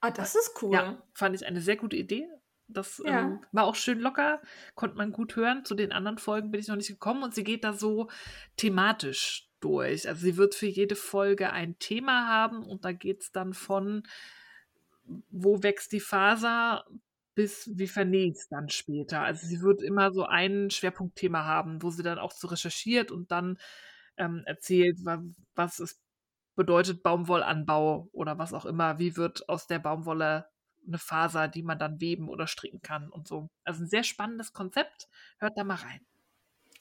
[0.00, 0.74] Ah, das ist cool.
[0.74, 2.28] Ja, fand ich eine sehr gute Idee.
[2.72, 3.20] Das Ja.
[3.20, 4.40] ähm, war auch schön locker,
[4.74, 5.64] konnte man gut hören.
[5.64, 8.08] Zu den anderen Folgen bin ich noch nicht gekommen und sie geht da so
[8.56, 10.08] thematisch durch.
[10.08, 14.02] Also sie wird für jede Folge ein Thema haben und da geht es dann von,
[15.30, 16.84] wo wächst die Faser
[17.34, 19.22] bis wie vernäht es dann später.
[19.22, 23.30] Also sie wird immer so ein Schwerpunktthema haben, wo sie dann auch so recherchiert und
[23.30, 23.58] dann
[24.16, 25.22] ähm, erzählt, wa
[25.54, 26.00] was es
[26.56, 28.98] bedeutet Baumwollanbau oder was auch immer.
[28.98, 30.46] Wie wird aus der Baumwolle
[30.90, 33.48] eine Faser, die man dann weben oder stricken kann und so.
[33.64, 35.08] Also ein sehr spannendes Konzept.
[35.38, 36.00] Hört da mal rein.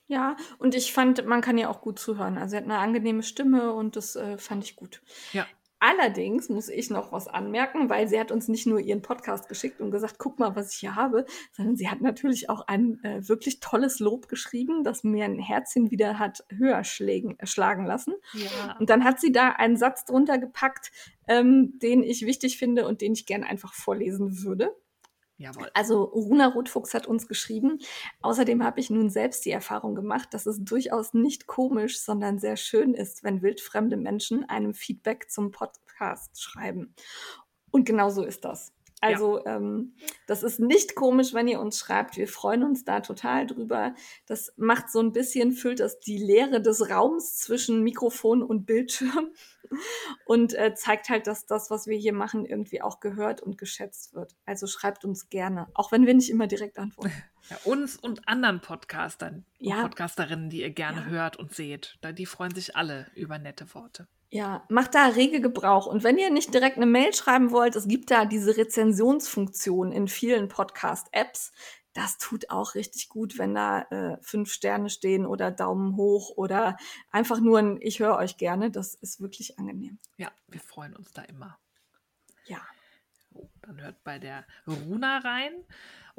[0.08, 2.38] Ja, und ich fand, man kann ja auch gut zuhören.
[2.38, 5.04] Also sie hat eine angenehme Stimme und das äh, fand ich gut.
[5.34, 5.46] Ja.
[5.82, 9.80] Allerdings muss ich noch was anmerken, weil sie hat uns nicht nur ihren Podcast geschickt
[9.80, 13.28] und gesagt, guck mal, was ich hier habe, sondern sie hat natürlich auch ein äh,
[13.28, 18.14] wirklich tolles Lob geschrieben, das mir ein Herzchen wieder hat höher schlägen, äh, schlagen lassen.
[18.34, 18.78] Ja.
[18.78, 20.92] Und dann hat sie da einen Satz drunter gepackt,
[21.28, 24.76] ähm, den ich wichtig finde und den ich gerne einfach vorlesen würde.
[25.40, 25.72] Jawohl.
[25.74, 27.80] Also Runa Rotfuchs hat uns geschrieben.
[28.22, 32.58] Außerdem habe ich nun selbst die Erfahrung gemacht, dass es durchaus nicht komisch, sondern sehr
[32.58, 36.94] schön ist, wenn wildfremde Menschen einem Feedback zum Podcast schreiben.
[37.72, 38.74] Und genau so ist das.
[39.02, 39.56] Also ja.
[39.56, 39.94] ähm,
[40.28, 42.18] das ist nicht komisch, wenn ihr uns schreibt.
[42.18, 43.96] Wir freuen uns da total drüber.
[44.26, 49.30] Das macht so ein bisschen, füllt das die Leere des Raums zwischen Mikrofon und Bildschirm
[50.26, 54.14] und äh, zeigt halt, dass das, was wir hier machen, irgendwie auch gehört und geschätzt
[54.14, 54.36] wird.
[54.46, 57.14] Also schreibt uns gerne, auch wenn wir nicht immer direkt antworten.
[57.50, 59.78] Ja, uns und anderen Podcastern ja.
[59.78, 61.06] und Podcasterinnen, die ihr gerne ja.
[61.08, 61.98] hört und seht.
[62.18, 64.08] Die freuen sich alle über nette Worte.
[64.32, 65.88] Ja, macht da rege Gebrauch.
[65.88, 70.08] Und wenn ihr nicht direkt eine Mail schreiben wollt, es gibt da diese Rezensionsfunktion in
[70.08, 71.52] vielen Podcast-Apps.
[71.94, 76.78] Das tut auch richtig gut, wenn da äh, fünf Sterne stehen oder Daumen hoch oder
[77.10, 78.70] einfach nur ein Ich höre euch gerne.
[78.70, 79.98] Das ist wirklich angenehm.
[80.18, 81.58] Ja, wir freuen uns da immer.
[82.46, 82.62] Ja.
[83.62, 85.54] Dann hört bei der Runa rein.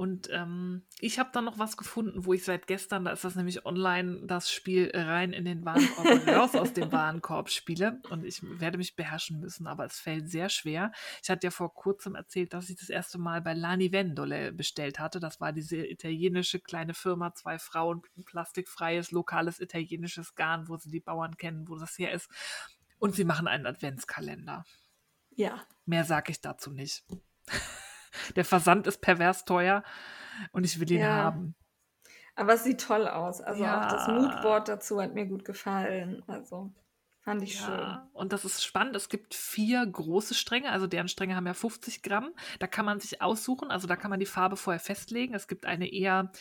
[0.01, 3.35] Und ähm, ich habe dann noch was gefunden, wo ich seit gestern, da ist das
[3.35, 8.01] nämlich online, das Spiel rein in den Warenkorb raus aus dem Warenkorb spiele.
[8.09, 10.91] Und ich werde mich beherrschen müssen, aber es fällt sehr schwer.
[11.23, 14.99] Ich hatte ja vor kurzem erzählt, dass ich das erste Mal bei Lani Vendole bestellt
[14.99, 15.21] hatte.
[15.21, 21.01] Das war diese italienische kleine Firma, zwei Frauen, plastikfreies, lokales italienisches Garn, wo sie die
[21.01, 22.31] Bauern kennen, wo das her ist.
[22.99, 24.65] Und sie machen einen Adventskalender.
[25.31, 25.63] Ja.
[25.91, 27.05] Mehr sage ich dazu nicht.
[28.37, 29.83] Der Versand ist pervers teuer
[30.53, 31.09] und ich will ihn ja.
[31.09, 31.57] haben.
[32.37, 33.41] Aber es sieht toll aus.
[33.41, 33.81] Also ja.
[33.81, 36.23] auch das Moodboard dazu hat mir gut gefallen.
[36.29, 36.73] Also
[37.31, 37.67] fand ich ja.
[37.67, 38.11] schön.
[38.13, 38.97] Und das ist spannend.
[38.97, 42.33] Es gibt vier große Stränge, also deren Stränge haben ja 50 Gramm.
[42.59, 45.35] Da kann man sich aussuchen, also da kann man die Farbe vorher festlegen.
[45.35, 46.33] Es gibt eine eher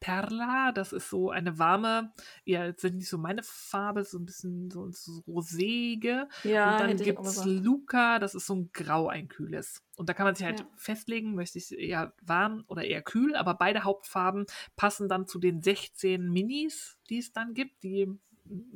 [0.00, 2.12] Perla, das ist so eine warme,
[2.44, 6.28] ja, sind nicht so meine Farbe, so ein bisschen so, so roséige.
[6.44, 9.82] Ja, und dann gibt es Luca, das ist so ein grau einkühles.
[9.96, 10.66] Und da kann man sich halt ja.
[10.76, 14.46] festlegen, möchte ich eher warm oder eher kühl, aber beide Hauptfarben
[14.76, 18.06] passen dann zu den 16 Minis, die es dann gibt, die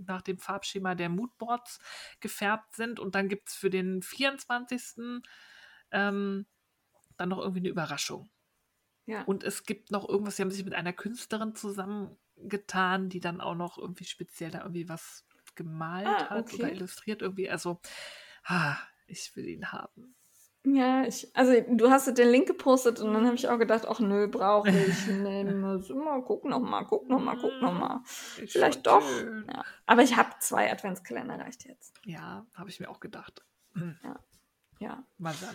[0.06, 1.80] nach dem Farbschema der Moodboards
[2.20, 3.00] gefärbt sind.
[3.00, 5.20] Und dann gibt es für den 24.
[5.90, 6.46] Ähm,
[7.16, 8.30] dann noch irgendwie eine Überraschung.
[9.06, 9.22] Ja.
[9.22, 13.54] Und es gibt noch irgendwas, sie haben sich mit einer Künstlerin zusammengetan, die dann auch
[13.54, 17.50] noch irgendwie speziell da irgendwie was gemalt ah, hat oder illustriert irgendwie.
[17.50, 17.80] Also,
[18.44, 20.14] ah, ich will ihn haben.
[20.64, 23.98] Ja, ich, also du hast den Link gepostet und dann habe ich auch gedacht, ach
[23.98, 25.90] nö, brauche ich nicht.
[25.90, 28.00] Mal guck noch mal, guck noch mal, guck noch mal.
[28.04, 29.04] Vielleicht doch.
[29.48, 29.64] Ja.
[29.86, 31.94] Aber ich habe zwei Adventskalender reicht jetzt.
[32.04, 33.44] Ja, habe ich mir auch gedacht.
[33.74, 34.20] Ja.
[34.82, 35.04] Ja.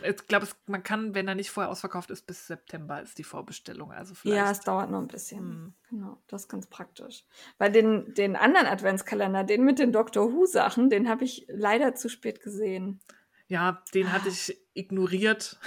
[0.04, 3.92] Ich glaube, man kann, wenn er nicht vorher ausverkauft ist, bis September ist die Vorbestellung.
[3.92, 4.38] Also vielleicht.
[4.38, 5.40] Ja, es dauert noch ein bisschen.
[5.40, 5.74] Hm.
[5.90, 7.26] Genau, das ist ganz praktisch.
[7.58, 12.08] Weil den, den anderen Adventskalender, den mit den Doctor Who-Sachen, den habe ich leider zu
[12.08, 13.02] spät gesehen.
[13.48, 15.60] Ja, den hatte ich ignoriert.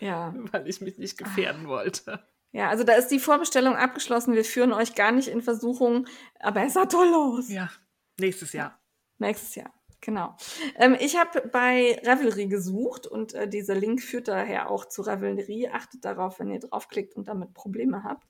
[0.00, 0.34] Ja.
[0.52, 2.22] Weil ich mich nicht gefährden wollte.
[2.52, 4.34] Ja, also da ist die Vorbestellung abgeschlossen.
[4.34, 6.06] Wir führen euch gar nicht in Versuchung,
[6.38, 7.48] aber er sah toll aus.
[7.48, 7.70] Ja,
[8.18, 8.78] nächstes Jahr.
[9.18, 9.72] Nächstes Jahr.
[10.02, 10.34] Genau.
[10.76, 15.68] Ähm, ich habe bei Revelry gesucht und äh, dieser Link führt daher auch zu Revelry.
[15.72, 18.26] Achtet darauf, wenn ihr draufklickt und damit Probleme habt.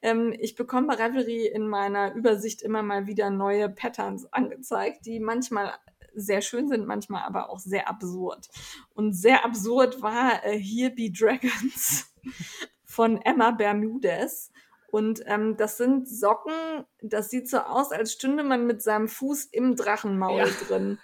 [0.00, 5.20] Ähm, ich bekomme bei Revelry in meiner Übersicht immer mal wieder neue Patterns angezeigt, die
[5.20, 5.74] manchmal
[6.14, 8.48] sehr schön sind, manchmal aber auch sehr absurd.
[8.94, 12.12] Und sehr absurd war äh, Here Be Dragons
[12.84, 14.50] von Emma Bermudez.
[14.90, 19.44] Und ähm, das sind Socken, das sieht so aus, als stünde man mit seinem Fuß
[19.46, 20.46] im Drachenmaul ja.
[20.66, 20.98] drin.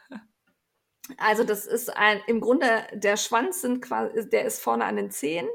[1.19, 5.13] Also das ist ein, im Grunde, der Schwanz sind quasi, der ist vorne an den
[5.13, 5.47] Zehen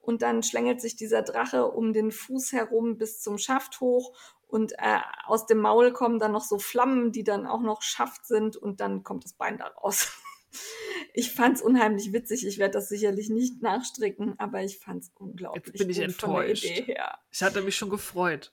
[0.00, 4.16] und dann schlängelt sich dieser Drache um den Fuß herum bis zum Schaft hoch
[4.54, 8.24] und äh, aus dem Maul kommen dann noch so Flammen, die dann auch noch Schaft
[8.24, 10.12] sind und dann kommt das Bein da raus.
[11.16, 12.46] Ich fand es unheimlich witzig.
[12.46, 15.66] Ich werde das sicherlich nicht nachstricken, aber ich fand es unglaublich.
[15.66, 16.64] Jetzt bin ich enttäuscht.
[17.32, 18.52] Ich hatte mich schon gefreut.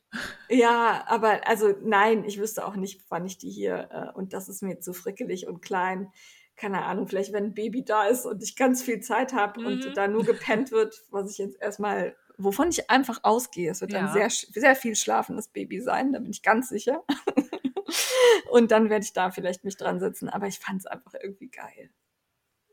[0.49, 4.49] Ja, aber also nein, ich wüsste auch nicht, wann ich die hier äh, und das
[4.49, 6.11] ist mir zu frickelig und klein.
[6.55, 9.65] Keine Ahnung, vielleicht wenn ein Baby da ist und ich ganz viel Zeit habe mhm.
[9.67, 13.71] und da nur gepennt wird, was ich jetzt erstmal, wovon ich einfach ausgehe.
[13.71, 14.07] Es wird ja.
[14.07, 17.03] ein sehr, sehr viel schlafendes Baby sein, da bin ich ganz sicher.
[18.51, 20.29] Und dann werde ich da vielleicht mich dran setzen.
[20.29, 21.89] Aber ich fand es einfach irgendwie geil.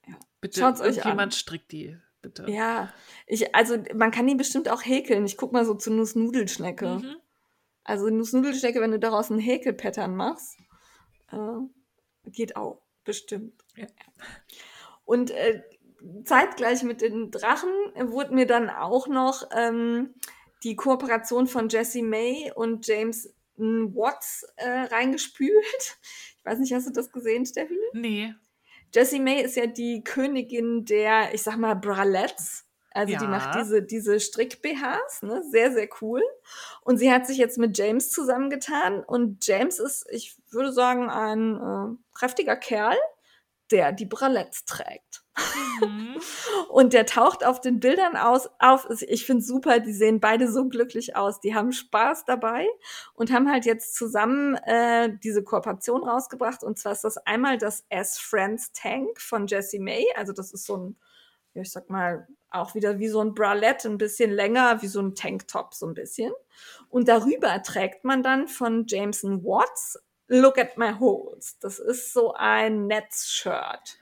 [0.06, 0.18] Ja.
[0.40, 2.50] Bitte, Schaut's euch jemand strickt die, bitte.
[2.50, 2.92] Ja,
[3.26, 5.24] ich, also man kann die bestimmt auch häkeln.
[5.26, 6.98] Ich guck mal so zu Nussnudelschnecke.
[6.98, 7.16] Mhm.
[7.84, 10.58] Also Nussnudelschnecke, wenn du daraus ein Häkelpattern machst,
[11.32, 13.64] äh, geht auch, bestimmt.
[13.76, 13.86] Ja.
[15.04, 15.62] Und äh,
[16.24, 20.14] zeitgleich mit den Drachen wurde mir dann auch noch ähm,
[20.64, 25.98] die Kooperation von Jessie May und James Watts äh, reingespült.
[26.38, 27.78] Ich weiß nicht, hast du das gesehen, Steffi?
[27.92, 28.32] Nee.
[28.94, 32.64] Jessie May ist ja die Königin der, ich sag mal, Bralettes.
[32.90, 33.18] Also ja.
[33.18, 35.42] die macht diese, diese Strick-BHs, ne?
[35.50, 36.22] Sehr, sehr cool.
[36.82, 39.04] Und sie hat sich jetzt mit James zusammengetan.
[39.04, 42.96] Und James ist, ich würde sagen, ein äh, kräftiger Kerl,
[43.70, 45.22] der die Bralettes trägt.
[45.80, 46.20] Mhm.
[46.68, 48.88] und der taucht auf den Bildern aus, auf.
[49.00, 51.40] Ich finde super, die sehen beide so glücklich aus.
[51.40, 52.68] Die haben Spaß dabei
[53.14, 56.62] und haben halt jetzt zusammen äh, diese Kooperation rausgebracht.
[56.64, 60.06] Und zwar ist das einmal das S Friends Tank von Jessie May.
[60.16, 60.96] Also das ist so ein,
[61.54, 65.14] ich sag mal, auch wieder wie so ein Bralette, ein bisschen länger, wie so ein
[65.14, 66.32] Tanktop so ein bisschen.
[66.88, 71.58] Und darüber trägt man dann von Jameson Watts Look at my holes.
[71.58, 73.98] Das ist so ein Netzshirt.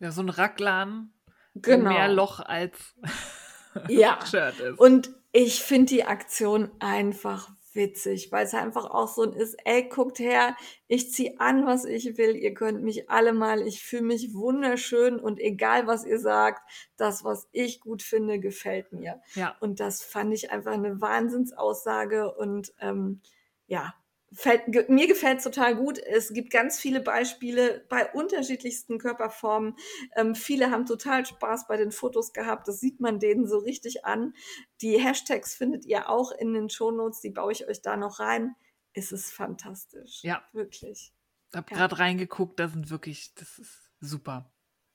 [0.00, 1.10] Ja, so ein Raglan,
[1.54, 1.90] genau.
[1.90, 2.76] mehr Loch als
[3.88, 4.18] ja.
[4.26, 4.78] Shirt ist.
[4.78, 10.18] Und ich finde die Aktion einfach witzig, weil es einfach auch so ist, ey, guckt
[10.18, 10.56] her,
[10.88, 15.18] ich ziehe an, was ich will, ihr könnt mich alle mal, ich fühle mich wunderschön
[15.18, 16.60] und egal, was ihr sagt,
[16.96, 19.20] das, was ich gut finde, gefällt mir.
[19.34, 19.56] Ja.
[19.60, 23.20] Und das fand ich einfach eine Wahnsinnsaussage und ähm,
[23.66, 23.94] ja,
[24.32, 25.98] Fällt, mir gefällt es total gut.
[25.98, 29.74] Es gibt ganz viele Beispiele bei unterschiedlichsten Körperformen.
[30.16, 32.68] Ähm, viele haben total Spaß bei den Fotos gehabt.
[32.68, 34.34] Das sieht man denen so richtig an.
[34.82, 37.20] Die Hashtags findet ihr auch in den Shownotes.
[37.20, 38.54] Die baue ich euch da noch rein.
[38.92, 40.22] Es ist fantastisch.
[40.22, 40.42] Ja.
[40.52, 41.14] Wirklich.
[41.50, 41.76] Ich habe ja.
[41.78, 42.60] gerade reingeguckt.
[42.60, 44.52] Da sind wirklich, das ist super.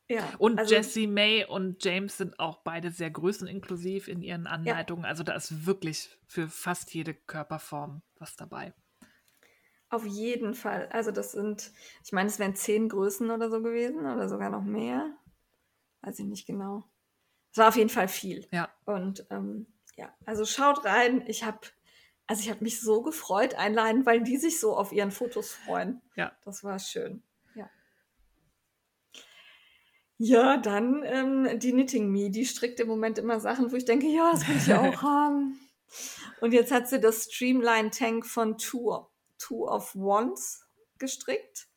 [0.10, 5.06] Ja, und also, Jessie May und James sind auch beide sehr größeninklusiv in ihren Anleitungen.
[5.06, 5.10] Ja.
[5.10, 8.74] Also da ist wirklich für fast jede Körperform was dabei.
[9.94, 10.90] Auf jeden Fall.
[10.92, 11.72] Also das sind,
[12.04, 15.16] ich meine, es wären zehn Größen oder so gewesen oder sogar noch mehr.
[16.02, 16.84] Weiß ich nicht genau.
[17.52, 18.48] Es war auf jeden Fall viel.
[18.50, 18.74] Ja.
[18.86, 21.24] Und ähm, ja, also schaut rein.
[21.28, 21.60] Ich habe,
[22.26, 26.02] also ich habe mich so gefreut, einladen, weil die sich so auf ihren Fotos freuen.
[26.16, 26.32] Ja.
[26.44, 27.22] Das war schön.
[27.54, 27.70] Ja.
[30.18, 34.08] Ja, dann ähm, die Knitting Me, die strickt im Moment immer Sachen, wo ich denke,
[34.08, 35.60] ja, das will ich auch haben.
[36.42, 39.13] Und jetzt hat sie das Streamline Tank von Tour
[39.44, 40.66] Two of Wands
[41.00, 41.68] gestrickt.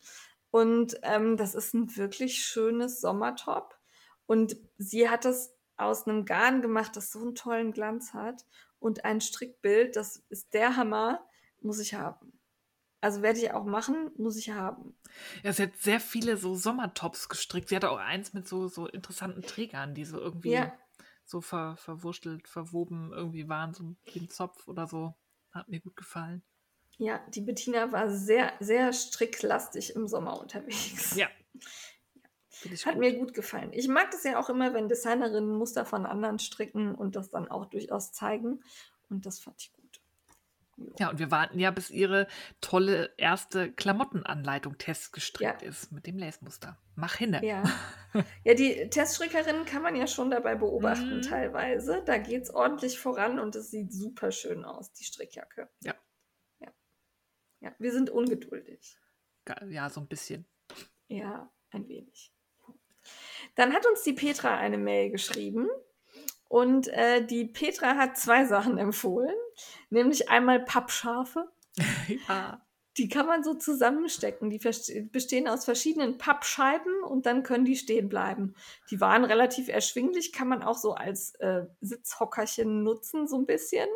[0.50, 3.76] Und ähm, das ist ein wirklich schönes Sommertop.
[4.26, 8.46] Und sie hat das aus einem Garn gemacht, das so einen tollen Glanz hat.
[8.78, 11.26] Und ein Strickbild, das ist der Hammer,
[11.60, 12.32] muss ich haben.
[13.00, 14.96] Also werde ich auch machen, muss ich haben.
[15.42, 17.68] Ja, sie hat sehr viele so Sommertops gestrickt.
[17.68, 20.72] Sie hatte auch eins mit so, so interessanten Trägern, die so irgendwie ja.
[21.24, 25.14] so ver, verwurstelt, verwoben irgendwie waren, so wie ein Zopf oder so.
[25.50, 26.42] Hat mir gut gefallen.
[26.98, 31.14] Ja, die Bettina war sehr, sehr stricklastig im Sommer unterwegs.
[31.16, 31.28] Ja.
[32.84, 33.00] Hat gut.
[33.00, 33.70] mir gut gefallen.
[33.72, 37.48] Ich mag das ja auch immer, wenn Designerinnen Muster von anderen stricken und das dann
[37.48, 38.62] auch durchaus zeigen.
[39.10, 40.00] Und das fand ich gut.
[40.76, 40.92] Jo.
[40.98, 42.26] Ja, und wir warten ja, bis ihre
[42.60, 45.68] tolle erste Klamottenanleitung testgestrickt ja.
[45.68, 46.78] ist mit dem Lace-Muster.
[46.94, 47.44] Mach hinne.
[47.44, 47.62] Ja.
[48.44, 51.22] ja, die Teststrickerinnen kann man ja schon dabei beobachten, mhm.
[51.22, 52.02] teilweise.
[52.04, 55.68] Da geht es ordentlich voran und es sieht super schön aus, die Strickjacke.
[55.82, 55.94] Ja.
[57.60, 58.98] Ja, wir sind ungeduldig.
[59.68, 60.46] Ja, so ein bisschen.
[61.08, 62.32] Ja, ein wenig.
[63.54, 65.68] Dann hat uns die Petra eine Mail geschrieben.
[66.48, 69.34] Und äh, die Petra hat zwei Sachen empfohlen,
[69.90, 71.50] nämlich einmal Pappschafe.
[72.28, 72.62] ja.
[72.96, 74.48] Die kann man so zusammenstecken.
[74.48, 74.58] Die
[75.12, 78.54] bestehen aus verschiedenen Pappscheiben und dann können die stehen bleiben.
[78.90, 83.88] Die waren relativ erschwinglich, kann man auch so als äh, Sitzhockerchen nutzen, so ein bisschen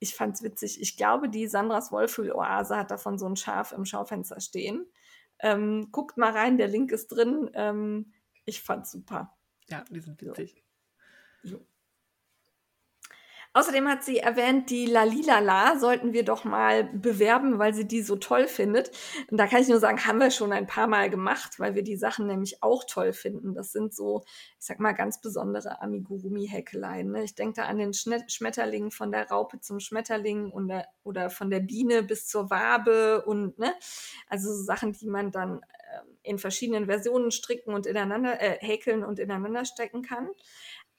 [0.00, 0.80] ich fand's witzig.
[0.80, 4.86] Ich glaube, die Sandras Wollfühl-Oase hat davon so ein Schaf im Schaufenster stehen.
[5.38, 7.50] Ähm, guckt mal rein, der Link ist drin.
[7.54, 8.12] Ähm,
[8.44, 9.36] ich fand's super.
[9.68, 10.64] Ja, die sind witzig.
[11.42, 11.64] So.
[13.52, 18.14] Außerdem hat sie erwähnt, die Lalilala sollten wir doch mal bewerben, weil sie die so
[18.14, 18.92] toll findet.
[19.28, 21.82] Und da kann ich nur sagen, haben wir schon ein paar Mal gemacht, weil wir
[21.82, 23.54] die Sachen nämlich auch toll finden.
[23.54, 24.22] Das sind so,
[24.60, 27.10] ich sag mal, ganz besondere Amigurumi-Häkeleien.
[27.10, 27.24] Ne?
[27.24, 31.60] Ich denke da an den Schmetterling von der Raupe zum Schmetterling oder, oder von der
[31.60, 33.74] Biene bis zur Wabe und ne,
[34.28, 39.02] also so Sachen, die man dann äh, in verschiedenen Versionen stricken und ineinander äh, häkeln
[39.02, 40.28] und ineinander stecken kann.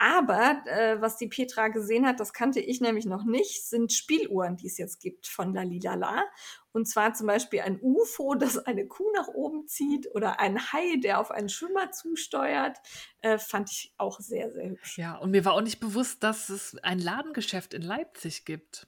[0.02, 4.58] Aber äh, was die Petra gesehen hat, das kannte ich nämlich noch nicht, sind Spieluhren,
[4.58, 6.26] die es jetzt gibt von Lalilala.
[6.72, 10.98] Und zwar zum Beispiel ein UFO, das eine Kuh nach oben zieht oder ein Hai,
[11.04, 12.80] der auf einen Schwimmer zusteuert.
[13.20, 14.98] Äh, fand ich auch sehr, sehr hübsch.
[14.98, 18.88] Ja, und mir war auch nicht bewusst, dass es ein Ladengeschäft in Leipzig gibt.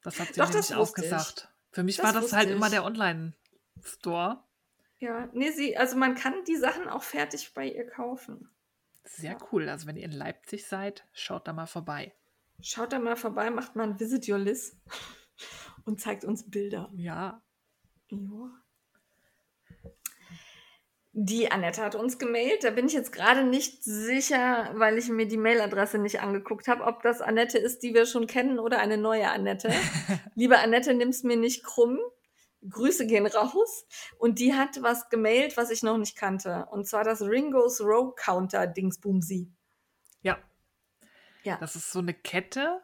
[0.00, 1.50] Das hat sie Doch, nämlich auch gesagt.
[1.70, 2.56] Für mich das war das halt ich.
[2.56, 4.42] immer der Online-Store.
[5.00, 8.48] Ja, nee, sie, also man kann die Sachen auch fertig bei ihr kaufen.
[9.08, 9.38] Sehr ja.
[9.50, 9.68] cool.
[9.68, 12.12] Also wenn ihr in Leipzig seid, schaut da mal vorbei.
[12.60, 14.76] Schaut da mal vorbei, macht mal ein Visit Your Liz
[15.84, 16.90] und zeigt uns Bilder.
[16.94, 17.42] Ja.
[18.08, 18.50] Ja.
[21.18, 22.62] Die Annette hat uns gemailt.
[22.62, 26.84] Da bin ich jetzt gerade nicht sicher, weil ich mir die Mailadresse nicht angeguckt habe,
[26.84, 29.72] ob das Annette ist, die wir schon kennen oder eine neue Annette.
[30.34, 31.98] Liebe Annette, nimm's mir nicht krumm.
[32.68, 33.86] Grüße gehen raus.
[34.18, 36.66] Und die hat was gemailt, was ich noch nicht kannte.
[36.70, 39.50] Und zwar das Ringo's Row Counter Dingsbumsi.
[40.22, 40.38] Ja.
[41.42, 41.56] Ja.
[41.58, 42.80] Das ist so eine Kette,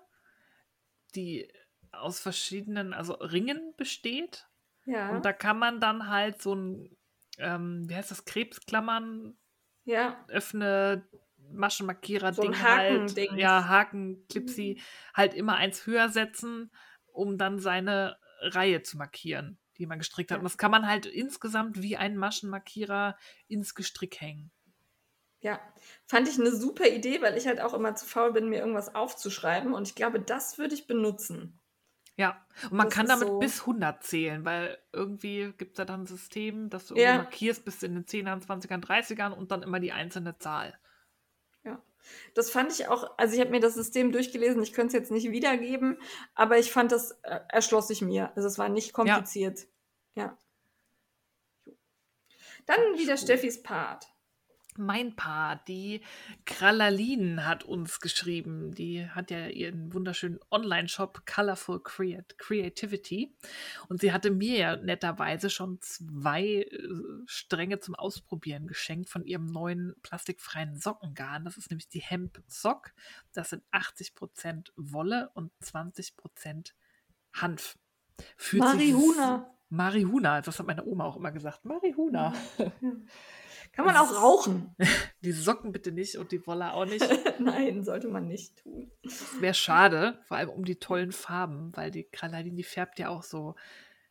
[1.15, 1.53] die
[1.91, 4.49] aus verschiedenen, also Ringen besteht.
[4.85, 5.11] Ja.
[5.11, 6.97] Und da kann man dann halt so ein
[7.39, 9.37] ähm, wie heißt das, Krebsklammern
[9.85, 10.25] ja.
[10.29, 11.07] öffne
[11.53, 13.19] Maschenmarkierer-Ding so halt.
[13.37, 15.15] Ja, Haken, Clipsy, mhm.
[15.15, 16.71] halt immer eins höher setzen,
[17.07, 20.39] um dann seine Reihe zu markieren, die man gestrickt hat.
[20.39, 23.17] Und das kann man halt insgesamt wie ein Maschenmarkierer
[23.49, 24.51] ins Gestrick hängen.
[25.41, 25.61] Ja,
[26.07, 28.95] fand ich eine super Idee, weil ich halt auch immer zu faul bin, mir irgendwas
[28.95, 29.75] aufzuschreiben.
[29.75, 31.59] Und ich glaube, das würde ich benutzen.
[32.17, 35.85] Ja, und man das kann damit so bis 100 zählen, weil irgendwie gibt es da
[35.85, 37.17] dann ein System, dass du ja.
[37.17, 40.79] markierst bis in den 10ern, 20ern, 30ern und dann immer die einzelne Zahl.
[41.65, 41.83] Ja,
[42.35, 45.11] das fand ich auch, also ich habe mir das System durchgelesen, ich könnte es jetzt
[45.11, 45.99] nicht wiedergeben,
[46.35, 48.31] aber ich fand das, äh, erschloss sich mir.
[48.37, 49.61] Also es war nicht kompliziert.
[49.61, 49.67] Ja.
[50.15, 50.37] Ja.
[52.67, 54.13] Dann wieder Steffis Part
[54.79, 56.01] mein Paar, die
[56.47, 58.75] Kralalin hat uns geschrieben.
[58.75, 63.35] Die hat ja ihren wunderschönen Online-Shop Colorful Creat Creativity.
[63.89, 66.89] Und sie hatte mir ja netterweise schon zwei äh,
[67.27, 71.45] Stränge zum Ausprobieren geschenkt von ihrem neuen plastikfreien Sockengarn.
[71.45, 72.93] Das ist nämlich die Hemp Sock.
[73.33, 76.73] Das sind 80% Wolle und 20%
[77.35, 77.79] Hanf.
[78.37, 79.53] Fühlt Marihuna.
[79.73, 81.65] Marihuna, das hat meine Oma auch immer gesagt.
[81.65, 82.35] Marihuna.
[83.73, 84.77] Kann man auch rauchen.
[85.25, 87.09] Die Socken bitte nicht und die Wolle auch nicht.
[87.39, 88.93] Nein, sollte man nicht tun.
[89.41, 93.23] Wäre schade, vor allem um die tollen Farben, weil die Kraladin, die färbt ja auch
[93.23, 93.55] so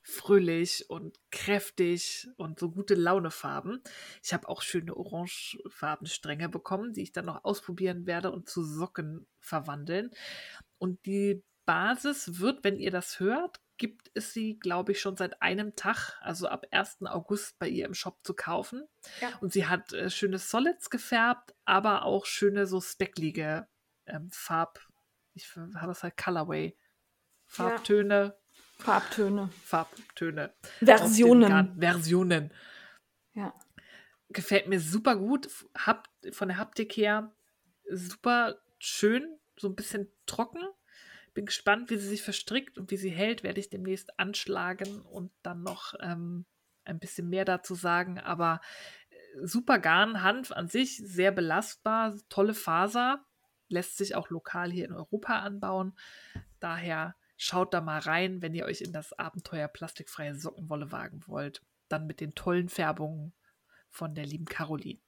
[0.01, 3.83] fröhlich und kräftig und so gute Laune-Farben.
[4.23, 9.27] Ich habe auch schöne Orangefarbenstränge bekommen, die ich dann noch ausprobieren werde und zu Socken
[9.39, 10.09] verwandeln.
[10.79, 15.41] Und die Basis wird, wenn ihr das hört, gibt es sie, glaube ich, schon seit
[15.41, 16.99] einem Tag, also ab 1.
[17.07, 18.87] August bei ihr im Shop zu kaufen.
[19.21, 19.29] Ja.
[19.41, 23.67] Und sie hat äh, schöne Solids gefärbt, aber auch schöne so specklige
[24.05, 24.79] ähm, Farb,
[25.33, 26.77] ich habe das halt Colorway,
[27.47, 28.35] Farbtöne.
[28.77, 28.83] Ja.
[28.83, 29.49] Farbtöne.
[29.63, 30.53] Farbtöne.
[30.79, 31.79] Versionen.
[31.79, 32.53] Versionen.
[33.33, 33.51] Ja.
[34.29, 35.49] Gefällt mir super gut.
[35.75, 37.33] Hab, von der Haptik her
[37.89, 40.61] super schön, so ein bisschen trocken
[41.33, 45.31] bin gespannt, wie sie sich verstrickt und wie sie hält, werde ich demnächst anschlagen und
[45.43, 46.45] dann noch ähm,
[46.83, 48.19] ein bisschen mehr dazu sagen.
[48.19, 48.61] Aber
[49.09, 53.25] äh, super Garn, Hanf an sich, sehr belastbar, tolle Faser,
[53.69, 55.93] lässt sich auch lokal hier in Europa anbauen.
[56.59, 61.63] Daher schaut da mal rein, wenn ihr euch in das Abenteuer plastikfreie Sockenwolle wagen wollt.
[61.87, 63.33] Dann mit den tollen Färbungen
[63.89, 65.01] von der lieben Caroline.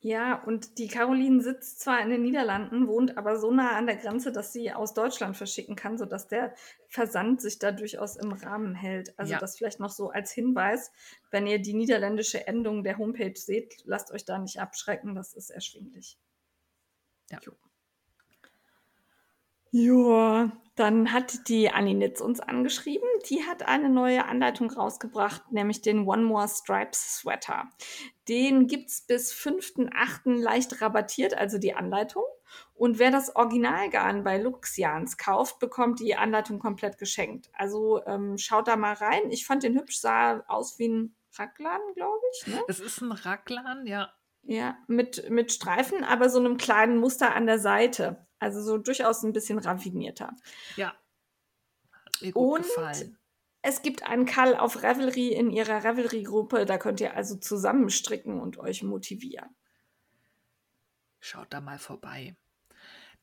[0.00, 3.96] Ja, und die Caroline sitzt zwar in den Niederlanden, wohnt aber so nah an der
[3.96, 6.54] Grenze, dass sie aus Deutschland verschicken kann, sodass der
[6.86, 9.18] Versand sich da durchaus im Rahmen hält.
[9.18, 9.40] Also ja.
[9.40, 10.92] das vielleicht noch so als Hinweis,
[11.32, 15.50] wenn ihr die niederländische Endung der Homepage seht, lasst euch da nicht abschrecken, das ist
[15.50, 16.16] erschwinglich.
[17.30, 17.40] Ja.
[17.42, 17.52] Jo.
[19.70, 23.08] Ja, dann hat die Aninitz uns angeschrieben.
[23.28, 27.68] Die hat eine neue Anleitung rausgebracht, nämlich den One More Stripes Sweater.
[28.28, 30.40] Den gibt's bis 5.8.
[30.40, 32.22] leicht rabattiert, also die Anleitung.
[32.74, 37.50] Und wer das Originalgarn bei Luxians kauft, bekommt die Anleitung komplett geschenkt.
[37.54, 39.30] Also ähm, schaut da mal rein.
[39.30, 42.46] Ich fand den hübsch, sah aus wie ein Raglan, glaube ich.
[42.46, 42.62] Ne?
[42.68, 44.12] Es ist ein Raglan, ja.
[44.50, 48.26] Ja, mit, mit Streifen, aber so einem kleinen Muster an der Seite.
[48.38, 50.34] Also so durchaus ein bisschen raffinierter.
[50.76, 50.94] Ja.
[51.92, 53.18] Hat mir gut Und gefallen.
[53.60, 56.64] Es gibt einen Call auf Revelry in ihrer Revelry-Gruppe.
[56.64, 59.54] Da könnt ihr also zusammenstricken und euch motivieren.
[61.20, 62.34] Schaut da mal vorbei.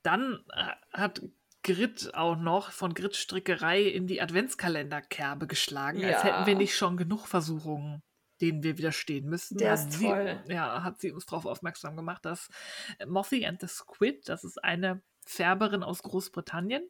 [0.04, 1.24] Dann äh, hat
[1.64, 6.10] Grit auch noch von Grit Strickerei in die Adventskalenderkerbe geschlagen, ja.
[6.10, 8.04] als hätten wir nicht schon genug Versuchungen
[8.42, 9.58] denen wir widerstehen müssen.
[9.58, 10.44] Der ist sie, toll.
[10.48, 12.50] Ja, hat sie uns darauf aufmerksam gemacht, dass
[13.06, 16.90] Mothy and the Squid, das ist eine Färberin aus Großbritannien.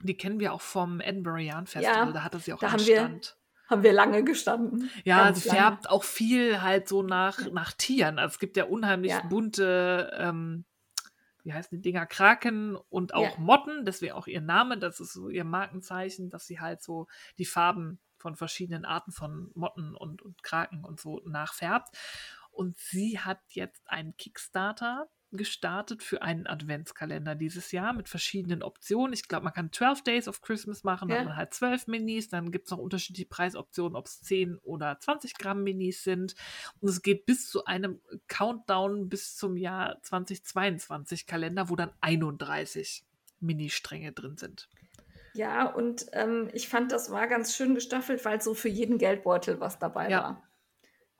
[0.00, 2.72] Die kennen wir auch vom Edinburgh Yarn Festival, ja, da hatte sie auch da einen
[2.72, 3.36] haben Stand.
[3.36, 4.90] Wir, haben wir lange gestanden.
[5.04, 8.18] Ja, sie färbt auch viel halt so nach, nach Tieren.
[8.18, 9.22] Also es gibt ja unheimlich ja.
[9.22, 10.64] bunte, ähm,
[11.44, 13.38] wie heißen die Dinger, Kraken und auch ja.
[13.38, 17.06] Motten, deswegen auch ihr Name, das ist so ihr Markenzeichen, dass sie halt so
[17.38, 21.96] die Farben von verschiedenen Arten von Motten und, und Kraken und so nachfärbt.
[22.50, 29.14] Und sie hat jetzt einen Kickstarter gestartet für einen Adventskalender dieses Jahr mit verschiedenen Optionen.
[29.14, 31.20] Ich glaube, man kann 12 Days of Christmas machen, dann ja.
[31.20, 34.98] hat man halt 12 Minis, dann gibt es noch unterschiedliche Preisoptionen, ob es 10 oder
[35.00, 36.34] 20 Gramm Minis sind.
[36.80, 43.04] Und es geht bis zu einem Countdown bis zum Jahr 2022 Kalender, wo dann 31
[43.40, 44.68] Mini-Stränge drin sind.
[45.34, 49.60] Ja, und ähm, ich fand, das war ganz schön gestaffelt, weil so für jeden Geldbeutel
[49.60, 50.22] was dabei ja.
[50.22, 50.48] war.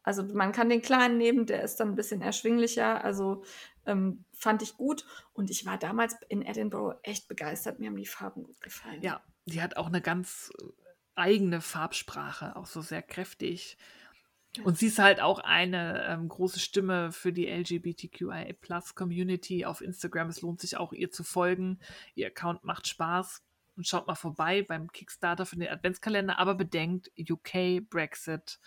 [0.03, 3.05] Also man kann den kleinen nehmen, der ist dann ein bisschen erschwinglicher.
[3.05, 3.45] Also
[3.87, 5.07] ähm, fand ich gut.
[5.33, 7.79] Und ich war damals in Edinburgh echt begeistert.
[7.79, 9.01] Mir haben die Farben gut gefallen.
[9.03, 10.65] Ja, die hat auch eine ganz äh,
[11.15, 13.77] eigene Farbsprache, auch so sehr kräftig.
[14.65, 19.81] Und sie ist halt auch eine ähm, große Stimme für die LGBTQIA Plus Community auf
[19.81, 20.29] Instagram.
[20.29, 21.79] Es lohnt sich auch, ihr zu folgen.
[22.15, 23.43] Ihr Account macht Spaß.
[23.77, 26.39] Und schaut mal vorbei beim Kickstarter für den Adventskalender.
[26.39, 28.61] Aber bedenkt, UK, Brexit,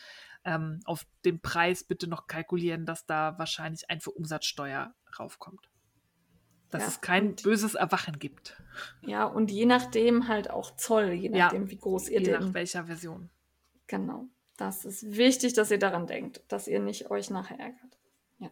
[0.45, 5.69] ähm, auf den Preis bitte noch kalkulieren, dass da wahrscheinlich ein für Umsatzsteuer raufkommt.
[6.69, 8.61] Dass ja, es kein böses Erwachen gibt.
[9.01, 12.33] Ja, und je nachdem halt auch Zoll, je nachdem, ja, wie groß ihr je den.
[12.33, 13.29] Je nach welcher Version.
[13.87, 14.27] Genau.
[14.57, 17.99] Das ist wichtig, dass ihr daran denkt, dass ihr nicht euch nachher ärgert.
[18.39, 18.51] Ja.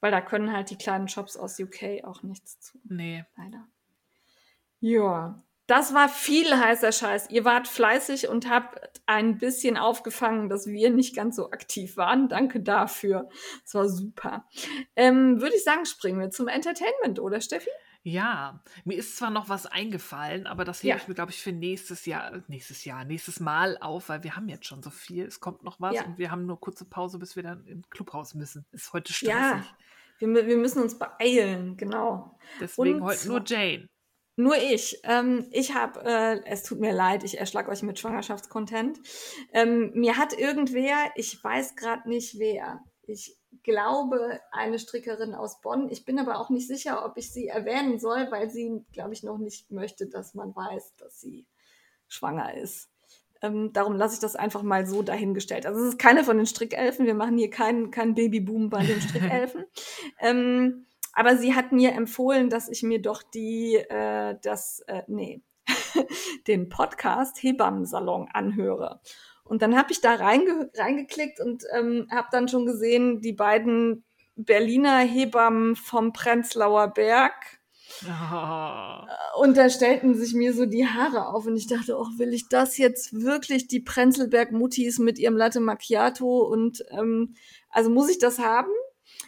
[0.00, 2.78] Weil da können halt die kleinen Shops aus UK auch nichts zu.
[2.84, 3.24] Nee.
[3.36, 3.66] Leider.
[4.80, 7.30] Ja, das war viel heißer Scheiß.
[7.30, 12.28] Ihr wart fleißig und habt ein bisschen aufgefangen, dass wir nicht ganz so aktiv waren.
[12.28, 13.28] Danke dafür.
[13.64, 14.46] Das war super.
[14.94, 17.70] Ähm, Würde ich sagen, springen wir zum Entertainment, oder Steffi?
[18.02, 20.96] Ja, mir ist zwar noch was eingefallen, aber das hebe ja.
[20.96, 24.48] ich mir, glaube ich, für nächstes Jahr, nächstes Jahr, nächstes Mal auf, weil wir haben
[24.48, 25.24] jetzt schon so viel.
[25.26, 26.04] Es kommt noch was ja.
[26.04, 28.64] und wir haben nur kurze Pause, bis wir dann im Clubhaus müssen.
[28.70, 29.34] Ist heute stressig.
[29.34, 29.64] Ja,
[30.20, 32.38] wir, wir müssen uns beeilen, genau.
[32.60, 33.88] Deswegen und heute nur Jane.
[34.36, 35.00] Nur ich.
[35.04, 39.00] Ähm, ich habe, äh, es tut mir leid, ich erschlag euch mit Schwangerschaftscontent.
[39.52, 45.88] Ähm, mir hat irgendwer, ich weiß gerade nicht wer, ich glaube eine Strickerin aus Bonn.
[45.90, 49.22] Ich bin aber auch nicht sicher, ob ich sie erwähnen soll, weil sie, glaube ich,
[49.22, 51.46] noch nicht möchte, dass man weiß, dass sie
[52.06, 52.90] schwanger ist.
[53.42, 55.66] Ähm, darum lasse ich das einfach mal so dahingestellt.
[55.66, 57.06] Also es ist keine von den Strickelfen.
[57.06, 59.64] Wir machen hier keinen kein Babyboom bei den Strickelfen.
[60.20, 60.86] ähm,
[61.16, 65.42] aber sie hat mir empfohlen, dass ich mir doch die, äh, das, äh, nee,
[66.46, 69.00] den Podcast Hebammensalon anhöre.
[69.42, 74.04] Und dann habe ich da reinge reingeklickt und ähm, habe dann schon gesehen, die beiden
[74.34, 77.32] Berliner Hebammen vom Prenzlauer Berg.
[78.04, 79.40] Oh.
[79.40, 82.50] Und da stellten sich mir so die Haare auf und ich dachte, oh, will ich
[82.50, 87.36] das jetzt wirklich, die Prenzlberg-Muttis mit ihrem Latte Macchiato und ähm,
[87.70, 88.70] also muss ich das haben?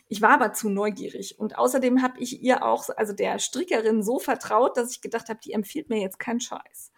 [0.09, 4.19] Ich war aber zu neugierig und außerdem habe ich ihr auch, also der Strickerin so
[4.19, 6.93] vertraut, dass ich gedacht habe, die empfiehlt mir jetzt keinen Scheiß.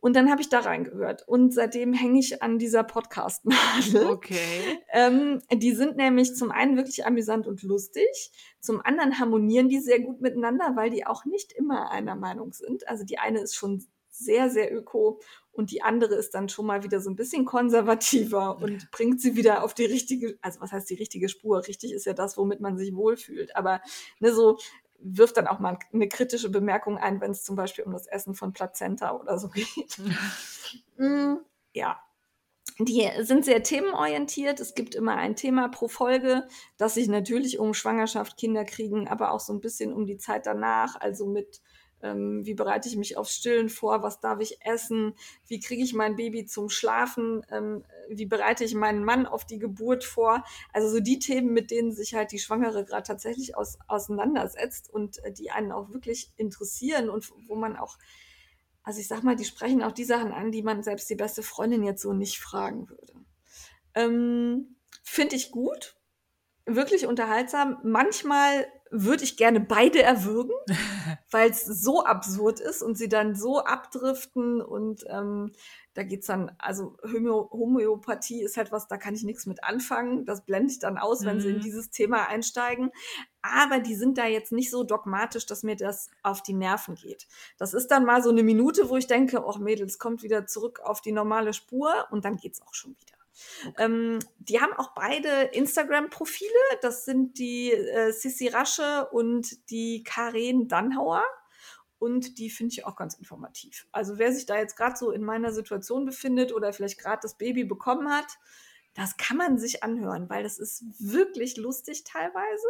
[0.00, 4.06] Und dann habe ich da reingehört und seitdem hänge ich an dieser Podcast-Nadel.
[4.10, 4.80] Okay.
[4.92, 10.00] Ähm, die sind nämlich zum einen wirklich amüsant und lustig, zum anderen harmonieren die sehr
[10.00, 12.88] gut miteinander, weil die auch nicht immer einer Meinung sind.
[12.88, 15.20] Also die eine ist schon sehr, sehr öko
[15.52, 19.36] und die andere ist dann schon mal wieder so ein bisschen konservativer und bringt sie
[19.36, 21.66] wieder auf die richtige, also was heißt die richtige Spur?
[21.66, 23.82] Richtig ist ja das, womit man sich wohlfühlt, aber
[24.18, 24.58] ne, so
[24.98, 28.34] wirft dann auch mal eine kritische Bemerkung ein, wenn es zum Beispiel um das Essen
[28.34, 29.98] von Plazenta oder so geht.
[30.96, 31.36] mm,
[31.72, 32.00] ja.
[32.78, 34.58] Die sind sehr themenorientiert.
[34.58, 36.48] Es gibt immer ein Thema pro Folge,
[36.78, 40.46] das sich natürlich um Schwangerschaft, Kinder kriegen, aber auch so ein bisschen um die Zeit
[40.46, 41.60] danach, also mit
[42.02, 45.14] ähm, wie bereite ich mich aufs Stillen vor, was darf ich essen,
[45.46, 49.58] wie kriege ich mein Baby zum Schlafen, ähm, wie bereite ich meinen Mann auf die
[49.58, 50.44] Geburt vor.
[50.72, 55.24] Also so die Themen, mit denen sich halt die Schwangere gerade tatsächlich aus, auseinandersetzt und
[55.24, 57.98] äh, die einen auch wirklich interessieren und wo man auch,
[58.82, 61.42] also ich sag mal, die sprechen auch die Sachen an, die man selbst die beste
[61.42, 63.14] Freundin jetzt so nicht fragen würde.
[63.94, 65.96] Ähm, Finde ich gut,
[66.66, 67.78] wirklich unterhaltsam.
[67.82, 70.52] Manchmal würde ich gerne beide erwürgen,
[71.30, 75.52] weil es so absurd ist und sie dann so abdriften und ähm,
[75.94, 80.24] da geht's dann, also Homö Homöopathie ist halt was, da kann ich nichts mit anfangen.
[80.24, 81.26] Das blende ich dann aus, mhm.
[81.26, 81.62] wenn sie in mhm.
[81.62, 82.90] dieses Thema einsteigen.
[83.42, 87.26] Aber die sind da jetzt nicht so dogmatisch, dass mir das auf die Nerven geht.
[87.58, 90.80] Das ist dann mal so eine Minute, wo ich denke, oh Mädels, kommt wieder zurück
[90.80, 93.21] auf die normale Spur und dann geht's auch schon wieder.
[93.78, 96.50] Ähm, die haben auch beide Instagram-Profile.
[96.80, 101.24] Das sind die äh, Sissy Rasche und die Karen Dannhauer.
[101.98, 103.86] Und die finde ich auch ganz informativ.
[103.92, 107.38] Also wer sich da jetzt gerade so in meiner Situation befindet oder vielleicht gerade das
[107.38, 108.26] Baby bekommen hat,
[108.94, 112.66] das kann man sich anhören, weil das ist wirklich lustig teilweise,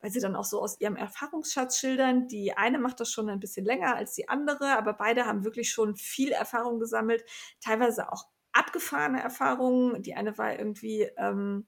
[0.00, 2.28] weil sie dann auch so aus ihrem Erfahrungsschatz schildern.
[2.28, 5.70] Die eine macht das schon ein bisschen länger als die andere, aber beide haben wirklich
[5.70, 7.24] schon viel Erfahrung gesammelt,
[7.60, 10.02] teilweise auch abgefahrene Erfahrungen.
[10.02, 11.66] Die eine war irgendwie, ähm,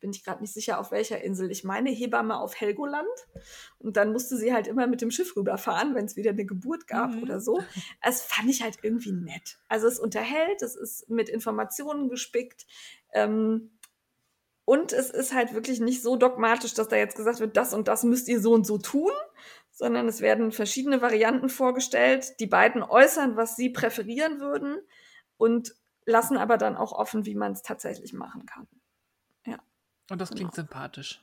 [0.00, 1.50] bin ich gerade nicht sicher, auf welcher Insel.
[1.50, 3.08] Ich meine Hebamme auf Helgoland.
[3.78, 6.86] Und dann musste sie halt immer mit dem Schiff rüberfahren, wenn es wieder eine Geburt
[6.86, 7.22] gab mhm.
[7.22, 7.62] oder so.
[8.02, 9.58] Es fand ich halt irgendwie nett.
[9.68, 12.66] Also es unterhält, es ist mit Informationen gespickt.
[13.12, 13.70] Ähm,
[14.64, 17.86] und es ist halt wirklich nicht so dogmatisch, dass da jetzt gesagt wird, das und
[17.86, 19.12] das müsst ihr so und so tun,
[19.70, 22.40] sondern es werden verschiedene Varianten vorgestellt.
[22.40, 24.78] Die beiden äußern, was sie präferieren würden
[25.36, 25.76] und
[26.06, 28.66] lassen aber dann auch offen, wie man es tatsächlich machen kann.
[29.44, 29.58] Ja.
[30.10, 30.68] Und das klingt genau.
[30.68, 31.22] sympathisch.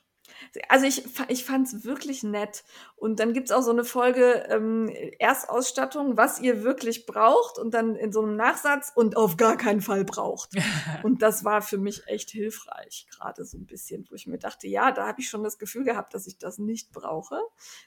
[0.68, 2.64] Also ich, ich fand es wirklich nett.
[2.96, 4.88] Und dann gibt es auch so eine Folge ähm,
[5.18, 9.80] Erstausstattung, was ihr wirklich braucht und dann in so einem Nachsatz und auf gar keinen
[9.80, 10.50] Fall braucht.
[11.02, 14.66] und das war für mich echt hilfreich, gerade so ein bisschen, wo ich mir dachte,
[14.66, 17.38] ja, da habe ich schon das Gefühl gehabt, dass ich das nicht brauche.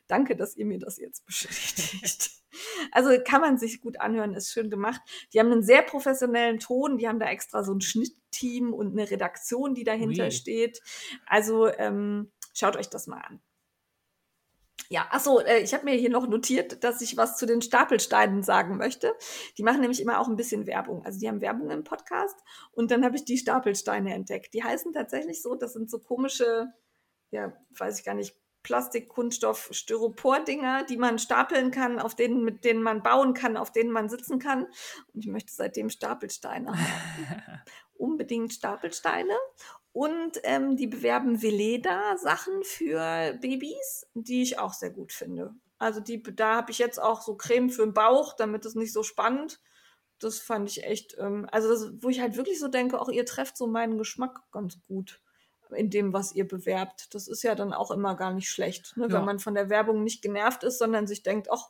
[0.07, 2.31] Danke, dass ihr mir das jetzt bestätigt.
[2.91, 5.01] Also kann man sich gut anhören, ist schön gemacht.
[5.33, 9.09] Die haben einen sehr professionellen Ton, die haben da extra so ein Schnittteam und eine
[9.09, 10.31] Redaktion, die dahinter Ui.
[10.31, 10.81] steht.
[11.25, 13.41] Also ähm, schaut euch das mal an.
[14.89, 18.41] Ja, achso, äh, ich habe mir hier noch notiert, dass ich was zu den Stapelsteinen
[18.43, 19.13] sagen möchte.
[19.57, 21.03] Die machen nämlich immer auch ein bisschen Werbung.
[21.05, 22.39] Also die haben Werbung im Podcast
[22.71, 24.53] und dann habe ich die Stapelsteine entdeckt.
[24.53, 26.67] Die heißen tatsächlich so, das sind so komische,
[27.31, 28.33] ja, weiß ich gar nicht,
[28.67, 33.71] Plastik, Kunststoff, Styropor-Dinger, die man stapeln kann, auf denen, mit denen man bauen kann, auf
[33.71, 34.65] denen man sitzen kann.
[35.13, 37.61] Und ich möchte seitdem Stapelsteine haben.
[37.97, 39.33] Unbedingt Stapelsteine.
[39.93, 45.55] Und ähm, die bewerben Veleda-Sachen für Babys, die ich auch sehr gut finde.
[45.77, 48.91] Also die, da habe ich jetzt auch so Creme für den Bauch, damit es nicht
[48.91, 49.61] so spannend.
[50.19, 53.25] Das fand ich echt, ähm, also das, wo ich halt wirklich so denke, auch ihr
[53.25, 55.21] trefft so meinen Geschmack ganz gut
[55.71, 57.13] in dem, was ihr bewerbt.
[57.13, 59.07] Das ist ja dann auch immer gar nicht schlecht, ne?
[59.07, 59.13] ja.
[59.13, 61.69] wenn man von der Werbung nicht genervt ist, sondern sich denkt, ach,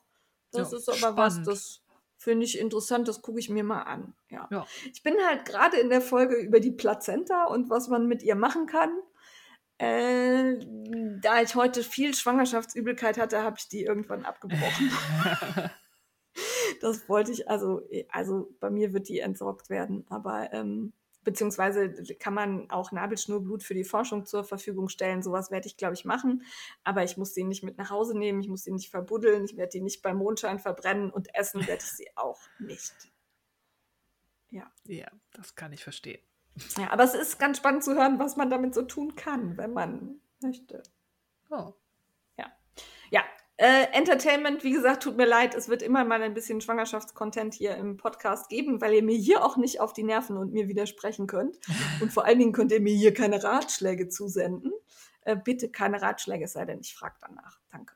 [0.52, 1.18] das ja, ist aber spannend.
[1.18, 1.82] was, das
[2.18, 4.14] finde ich interessant, das gucke ich mir mal an.
[4.30, 4.48] Ja.
[4.52, 4.66] ja.
[4.92, 8.36] Ich bin halt gerade in der Folge über die Plazenta und was man mit ihr
[8.36, 8.90] machen kann.
[9.80, 10.58] Äh,
[11.22, 14.92] da ich heute viel Schwangerschaftsübelkeit hatte, habe ich die irgendwann abgebrochen.
[16.82, 20.94] das wollte ich, also, also bei mir wird die entsorgt werden, aber ähm,
[21.28, 25.22] beziehungsweise kann man auch Nabelschnurblut für die Forschung zur Verfügung stellen.
[25.22, 26.44] Sowas werde ich, glaube ich, machen.
[26.86, 29.58] Aber ich muss sie nicht mit nach Hause nehmen, ich muss sie nicht verbuddeln, ich
[29.58, 32.94] werde die nicht beim Mondschein verbrennen und essen werde ich sie auch nicht.
[34.52, 34.72] Ja.
[34.86, 36.22] Ja, das kann ich verstehen.
[36.78, 39.74] Ja, aber es ist ganz spannend zu hören, was man damit so tun kann, wenn
[39.74, 40.82] man möchte.
[41.50, 41.74] Oh.
[42.38, 42.54] Ja.
[43.12, 43.26] Ja,
[43.58, 47.76] äh, Entertainment, wie gesagt, tut mir leid, es wird immer mal ein bisschen Schwangerschaftscontent hier
[47.76, 51.26] im Podcast geben, weil ihr mir hier auch nicht auf die Nerven und mir widersprechen
[51.26, 51.58] könnt.
[52.02, 54.72] Und vor allen Dingen könnt ihr mir hier keine Ratschläge zusenden.
[55.22, 57.60] Äh, bitte keine Ratschläge, es sei denn, ich frage danach.
[57.72, 57.96] Danke.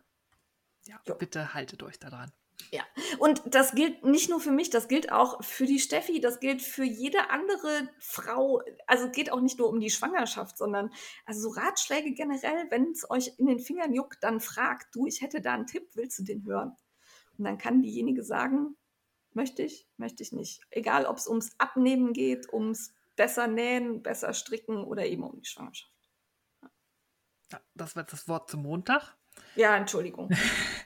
[0.86, 1.16] Ja, jo.
[1.16, 2.32] bitte haltet euch daran.
[2.72, 2.84] Ja,
[3.20, 6.62] und das gilt nicht nur für mich, das gilt auch für die Steffi, das gilt
[6.62, 8.62] für jede andere Frau.
[8.88, 10.92] Also es geht auch nicht nur um die Schwangerschaft, sondern
[11.26, 15.22] also so Ratschläge generell, wenn es euch in den Fingern juckt, dann fragt du, ich
[15.22, 16.76] hätte da einen Tipp, willst du den hören?
[17.38, 18.78] Und dann kann diejenige sagen,
[19.34, 20.62] möchte ich, möchte ich nicht.
[20.70, 25.46] Egal, ob es ums Abnehmen geht, ums besser nähen, besser stricken oder eben um die
[25.46, 25.92] Schwangerschaft.
[27.52, 29.18] Ja, das war das Wort zum Montag.
[29.56, 30.30] Ja, Entschuldigung.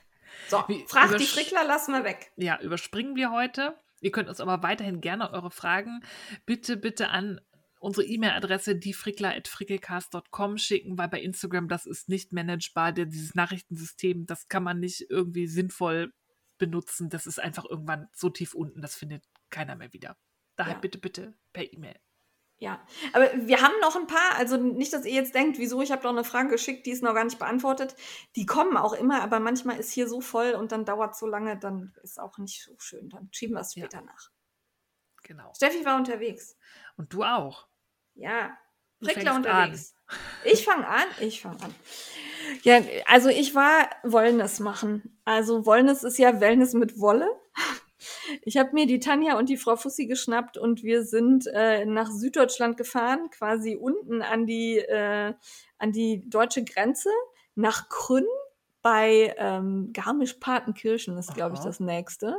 [0.48, 2.32] So, frag die Frickler, lassen wir weg.
[2.36, 3.78] Ja, überspringen wir heute.
[4.00, 6.02] Ihr könnt uns aber weiterhin gerne eure Fragen
[6.44, 7.40] bitte, bitte an
[7.78, 12.92] unsere E-Mail-Adresse diefrickler.frickelcast.com schicken, weil bei Instagram das ist nicht managebar.
[12.92, 16.12] Dieses Nachrichtensystem, das kann man nicht irgendwie sinnvoll
[16.58, 17.10] benutzen.
[17.10, 20.16] Das ist einfach irgendwann so tief unten, das findet keiner mehr wieder.
[20.56, 20.78] Daher ja.
[20.78, 21.96] bitte, bitte per E-Mail.
[22.58, 22.80] Ja,
[23.12, 26.02] aber wir haben noch ein paar, also nicht, dass ihr jetzt denkt, wieso, ich habe
[26.02, 27.94] doch eine Frage geschickt, die ist noch gar nicht beantwortet.
[28.34, 31.26] Die kommen auch immer, aber manchmal ist hier so voll und dann dauert es so
[31.26, 33.10] lange, dann ist auch nicht so schön.
[33.10, 34.04] Dann schieben wir es später ja.
[34.04, 34.30] nach.
[35.22, 35.52] Genau.
[35.54, 36.56] Steffi war unterwegs.
[36.96, 37.66] Und du auch.
[38.14, 38.56] Ja,
[39.00, 39.94] Prickler unterwegs.
[40.06, 40.16] An.
[40.44, 41.74] Ich fange an, ich fange an.
[42.62, 45.20] Ja, also ich war Wollness machen.
[45.24, 47.28] Also Wollness ist ja Wellness mit Wolle.
[48.42, 52.10] Ich habe mir die Tanja und die Frau Fussi geschnappt und wir sind äh, nach
[52.10, 55.34] Süddeutschland gefahren, quasi unten an die, äh,
[55.78, 57.10] an die deutsche Grenze,
[57.54, 58.26] nach Krünn
[58.82, 62.36] bei ähm, Garmisch-Partenkirchen ist, glaube ich, das nächste.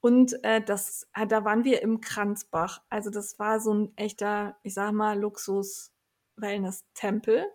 [0.00, 2.82] Und äh, das, äh, da waren wir im Kranzbach.
[2.90, 7.46] Also das war so ein echter, ich sag mal, Luxus-Wellness-Tempel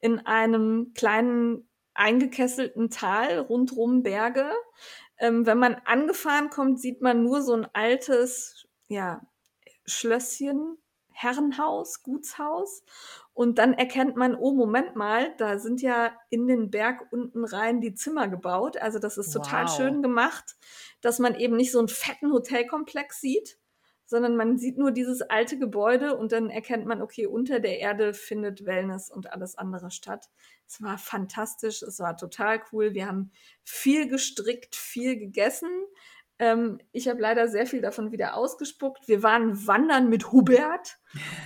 [0.00, 4.50] in einem kleinen eingekesselten Tal, rundrum Berge.
[5.22, 9.22] Ähm, wenn man angefahren kommt, sieht man nur so ein altes, ja,
[9.86, 10.78] Schlösschen,
[11.12, 12.82] Herrenhaus, Gutshaus.
[13.32, 17.80] Und dann erkennt man, oh, Moment mal, da sind ja in den Berg unten rein
[17.80, 18.76] die Zimmer gebaut.
[18.76, 19.76] Also das ist total wow.
[19.76, 20.56] schön gemacht,
[21.00, 23.58] dass man eben nicht so einen fetten Hotelkomplex sieht,
[24.12, 28.12] sondern man sieht nur dieses alte Gebäude und dann erkennt man, okay, unter der Erde
[28.12, 30.28] findet Wellness und alles andere statt.
[30.68, 32.92] Es war fantastisch, es war total cool.
[32.92, 33.30] Wir haben
[33.64, 35.70] viel gestrickt, viel gegessen.
[36.42, 39.06] Ähm, ich habe leider sehr viel davon wieder ausgespuckt.
[39.06, 40.98] Wir waren wandern mit Hubert.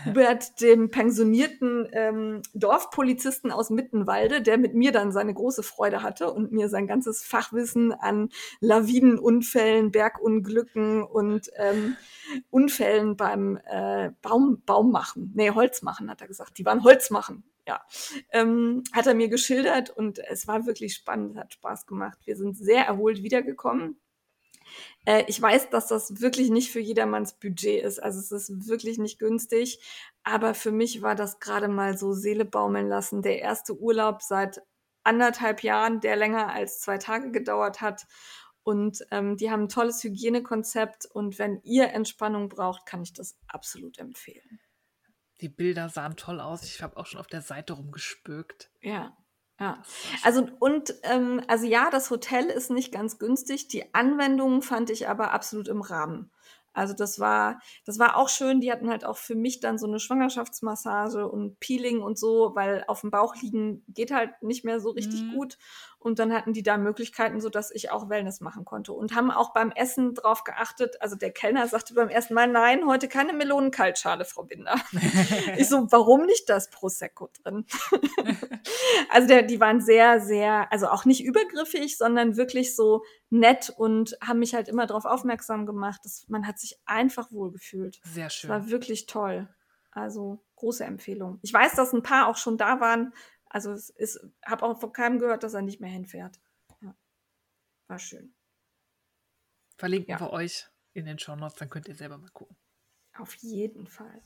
[0.06, 6.32] Hubert, dem pensionierten ähm, Dorfpolizisten aus Mittenwalde, der mit mir dann seine große Freude hatte
[6.32, 11.98] und mir sein ganzes Fachwissen an Lawinenunfällen, Bergunglücken und ähm,
[12.48, 16.56] Unfällen beim äh, Baum, Baum machen, nee, Holz machen, hat er gesagt.
[16.56, 17.84] Die waren Holz machen ja,
[18.30, 22.18] ähm, hat er mir geschildert und es war wirklich spannend, hat Spaß gemacht.
[22.24, 23.98] Wir sind sehr erholt wiedergekommen.
[25.04, 28.02] Äh, ich weiß, dass das wirklich nicht für jedermanns Budget ist.
[28.02, 29.80] Also es ist wirklich nicht günstig.
[30.22, 33.22] Aber für mich war das gerade mal so Seele baumeln lassen.
[33.22, 34.62] Der erste Urlaub seit
[35.04, 38.06] anderthalb Jahren, der länger als zwei Tage gedauert hat.
[38.62, 41.06] Und ähm, die haben ein tolles Hygienekonzept.
[41.06, 44.60] Und wenn ihr Entspannung braucht, kann ich das absolut empfehlen.
[45.40, 46.64] Die Bilder sahen toll aus.
[46.64, 48.70] Ich habe auch schon auf der Seite rumgespökt.
[48.80, 49.16] Ja.
[49.58, 49.82] Ja,
[50.22, 53.68] also und ähm, also ja, das Hotel ist nicht ganz günstig.
[53.68, 56.30] Die Anwendungen fand ich aber absolut im Rahmen.
[56.76, 58.60] Also das war, das war auch schön.
[58.60, 62.84] Die hatten halt auch für mich dann so eine Schwangerschaftsmassage und Peeling und so, weil
[62.86, 65.32] auf dem Bauch liegen geht halt nicht mehr so richtig mhm.
[65.32, 65.58] gut.
[65.98, 69.30] Und dann hatten die da Möglichkeiten, so dass ich auch Wellness machen konnte und haben
[69.30, 71.00] auch beim Essen drauf geachtet.
[71.00, 74.76] Also der Kellner sagte beim ersten Mal, nein, heute keine Melonenkaltschale, Frau Binder.
[75.56, 77.66] ich so, warum nicht das Prosecco drin?
[79.10, 84.16] also der, die waren sehr, sehr, also auch nicht übergriffig, sondern wirklich so nett und
[84.22, 86.02] haben mich halt immer darauf aufmerksam gemacht.
[86.04, 88.00] Dass man hat sich einfach wohlgefühlt.
[88.04, 88.48] Sehr schön.
[88.48, 89.48] Das war wirklich toll.
[89.90, 91.38] Also große Empfehlung.
[91.42, 93.14] Ich weiß, dass ein paar auch schon da waren,
[93.56, 96.38] also es ist, habe auch von keinem gehört, dass er nicht mehr hinfährt.
[96.82, 96.94] Ja.
[97.88, 98.34] War schön.
[99.78, 100.20] Verlinken ja.
[100.20, 102.54] wir euch in den Show Notes, dann könnt ihr selber mal gucken.
[103.16, 104.22] Auf jeden Fall.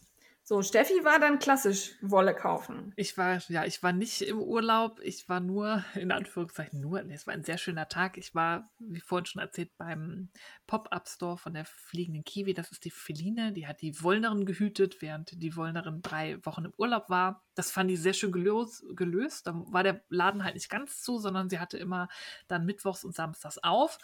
[0.51, 2.93] So, Steffi war dann klassisch Wolle kaufen.
[2.97, 4.99] Ich war, ja, ich war nicht im Urlaub.
[5.01, 8.19] Ich war nur, in Anführungszeichen nur, es war ein sehr schöner Tag.
[8.19, 10.29] Ich war, wie vorhin schon erzählt, beim
[10.67, 12.53] Pop-Up-Store von der fliegenden Kiwi.
[12.53, 16.75] Das ist die Feline, die hat die Wollnerin gehütet, während die Wollnerin drei Wochen im
[16.77, 17.45] Urlaub war.
[17.55, 18.83] Das fand ich sehr schön gelöst.
[18.97, 19.47] gelöst.
[19.47, 22.09] Da war der Laden halt nicht ganz zu, sondern sie hatte immer
[22.49, 23.99] dann mittwochs und samstags auf,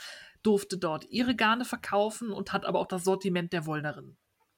[0.44, 4.16] durfte dort ihre Garne verkaufen und hat aber auch das Sortiment der Wollnerin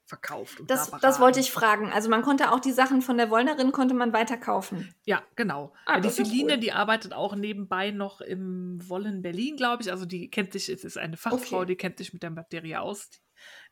[0.09, 0.61] verkauft.
[0.61, 1.93] Und das, da das wollte ich fragen.
[1.93, 4.95] Also man konnte auch die Sachen von der Wollnerin konnte man weiter kaufen.
[5.05, 5.75] Ja, genau.
[5.85, 6.61] Ah, die Feline, cool.
[6.61, 9.91] die arbeitet auch nebenbei noch im Wollen Berlin, glaube ich.
[9.91, 11.67] Also die kennt sich, es ist eine Fachfrau, okay.
[11.67, 13.11] die kennt sich mit der Materie aus.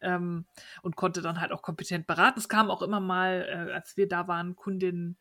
[0.00, 0.46] Ähm,
[0.82, 2.38] und konnte dann halt auch kompetent beraten.
[2.38, 5.16] Es kam auch immer mal, äh, als wir da waren, Kundinnen,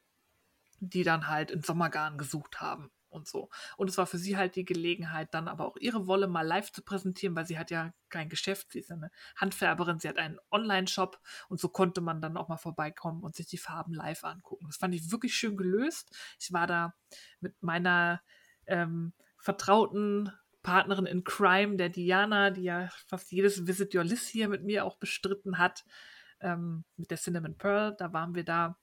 [0.80, 3.50] die dann halt in Sommergarn gesucht haben und so.
[3.78, 6.72] Und es war für sie halt die Gelegenheit, dann aber auch ihre Wolle mal live
[6.72, 10.40] zu präsentieren, weil sie hat ja kein Geschäft, sie ist eine Handfärberin, sie hat einen
[10.52, 11.20] Online-Shop
[11.50, 14.68] und so konnte man dann auch mal vorbeikommen und sich die Farben live angucken.
[14.68, 16.16] Das fand ich wirklich schön gelöst.
[16.40, 16.94] Ich war da
[17.40, 18.22] mit meiner
[18.68, 20.32] ähm, vertrauten
[20.62, 24.84] Partnerin in Crime, der Diana, die ja fast jedes Visit Your List hier mit mir
[24.84, 25.86] auch bestritten hat,
[26.42, 28.78] ähm, mit der Cinnamon Pearl, da waren wir da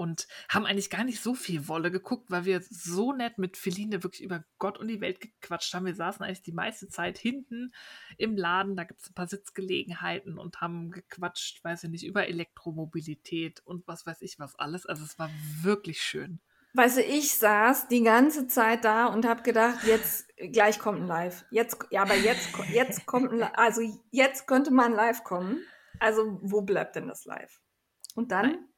[0.00, 4.02] und haben eigentlich gar nicht so viel Wolle geguckt, weil wir so nett mit Feline
[4.02, 5.84] wirklich über Gott und die Welt gequatscht haben.
[5.84, 7.74] Wir saßen eigentlich die meiste Zeit hinten
[8.16, 12.26] im Laden, da gibt es ein paar Sitzgelegenheiten und haben gequatscht, weiß ich nicht, über
[12.26, 14.86] Elektromobilität und was weiß ich was alles.
[14.86, 15.28] Also es war
[15.60, 16.40] wirklich schön.
[16.72, 21.08] Weißt du, ich saß die ganze Zeit da und habe gedacht, jetzt gleich kommt ein
[21.08, 21.44] Live.
[21.50, 25.60] Jetzt, ja, aber jetzt, jetzt kommt ein, also jetzt könnte man live kommen.
[25.98, 27.60] Also wo bleibt denn das Live?
[28.14, 28.69] Und dann Nein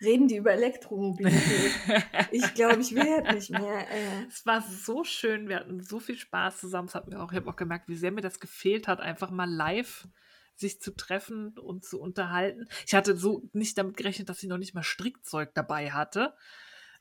[0.00, 1.72] reden die über Elektromobilität.
[2.30, 3.90] ich glaube, ich werde nicht mehr.
[3.90, 4.26] Äh.
[4.28, 6.92] Es war so schön, wir hatten so viel Spaß zusammen.
[6.92, 9.50] hat mir auch, ich habe auch gemerkt, wie sehr mir das gefehlt hat, einfach mal
[9.50, 10.06] live
[10.54, 12.68] sich zu treffen und zu unterhalten.
[12.86, 16.34] Ich hatte so nicht damit gerechnet, dass ich noch nicht mal Strickzeug dabei hatte.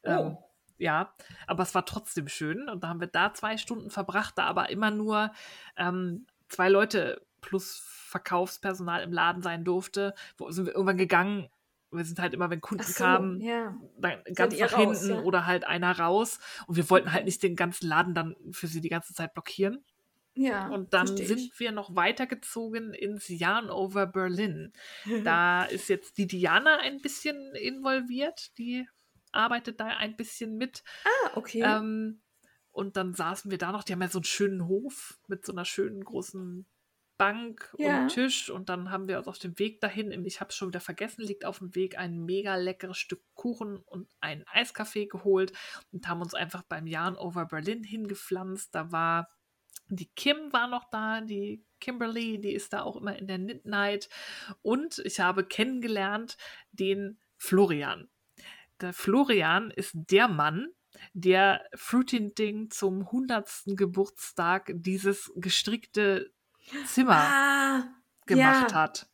[0.03, 0.09] Oh.
[0.09, 0.37] Ähm,
[0.77, 1.13] ja,
[1.47, 2.69] aber es war trotzdem schön.
[2.69, 5.31] Und da haben wir da zwei Stunden verbracht, da aber immer nur
[5.75, 10.13] ähm, zwei Leute plus Verkaufspersonal im Laden sein durfte.
[10.37, 11.49] Wo sind wir irgendwann gegangen
[11.91, 13.77] wir sind halt immer, wenn Kunden so, kamen, ja.
[13.97, 15.21] dann ganz nach raus, hinten ja.
[15.23, 16.39] oder halt einer raus.
[16.67, 19.83] Und wir wollten halt nicht den ganzen Laden dann für sie die ganze Zeit blockieren.
[20.37, 20.67] Ja.
[20.67, 23.29] Und dann sind wir noch weitergezogen ins
[23.69, 24.71] Over Berlin.
[25.23, 28.57] da ist jetzt die Diana ein bisschen involviert.
[28.57, 28.87] Die
[29.31, 30.83] arbeitet da ein bisschen mit.
[31.03, 31.63] Ah, okay.
[31.65, 32.21] Ähm,
[32.71, 33.83] und dann saßen wir da noch.
[33.83, 36.67] Die haben ja so einen schönen Hof mit so einer schönen großen
[37.17, 38.03] Bank ja.
[38.03, 40.69] und Tisch und dann haben wir uns auf dem Weg dahin, ich habe es schon
[40.69, 45.51] wieder vergessen, liegt auf dem Weg ein mega leckeres Stück Kuchen und einen Eiskaffee geholt
[45.91, 48.73] und haben uns einfach beim Jahren Over Berlin hingepflanzt.
[48.73, 49.29] Da war
[49.89, 54.09] Die Kim war noch da, die Kimberly, die ist da auch immer in der Midnight.
[54.61, 56.37] Und ich habe kennengelernt
[56.71, 58.09] den Florian.
[58.81, 60.67] Der Florian ist der Mann,
[61.13, 63.63] der Fruiting zum 100.
[63.67, 66.31] Geburtstag dieses gestrickte
[66.85, 67.83] Zimmer Ah,
[68.25, 68.77] gemacht ja.
[68.77, 69.07] hat.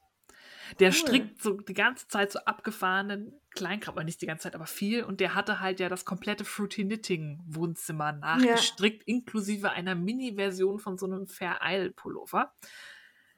[0.79, 0.93] Der Cool.
[0.95, 5.03] strickt so die ganze Zeit so abgefahrenen Kleinkram, aber nicht die ganze Zeit, aber viel.
[5.03, 10.97] Und der hatte halt ja das komplette Fruity Knitting Wohnzimmer nachgestrickt, inklusive einer Mini-Version von
[10.97, 12.53] so einem Fair Isle Pullover.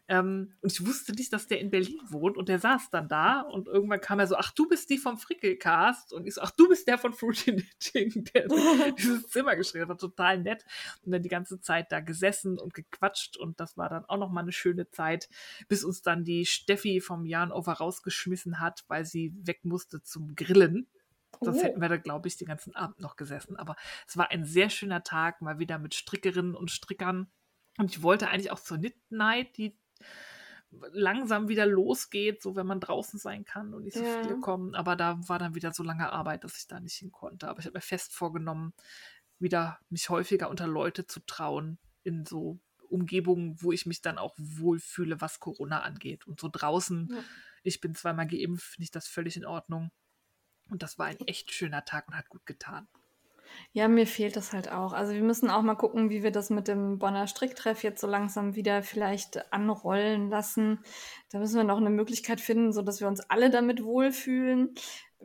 [0.07, 3.41] Ähm, und ich wusste nicht, dass der in Berlin wohnt und der saß dann da
[3.41, 6.52] und irgendwann kam er so, ach, du bist die vom Frickelcast und ich so, ach,
[6.52, 8.48] du bist der von Fruity Knitting, der
[8.98, 10.64] dieses Zimmer geschrieben hat, war total nett
[11.03, 14.44] und dann die ganze Zeit da gesessen und gequatscht und das war dann auch nochmal
[14.44, 15.27] eine schöne Zeit,
[15.68, 20.36] bis uns dann die Steffi vom Jan Over rausgeschmissen hat, weil sie weg musste zum
[20.36, 20.88] Grillen.
[21.41, 21.64] Sonst Oh.
[21.64, 23.57] hätten wir da, glaube ich, den ganzen Abend noch gesessen.
[23.57, 23.76] Aber
[24.07, 27.30] es war ein sehr schöner Tag, mal wieder mit Strickerinnen und Strickern.
[27.77, 29.77] Und ich wollte eigentlich auch zur Knit Night, die
[30.91, 34.19] langsam wieder losgeht, so wenn man draußen sein kann und nicht so Ja.
[34.22, 34.76] viele kommen.
[34.76, 37.47] Aber da war dann wieder so lange Arbeit, dass ich da nicht hin konnte.
[37.47, 38.73] Aber ich habe mir fest vorgenommen,
[39.39, 42.59] wieder mich häufiger unter Leute zu trauen in so
[42.89, 46.27] Umgebungen, wo ich mich dann auch wohlfühle, was Corona angeht.
[46.27, 47.23] Und so draußen, Ja.
[47.63, 49.91] ich bin zweimal geimpft, finde ich das völlig in Ordnung.
[50.69, 52.88] Und das war ein echt schöner Tag und hat gut getan.
[53.72, 54.94] Ja, mir fehlt das halt auch.
[54.94, 58.07] Also wir müssen auch mal gucken, wie wir das mit dem Bonner Stricktreff jetzt so
[58.07, 60.80] langsam wieder vielleicht anrollen lassen.
[61.32, 64.76] Da müssen wir noch eine Möglichkeit finden, so dass wir uns alle damit wohlfühlen.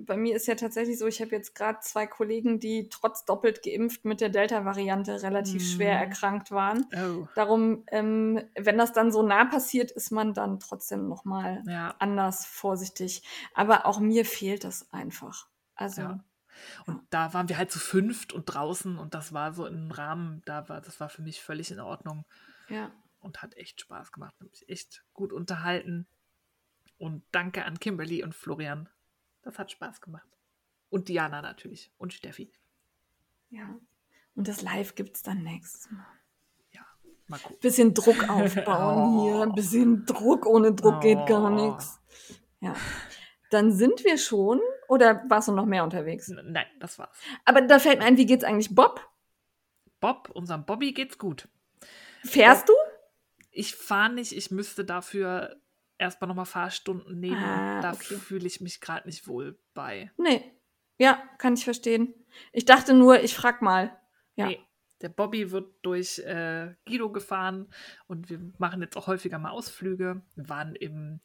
[0.02, 3.62] Bei mir ist ja tatsächlich so, ich habe jetzt gerade zwei Kollegen, die trotz doppelt
[3.62, 6.01] geimpft mit der Delta-Variante relativ schwer Mhm.
[6.01, 6.86] erkrankt waren.
[6.94, 11.62] Oh, Darum, ähm, wenn das dann so nah passiert, ist man dann trotzdem noch mal
[11.66, 11.94] ja.
[11.98, 13.23] anders vorsichtig.
[13.52, 15.48] Aber auch mir fehlt das einfach.
[15.74, 16.24] Also Ja.
[16.87, 20.43] Und da waren wir halt zu fünft und draußen und das war so im Rahmen,
[20.45, 22.24] da war, das war für mich völlig in Ordnung
[22.69, 22.91] ja.
[23.20, 24.35] und hat echt Spaß gemacht.
[24.41, 26.07] Mich echt gut unterhalten.
[26.99, 28.89] Und danke an Kimberly und Florian.
[29.43, 30.28] Das hat Spaß gemacht.
[30.91, 31.91] Und Diana natürlich.
[31.97, 32.53] Und Steffi.
[33.49, 33.74] Ja.
[34.35, 36.07] Und das Live gibt es dann nächstes Mal.
[36.73, 36.82] Ja,
[37.27, 37.59] mal gucken.
[37.61, 39.23] Bisschen Druck aufbauen Oh.
[39.23, 39.43] hier.
[39.45, 40.45] Ein bisschen Druck.
[40.47, 41.69] Ohne Druck geht gar Oh.
[41.69, 42.01] nichts.
[42.61, 42.74] Ja.
[43.51, 44.61] Dann sind wir schon.
[44.90, 46.28] Oder warst du noch mehr unterwegs?
[46.28, 47.16] Nein, das war's.
[47.44, 49.08] Aber da fällt mir ein, wie geht's eigentlich Bob?
[50.00, 51.48] Bob, unserem Bobby geht's gut.
[52.24, 52.72] Fährst du?
[53.52, 55.60] Ich fahre nicht, ich müsste dafür
[55.96, 57.36] erstmal nochmal Fahrstunden nehmen.
[57.36, 58.16] Ah, da okay.
[58.16, 60.10] fühle ich mich gerade nicht wohl bei.
[60.16, 60.58] Nee.
[60.98, 62.12] Ja, kann ich verstehen.
[62.52, 63.96] Ich dachte nur, ich frag mal.
[64.34, 64.48] Ja.
[64.48, 64.60] Nee,
[65.02, 67.68] der Bobby wird durch äh, Guido gefahren
[68.06, 70.20] und wir machen jetzt auch häufiger mal Ausflüge.
[70.35, 71.20] Wir waren im,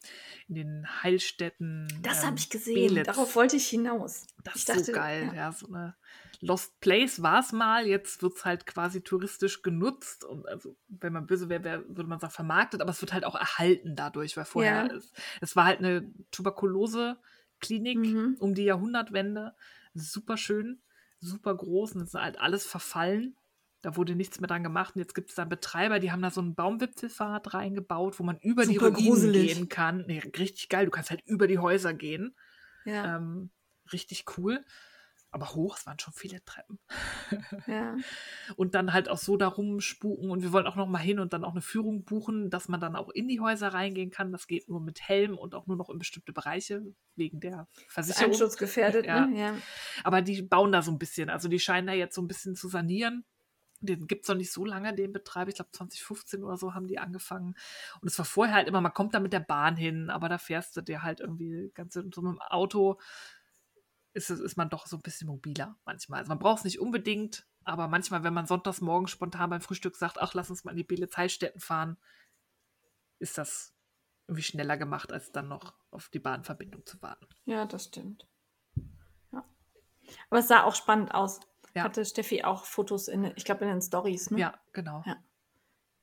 [0.48, 1.86] in den Heilstätten.
[2.02, 2.88] Das ähm, habe ich gesehen.
[2.88, 3.06] Belitz.
[3.06, 4.26] Darauf wollte ich hinaus.
[4.44, 5.24] Das ich ist dachte, so geil.
[5.28, 5.34] ja.
[5.34, 5.52] Ja.
[5.52, 5.94] so eine
[6.40, 7.86] Lost Place war es mal.
[7.86, 10.24] Jetzt wird es halt quasi touristisch genutzt.
[10.24, 13.24] Und also, wenn man böse wäre, wär, würde man sagen vermarktet, aber es wird halt
[13.24, 14.94] auch erhalten dadurch, weil vorher Ja.
[14.94, 18.36] es, es war halt eine Tuberkulose-Klinik Mhm.
[18.38, 19.54] um die Jahrhundertwende.
[19.94, 20.80] Super schön,
[21.20, 23.34] super groß und es ist halt alles verfallen.
[23.86, 24.96] Da wurde nichts mehr dran gemacht.
[24.96, 28.36] Und jetzt gibt es da Betreiber, die haben da so einen Baumwipfelfahrt reingebaut, wo man
[28.40, 29.54] über die Super Ruinen gruselig.
[29.54, 30.04] gehen kann.
[30.08, 30.86] Nee, richtig geil.
[30.86, 32.34] Du kannst halt über die Häuser gehen.
[32.84, 33.50] Ja, Ähm,
[33.92, 34.64] richtig cool.
[35.30, 36.80] Aber hoch, es waren schon viele Treppen.
[37.68, 37.96] ja.
[38.56, 40.30] Und dann halt auch so darum spuken.
[40.30, 42.80] Und wir wollen auch noch mal hin und dann auch eine Führung buchen, dass man
[42.80, 44.32] dann auch in die Häuser reingehen kann.
[44.32, 46.82] Das geht nur mit Helm und auch nur noch in bestimmte Bereiche
[47.14, 48.32] wegen der Versicherung.
[48.32, 49.26] Einschutzgefährdet, Ja.
[49.26, 49.38] ne?
[49.38, 49.54] Ja.
[50.02, 51.30] Aber die bauen da so ein bisschen.
[51.30, 53.24] Also die scheinen da jetzt so ein bisschen zu sanieren.
[53.80, 55.48] Den gibt es noch nicht so lange, den Betreiber.
[55.48, 57.54] Ich glaube, 2015 oder so haben die angefangen.
[58.00, 60.38] Und es war vorher halt immer, man kommt da mit der Bahn hin, aber da
[60.38, 62.98] fährst du dir halt irgendwie ganz so einem Auto.
[64.12, 66.20] Ist, ist man doch so ein bisschen mobiler manchmal.
[66.20, 69.96] Also man braucht es nicht unbedingt, aber manchmal, wenn man sonntags morgens spontan beim Frühstück
[69.96, 71.16] sagt, ach, lass uns mal in die Belitz
[71.58, 71.98] fahren,
[73.18, 73.74] ist das
[74.28, 77.26] irgendwie schneller gemacht, als dann noch auf die Bahnverbindung zu warten.
[77.44, 78.26] Ja, das stimmt.
[79.32, 79.44] Ja.
[80.30, 81.40] Aber es sah auch spannend aus.
[81.76, 81.84] Ja.
[81.84, 84.40] Hatte Steffi auch Fotos in, ich glaube, in den Stories, ne?
[84.40, 85.02] Ja, genau.
[85.04, 85.16] Ja.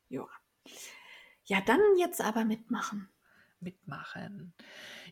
[0.10, 0.28] Ja.
[1.46, 3.10] Ja, dann jetzt aber mitmachen.
[3.60, 4.54] mitmachen.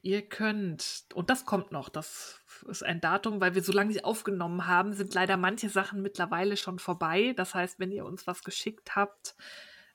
[0.04, 4.06] Ihr könnt, und das kommt noch, das ist ein Datum, weil wir so lange nicht
[4.06, 7.34] aufgenommen haben, sind leider manche Sachen mittlerweile schon vorbei.
[7.36, 9.36] Das heißt, wenn ihr uns was geschickt habt,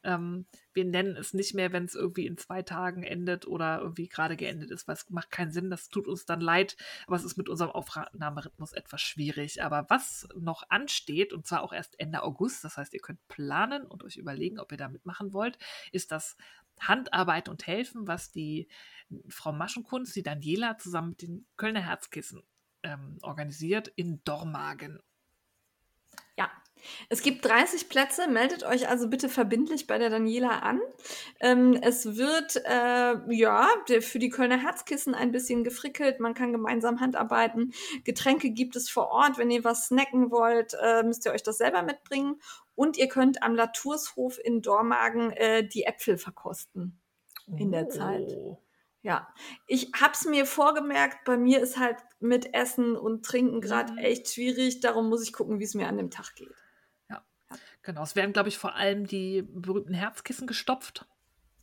[0.07, 4.09] ähm, wir nennen es nicht mehr, wenn es irgendwie in zwei Tagen endet oder irgendwie
[4.09, 5.69] gerade geendet ist, weil es macht keinen Sinn.
[5.69, 6.77] Das tut uns dann leid,
[7.07, 9.63] aber es ist mit unserem Aufnahmerhythmus etwas schwierig.
[9.63, 13.85] Aber was noch ansteht, und zwar auch erst Ende August, das heißt, ihr könnt planen
[13.85, 15.59] und euch überlegen, ob ihr da mitmachen wollt,
[15.91, 16.37] ist das
[16.79, 18.69] Handarbeit und Helfen, was die
[19.29, 22.43] Frau Maschenkunst, die Daniela, zusammen mit den Kölner Herzkissen
[22.83, 25.01] ähm, organisiert in Dormagen.
[26.39, 26.51] Ja,
[27.09, 30.81] es gibt 30 Plätze, meldet euch also bitte verbindlich bei der Daniela an.
[31.41, 33.69] Ähm, es wird äh, ja
[34.01, 37.73] für die Kölner Herzkissen ein bisschen gefrickelt, man kann gemeinsam handarbeiten.
[38.05, 41.59] Getränke gibt es vor Ort, wenn ihr was snacken wollt, äh, müsst ihr euch das
[41.59, 42.41] selber mitbringen.
[42.75, 47.01] Und ihr könnt am Laturshof in Dormagen äh, die Äpfel verkosten
[47.57, 48.27] in der Zeit.
[48.37, 48.59] Oh.
[49.03, 49.29] Ja,
[49.69, 53.99] ich hab's mir vorgemerkt, bei mir ist halt mit Essen und Trinken gerade Mhm.
[53.99, 56.66] echt schwierig, darum muss ich gucken, wie es mir an dem Tag geht.
[57.83, 61.07] Genau, es werden, glaube ich, vor allem die berühmten Herzkissen gestopft.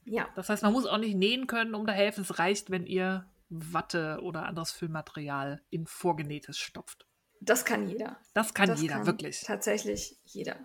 [0.05, 2.21] Ja, Das heißt, man muss auch nicht nähen können, um da helfen.
[2.21, 7.05] Es reicht, wenn ihr Watte oder anderes Füllmaterial in vorgenähtes stopft.
[7.39, 8.17] das kann jeder.
[8.33, 9.41] Das kann das jeder, kann wirklich.
[9.41, 10.55] Tatsächlich jeder.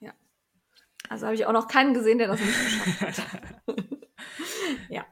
[0.00, 0.12] Ja.
[1.08, 3.26] Also habe ich auch noch keinen gesehen, der das nicht geschafft hat.
[4.88, 5.04] ja.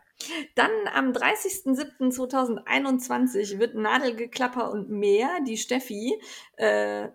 [0.55, 6.18] Dann am 30.07.2021 wird Nadelgeklapper und mehr, die Steffi,
[6.56, 7.09] äh,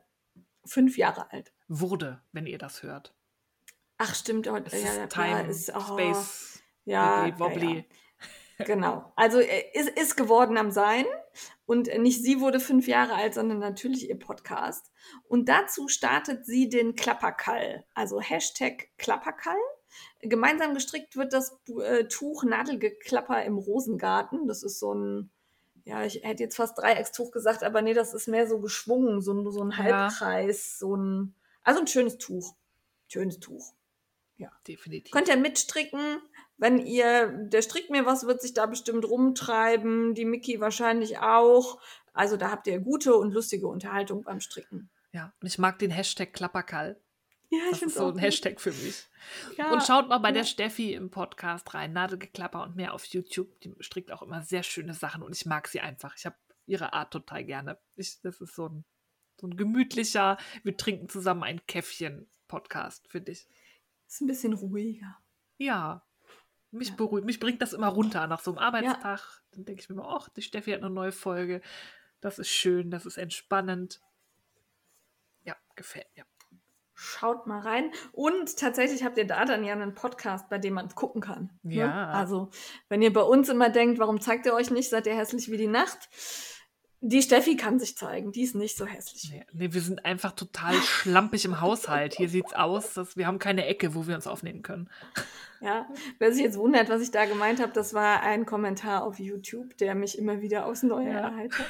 [0.66, 1.52] fünf Jahre alt.
[1.74, 3.14] Wurde, wenn ihr das hört.
[3.98, 4.48] Ach, stimmt.
[4.48, 7.76] Oh, ja, ja, ist Time, ist, oh, Space, ja, Wobbly.
[7.78, 7.84] Ja,
[8.58, 8.66] ja.
[8.66, 9.12] Genau.
[9.16, 11.06] Also äh, ist, ist geworden am Sein.
[11.66, 14.92] Und nicht sie wurde fünf Jahre alt, sondern natürlich ihr Podcast.
[15.30, 17.86] Und dazu startet sie den Klapperkall.
[17.94, 19.56] Also Hashtag Klapperkall.
[20.20, 24.48] Gemeinsam gestrickt wird das äh, Tuch Nadelgeklapper im Rosengarten.
[24.48, 25.32] Das ist so ein,
[25.86, 29.34] ja, ich hätte jetzt fast Dreieckstuch gesagt, aber nee, das ist mehr so geschwungen, so,
[29.34, 29.78] ein- so ein Ja.
[29.78, 32.56] Halbkreis, so ein, also ein schönes Tuch.
[33.08, 33.74] Schönes Tuch.
[34.68, 35.12] Definitiv.
[35.12, 36.22] Könnt ihr mitstricken,
[36.58, 41.82] wenn ihr, der strickt mir was, wird sich da bestimmt rumtreiben, die Mickey wahrscheinlich auch.
[42.14, 44.90] Also da habt ihr gute und lustige Unterhaltung beim Stricken.
[45.12, 47.00] Ja, und ich mag den Hashtag Klapperkall.
[47.50, 49.10] Ja, Das ist so ein Hashtag für mich.
[49.58, 50.36] Ja, Und schaut mal bei ja.
[50.36, 51.92] der Steffi im Podcast rein.
[51.92, 53.60] Nadelgeklapper und mehr auf YouTube.
[53.62, 56.16] Die strickt auch immer sehr schöne Sachen und ich mag sie einfach.
[56.16, 57.78] Ich habe ihre Art total gerne.
[57.96, 58.86] Ich, das ist so ein,
[59.42, 63.48] so ein gemütlicher, wir trinken zusammen ein Käffchen-Podcast, finde ich.
[64.08, 65.18] Ist ein bisschen ruhiger.
[65.58, 66.04] Ja.
[66.72, 66.96] Mich Ja.
[66.96, 69.42] beruhigt, mich bringt das immer runter nach so einem Arbeitstag.
[69.52, 71.62] Dann denke ich mir immer, ach, die Steffi hat eine neue Folge.
[72.22, 74.00] Das ist schön, das ist entspannend.
[75.44, 76.26] Ja, gefällt mir.
[76.94, 77.92] Schaut mal rein.
[78.12, 81.50] Und tatsächlich habt ihr da dann ja einen Podcast, bei dem man gucken kann.
[81.64, 81.74] ne?
[81.74, 82.10] Ja.
[82.12, 82.52] Also,
[82.90, 85.58] wenn ihr bei uns immer denkt, warum zeigt ihr euch nicht, seid ihr hässlich wie
[85.58, 86.10] die Nacht?
[87.04, 89.32] Die Steffi kann sich zeigen, die ist nicht so hässlich.
[89.32, 92.14] Nee, nee, wir sind einfach total schlampig im Haushalt.
[92.14, 94.88] Hier sieht's aus, dass wir haben keine Ecke, wo wir uns aufnehmen können.
[95.62, 95.88] Ja,
[96.20, 99.76] wer sich jetzt wundert, was ich da gemeint habe, das war ein Kommentar auf YouTube,
[99.78, 101.20] der mich immer wieder aufs Neue Ja.
[101.30, 101.66] erheitert.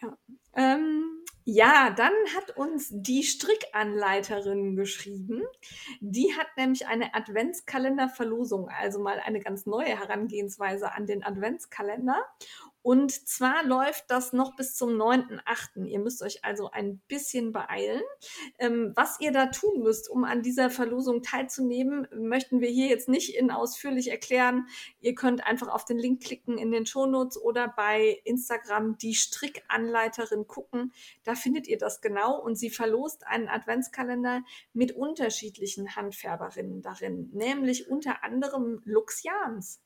[0.00, 0.16] Ja.
[0.54, 1.04] Ähm,
[1.44, 5.42] ja, dann hat uns die Strickanleiterin geschrieben.
[6.00, 12.16] Die hat nämlich eine Adventskalenderverlosung, also mal eine ganz neue Herangehensweise an den Adventskalender.
[12.82, 15.86] Und zwar läuft das noch bis zum 9.8.
[15.86, 18.02] Ihr müsst euch also ein bisschen beeilen.
[18.58, 23.08] Ähm, was ihr da tun müsst, um an dieser Verlosung teilzunehmen, möchten wir hier jetzt
[23.08, 24.66] nicht in ausführlich erklären.
[25.00, 30.46] Ihr könnt einfach auf den Link klicken in den Shownotes oder bei Instagram die Strickanleiterin
[30.46, 30.92] gucken.
[31.22, 34.42] Da findet ihr das genau und sie verlost einen Adventskalender
[34.72, 39.80] mit unterschiedlichen Handfärberinnen darin, nämlich unter anderem Lux Jans,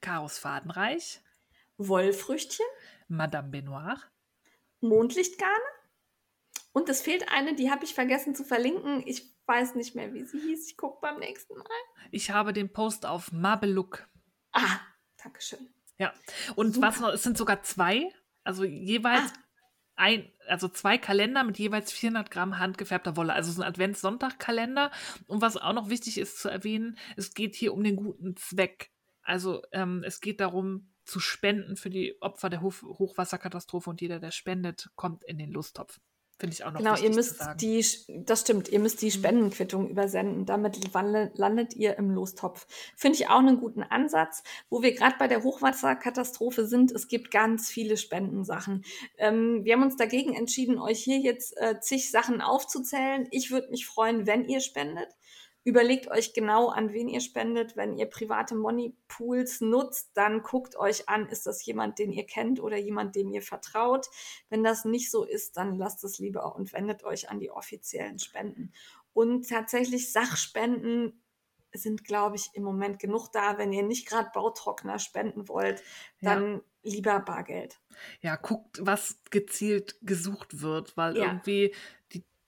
[0.00, 1.20] Chaos Fadenreich,
[1.78, 2.66] Wollfrüchtchen,
[3.08, 3.96] Madame Benoir,
[4.80, 5.54] Mondlichtgarne
[6.72, 9.02] und es fehlt eine, die habe ich vergessen zu verlinken.
[9.06, 10.68] Ich weiß nicht mehr, wie sie hieß.
[10.70, 11.66] Ich gucke beim nächsten Mal.
[12.10, 14.08] ich habe den Post auf Mabeluk.
[14.52, 14.80] Ah,
[15.22, 15.68] Dankeschön.
[15.98, 16.12] Ja.
[16.56, 16.88] Und Super.
[16.88, 19.38] was noch, es sind sogar zwei, also jeweils Ah.
[19.96, 23.32] ein, also zwei Kalender mit jeweils 400 Gramm handgefärbter Wolle.
[23.32, 24.90] Also so ein Advents-Sonntag-Kalender.
[25.28, 28.90] Und was auch noch wichtig ist zu erwähnen, es geht hier um den guten Zweck.
[29.22, 34.20] Also ähm, es geht darum, zu spenden für die Opfer der Hof Hochwasserkatastrophe und jeder,
[34.20, 36.00] der spendet, kommt in den Lusttopf.
[36.36, 37.86] Finde ich auch noch Genau, ihr müsst die,
[38.24, 39.10] das stimmt, ihr müsst die Mhm.
[39.12, 40.46] Spendenquittung übersenden.
[40.46, 42.66] Damit landet ihr im Lostopf.
[42.96, 44.42] Finde ich auch einen guten Ansatz.
[44.68, 48.84] Wo wir gerade bei der Hochwasserkatastrophe sind, es gibt ganz viele Spendensachen.
[49.16, 53.28] Ähm, wir haben uns dagegen entschieden, euch hier jetzt äh, zig Sachen aufzuzählen.
[53.30, 55.08] Ich würde mich freuen, wenn ihr spendet.
[55.66, 57.74] Überlegt euch genau, an wen ihr spendet.
[57.74, 62.60] Wenn ihr private Money-Pools nutzt, dann guckt euch an, ist das jemand, den ihr kennt
[62.60, 64.06] oder jemand, dem ihr vertraut.
[64.50, 68.18] Wenn das nicht so ist, dann lasst es lieber und wendet euch an die offiziellen
[68.18, 68.72] Spenden.
[69.14, 71.22] Und tatsächlich Sachspenden
[71.72, 73.56] sind, glaube ich, im Moment genug da.
[73.58, 75.82] Wenn ihr nicht gerade Bautrockner spenden wollt,
[76.20, 76.34] Ja.
[76.34, 77.80] dann lieber Bargeld.
[78.20, 81.24] ja, guckt, was gezielt gesucht wird, weil Ja.
[81.24, 81.74] irgendwie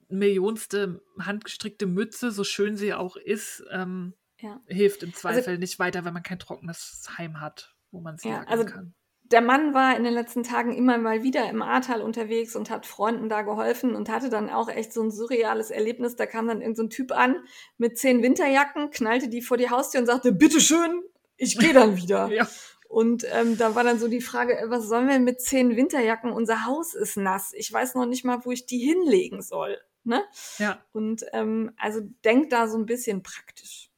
[0.08, 4.60] millionste handgestrickte Mütze, so schön sie auch ist, ähm, Ja.
[4.66, 8.42] hilft im Zweifel nicht weiter, wenn man kein trockenes Heim hat, wo man sie Ja,
[8.44, 8.94] also kann.
[9.24, 12.86] der Mann war in den letzten Tagen immer mal wieder im Ahrtal unterwegs und hat
[12.86, 16.16] Freunden da geholfen und hatte dann auch echt so ein surreales Erlebnis.
[16.16, 17.36] Da kam dann irgendein so Typ an
[17.78, 21.02] mit zehn Winterjacken, knallte die vor die Haustür und sagte, bitteschön,
[21.36, 22.28] ich gehe dann wieder.
[22.32, 22.48] ja.
[22.88, 26.30] Und ähm, da war dann so die Frage, äh, was sollen wir mit zehn Winterjacken?
[26.30, 27.52] Unser Haus ist nass.
[27.54, 29.76] Ich weiß noch nicht mal, wo ich die hinlegen soll.
[30.06, 30.24] Ne?
[30.58, 30.80] Ja.
[30.92, 33.90] Und ähm, also denkt da so ein bisschen praktisch.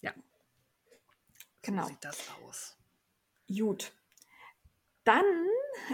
[0.00, 0.14] Ja.
[1.62, 1.82] Genau.
[1.82, 2.76] So sieht das aus.
[3.48, 3.92] Gut.
[5.02, 5.24] Dann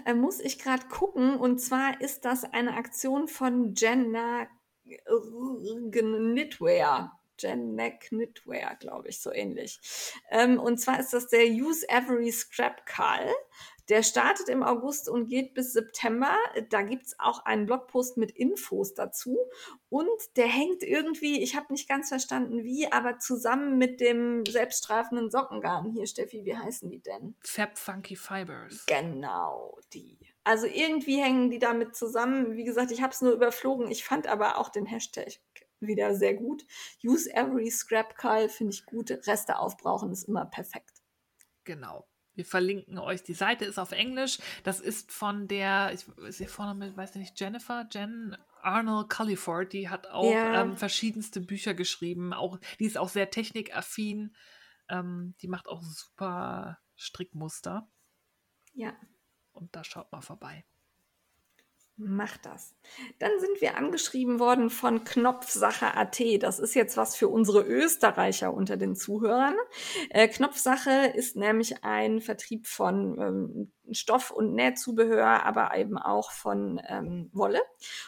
[0.04, 4.48] äh, muss ich gerade gucken, und zwar ist das eine Aktion von Jenna
[5.90, 7.18] Knitwear.
[7.38, 9.80] Jen Neck Knitwear, glaube ich, so ähnlich.
[10.30, 13.32] Ähm, und zwar ist das der Use Every Scrap Call.
[13.88, 16.36] Der startet im August und geht bis September.
[16.70, 19.38] Da gibt es auch einen Blogpost mit Infos dazu.
[19.88, 25.30] Und der hängt irgendwie, ich habe nicht ganz verstanden wie, aber zusammen mit dem selbststreifenden
[25.30, 25.92] Sockengarn.
[25.92, 27.36] Hier, Steffi, wie heißen die denn?
[27.40, 28.86] Fab Funky Fibers.
[28.86, 30.18] Genau, die.
[30.44, 32.56] Also irgendwie hängen die damit zusammen.
[32.56, 33.90] Wie gesagt, ich habe es nur überflogen.
[33.90, 35.40] Ich fand aber auch den Hashtag
[35.80, 36.64] wieder sehr gut.
[37.02, 39.10] Use every scrap Kyle finde ich gut.
[39.10, 41.02] Reste aufbrauchen ist immer perfekt.
[41.64, 42.06] Genau.
[42.34, 43.22] Wir verlinken euch.
[43.22, 44.38] Die Seite ist auf Englisch.
[44.64, 46.06] Das ist von der, ich
[46.40, 49.72] ist vorne mit, weiß nicht, Jennifer, Jen Arnold Culliford.
[49.72, 50.62] Die hat auch ja.
[50.62, 52.32] ähm, verschiedenste Bücher geschrieben.
[52.32, 54.34] Auch, die ist auch sehr technikaffin.
[54.88, 57.88] Ähm, die macht auch super Strickmuster.
[58.72, 58.94] Ja.
[59.52, 60.64] Und da schaut mal vorbei.
[61.96, 62.74] Mach das.
[63.20, 66.20] Dann sind wir angeschrieben worden von Knopfsache.at.
[66.40, 69.54] Das ist jetzt was für unsere Österreicher unter den Zuhörern.
[70.10, 76.80] Äh, Knopfsache ist nämlich ein Vertrieb von ähm, Stoff- und Nähzubehör, aber eben auch von
[76.88, 77.60] ähm, Wolle.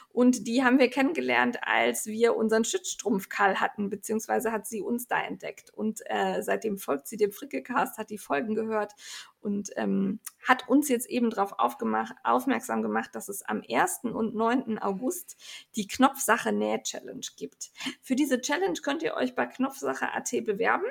[0.08, 5.20] Und die haben wir kennengelernt, als wir unseren Schützstrumpfkall hatten, beziehungsweise hat sie uns da
[5.20, 5.70] entdeckt.
[5.70, 8.94] Und äh, seitdem folgt sie dem Frickelcast, hat die Folgen gehört
[9.40, 14.00] und ähm, hat uns jetzt eben darauf aufmerksam gemacht, dass es am 1.
[14.04, 14.78] und 9.
[14.78, 15.36] August
[15.76, 17.70] die Knopfsache Näh-Challenge gibt.
[18.02, 20.86] Für diese Challenge könnt ihr euch bei Knopfsache.at bewerben.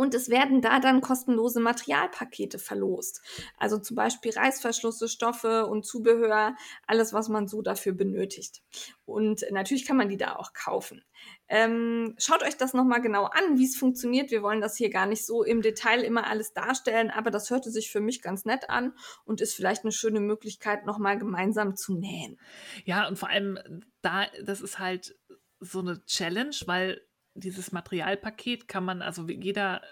[0.00, 3.20] Und es werden da dann kostenlose Materialpakete verlost.
[3.58, 6.56] Also zum Beispiel Reißverschlüsse, Stoffe und Zubehör,
[6.86, 8.62] alles, was man so dafür benötigt.
[9.04, 11.04] Und natürlich kann man die da auch kaufen.
[11.48, 14.30] Ähm, schaut euch das nochmal genau an, wie es funktioniert.
[14.30, 17.70] Wir wollen das hier gar nicht so im Detail immer alles darstellen, aber das hörte
[17.70, 18.94] sich für mich ganz nett an
[19.26, 22.40] und ist vielleicht eine schöne Möglichkeit, nochmal gemeinsam zu nähen.
[22.86, 23.58] Ja, und vor allem
[24.00, 25.14] da, das ist halt
[25.60, 27.02] so eine Challenge, weil
[27.40, 29.82] dieses Materialpaket kann man, also jeder,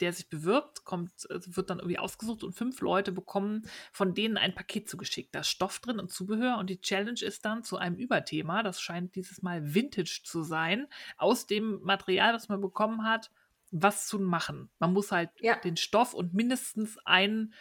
[0.00, 4.36] der sich bewirbt, kommt, also wird dann irgendwie ausgesucht und fünf Leute bekommen von denen
[4.36, 5.34] ein Paket zugeschickt.
[5.34, 8.80] Da ist Stoff drin und Zubehör und die Challenge ist dann zu einem Überthema, das
[8.80, 13.30] scheint dieses Mal Vintage zu sein, aus dem Material, das man bekommen hat,
[13.70, 14.70] was zu machen.
[14.78, 15.56] Man muss halt ja.
[15.56, 17.52] den Stoff und mindestens ein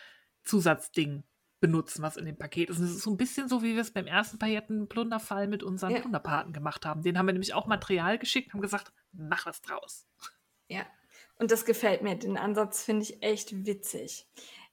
[0.44, 1.24] Zusatzding
[1.60, 2.80] benutzen, was in dem Paket ist.
[2.80, 5.92] Und es ist so ein bisschen so, wie wir es beim ersten Paillettenplunderfall mit unseren
[5.92, 6.00] ja.
[6.00, 7.02] Plunderpaten gemacht haben.
[7.02, 10.06] Den haben wir nämlich auch Material geschickt, haben gesagt, mach was draus.
[10.68, 10.86] Ja,
[11.38, 12.16] und das gefällt mir.
[12.16, 14.28] Den Ansatz finde ich echt witzig.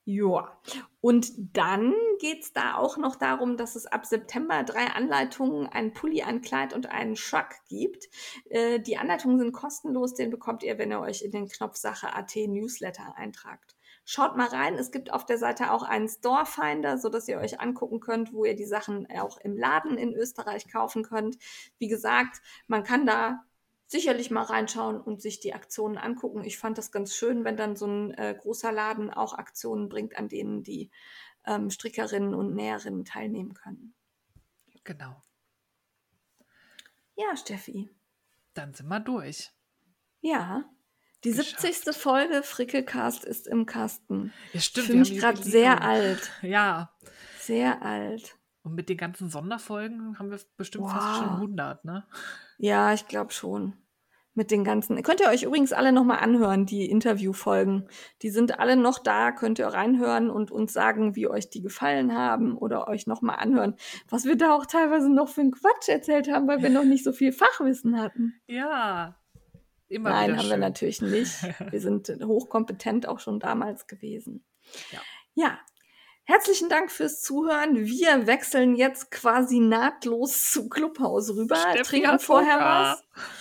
[0.05, 0.59] Ja,
[1.01, 5.93] und dann geht es da auch noch darum, dass es ab September drei Anleitungen, ein
[5.93, 8.09] Pulli, ein Kleid und einen Schrack gibt.
[8.51, 12.35] Äh, die Anleitungen sind kostenlos, den bekommt ihr, wenn ihr euch in den Knopfsache AT
[12.35, 13.77] Newsletter eintragt.
[14.05, 14.75] Schaut mal rein.
[14.75, 18.45] Es gibt auf der Seite auch einen Storefinder, so dass ihr euch angucken könnt, wo
[18.45, 21.39] ihr die Sachen auch im Laden in Österreich kaufen könnt.
[21.79, 23.45] Wie gesagt, man kann da
[23.87, 26.45] sicherlich mal reinschauen und sich die Aktionen angucken.
[26.45, 30.17] Ich fand das ganz schön, wenn dann so ein äh, großer Laden auch Aktionen bringt,
[30.17, 30.91] an denen die
[31.45, 33.95] ähm, Strickerinnen und Näherinnen teilnehmen können.
[34.85, 35.23] Genau.
[37.15, 37.91] Ja, Steffi.
[38.55, 39.53] Dann sind wir durch.
[40.21, 40.65] Ja.
[41.25, 41.61] Die Geschafft.
[41.61, 41.95] 70.
[41.95, 44.33] Folge Frickelcast ist im Kasten.
[44.53, 44.85] Ja, stimmt.
[44.85, 46.31] Ich fühle mich gerade sehr alt.
[46.43, 46.93] Ja.
[47.39, 48.37] Sehr alt.
[48.63, 50.93] Und mit den ganzen Sonderfolgen haben wir bestimmt wow.
[50.93, 52.07] fast schon 100, ne?
[52.59, 53.77] Ja, ich glaube schon
[54.35, 55.01] mit den ganzen.
[55.03, 57.89] Könnt ihr euch übrigens alle nochmal anhören, die Interviewfolgen.
[58.23, 62.17] Die sind alle noch da, könnt ihr reinhören und uns sagen, wie euch die gefallen
[62.17, 63.77] haben oder euch nochmal anhören,
[64.09, 67.05] was wir da auch teilweise noch für einen Quatsch erzählt haben, weil wir noch nicht
[67.05, 68.35] so viel Fachwissen hatten.
[68.47, 69.17] Ja.
[69.93, 70.51] Immer Nein, haben schön.
[70.51, 71.31] wir natürlich nicht.
[71.71, 74.45] Wir sind hochkompetent auch schon damals gewesen.
[74.91, 75.01] Ja.
[75.35, 75.59] Ja,
[76.25, 77.77] Herzlichen Dank fürs Zuhören.
[77.85, 81.57] Wir wechseln jetzt quasi nahtlos zu Clubhaus rüber.
[81.57, 82.97] Steffi Trinken vorher Hunger.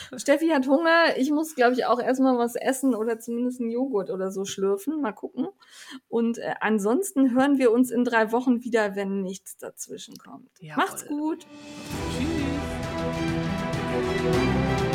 [0.10, 0.22] was.
[0.24, 1.16] Steffi hat Hunger.
[1.18, 5.00] Ich muss, glaube ich, auch erstmal was essen oder zumindest einen Joghurt oder so schlürfen.
[5.00, 5.50] Mal gucken.
[6.10, 10.50] Und äh, ansonsten hören wir uns in drei Wochen wieder, wenn nichts dazwischen kommt.
[10.60, 10.84] Jawohl.
[10.84, 11.46] Macht's gut.
[13.78, 14.91] Tschüss.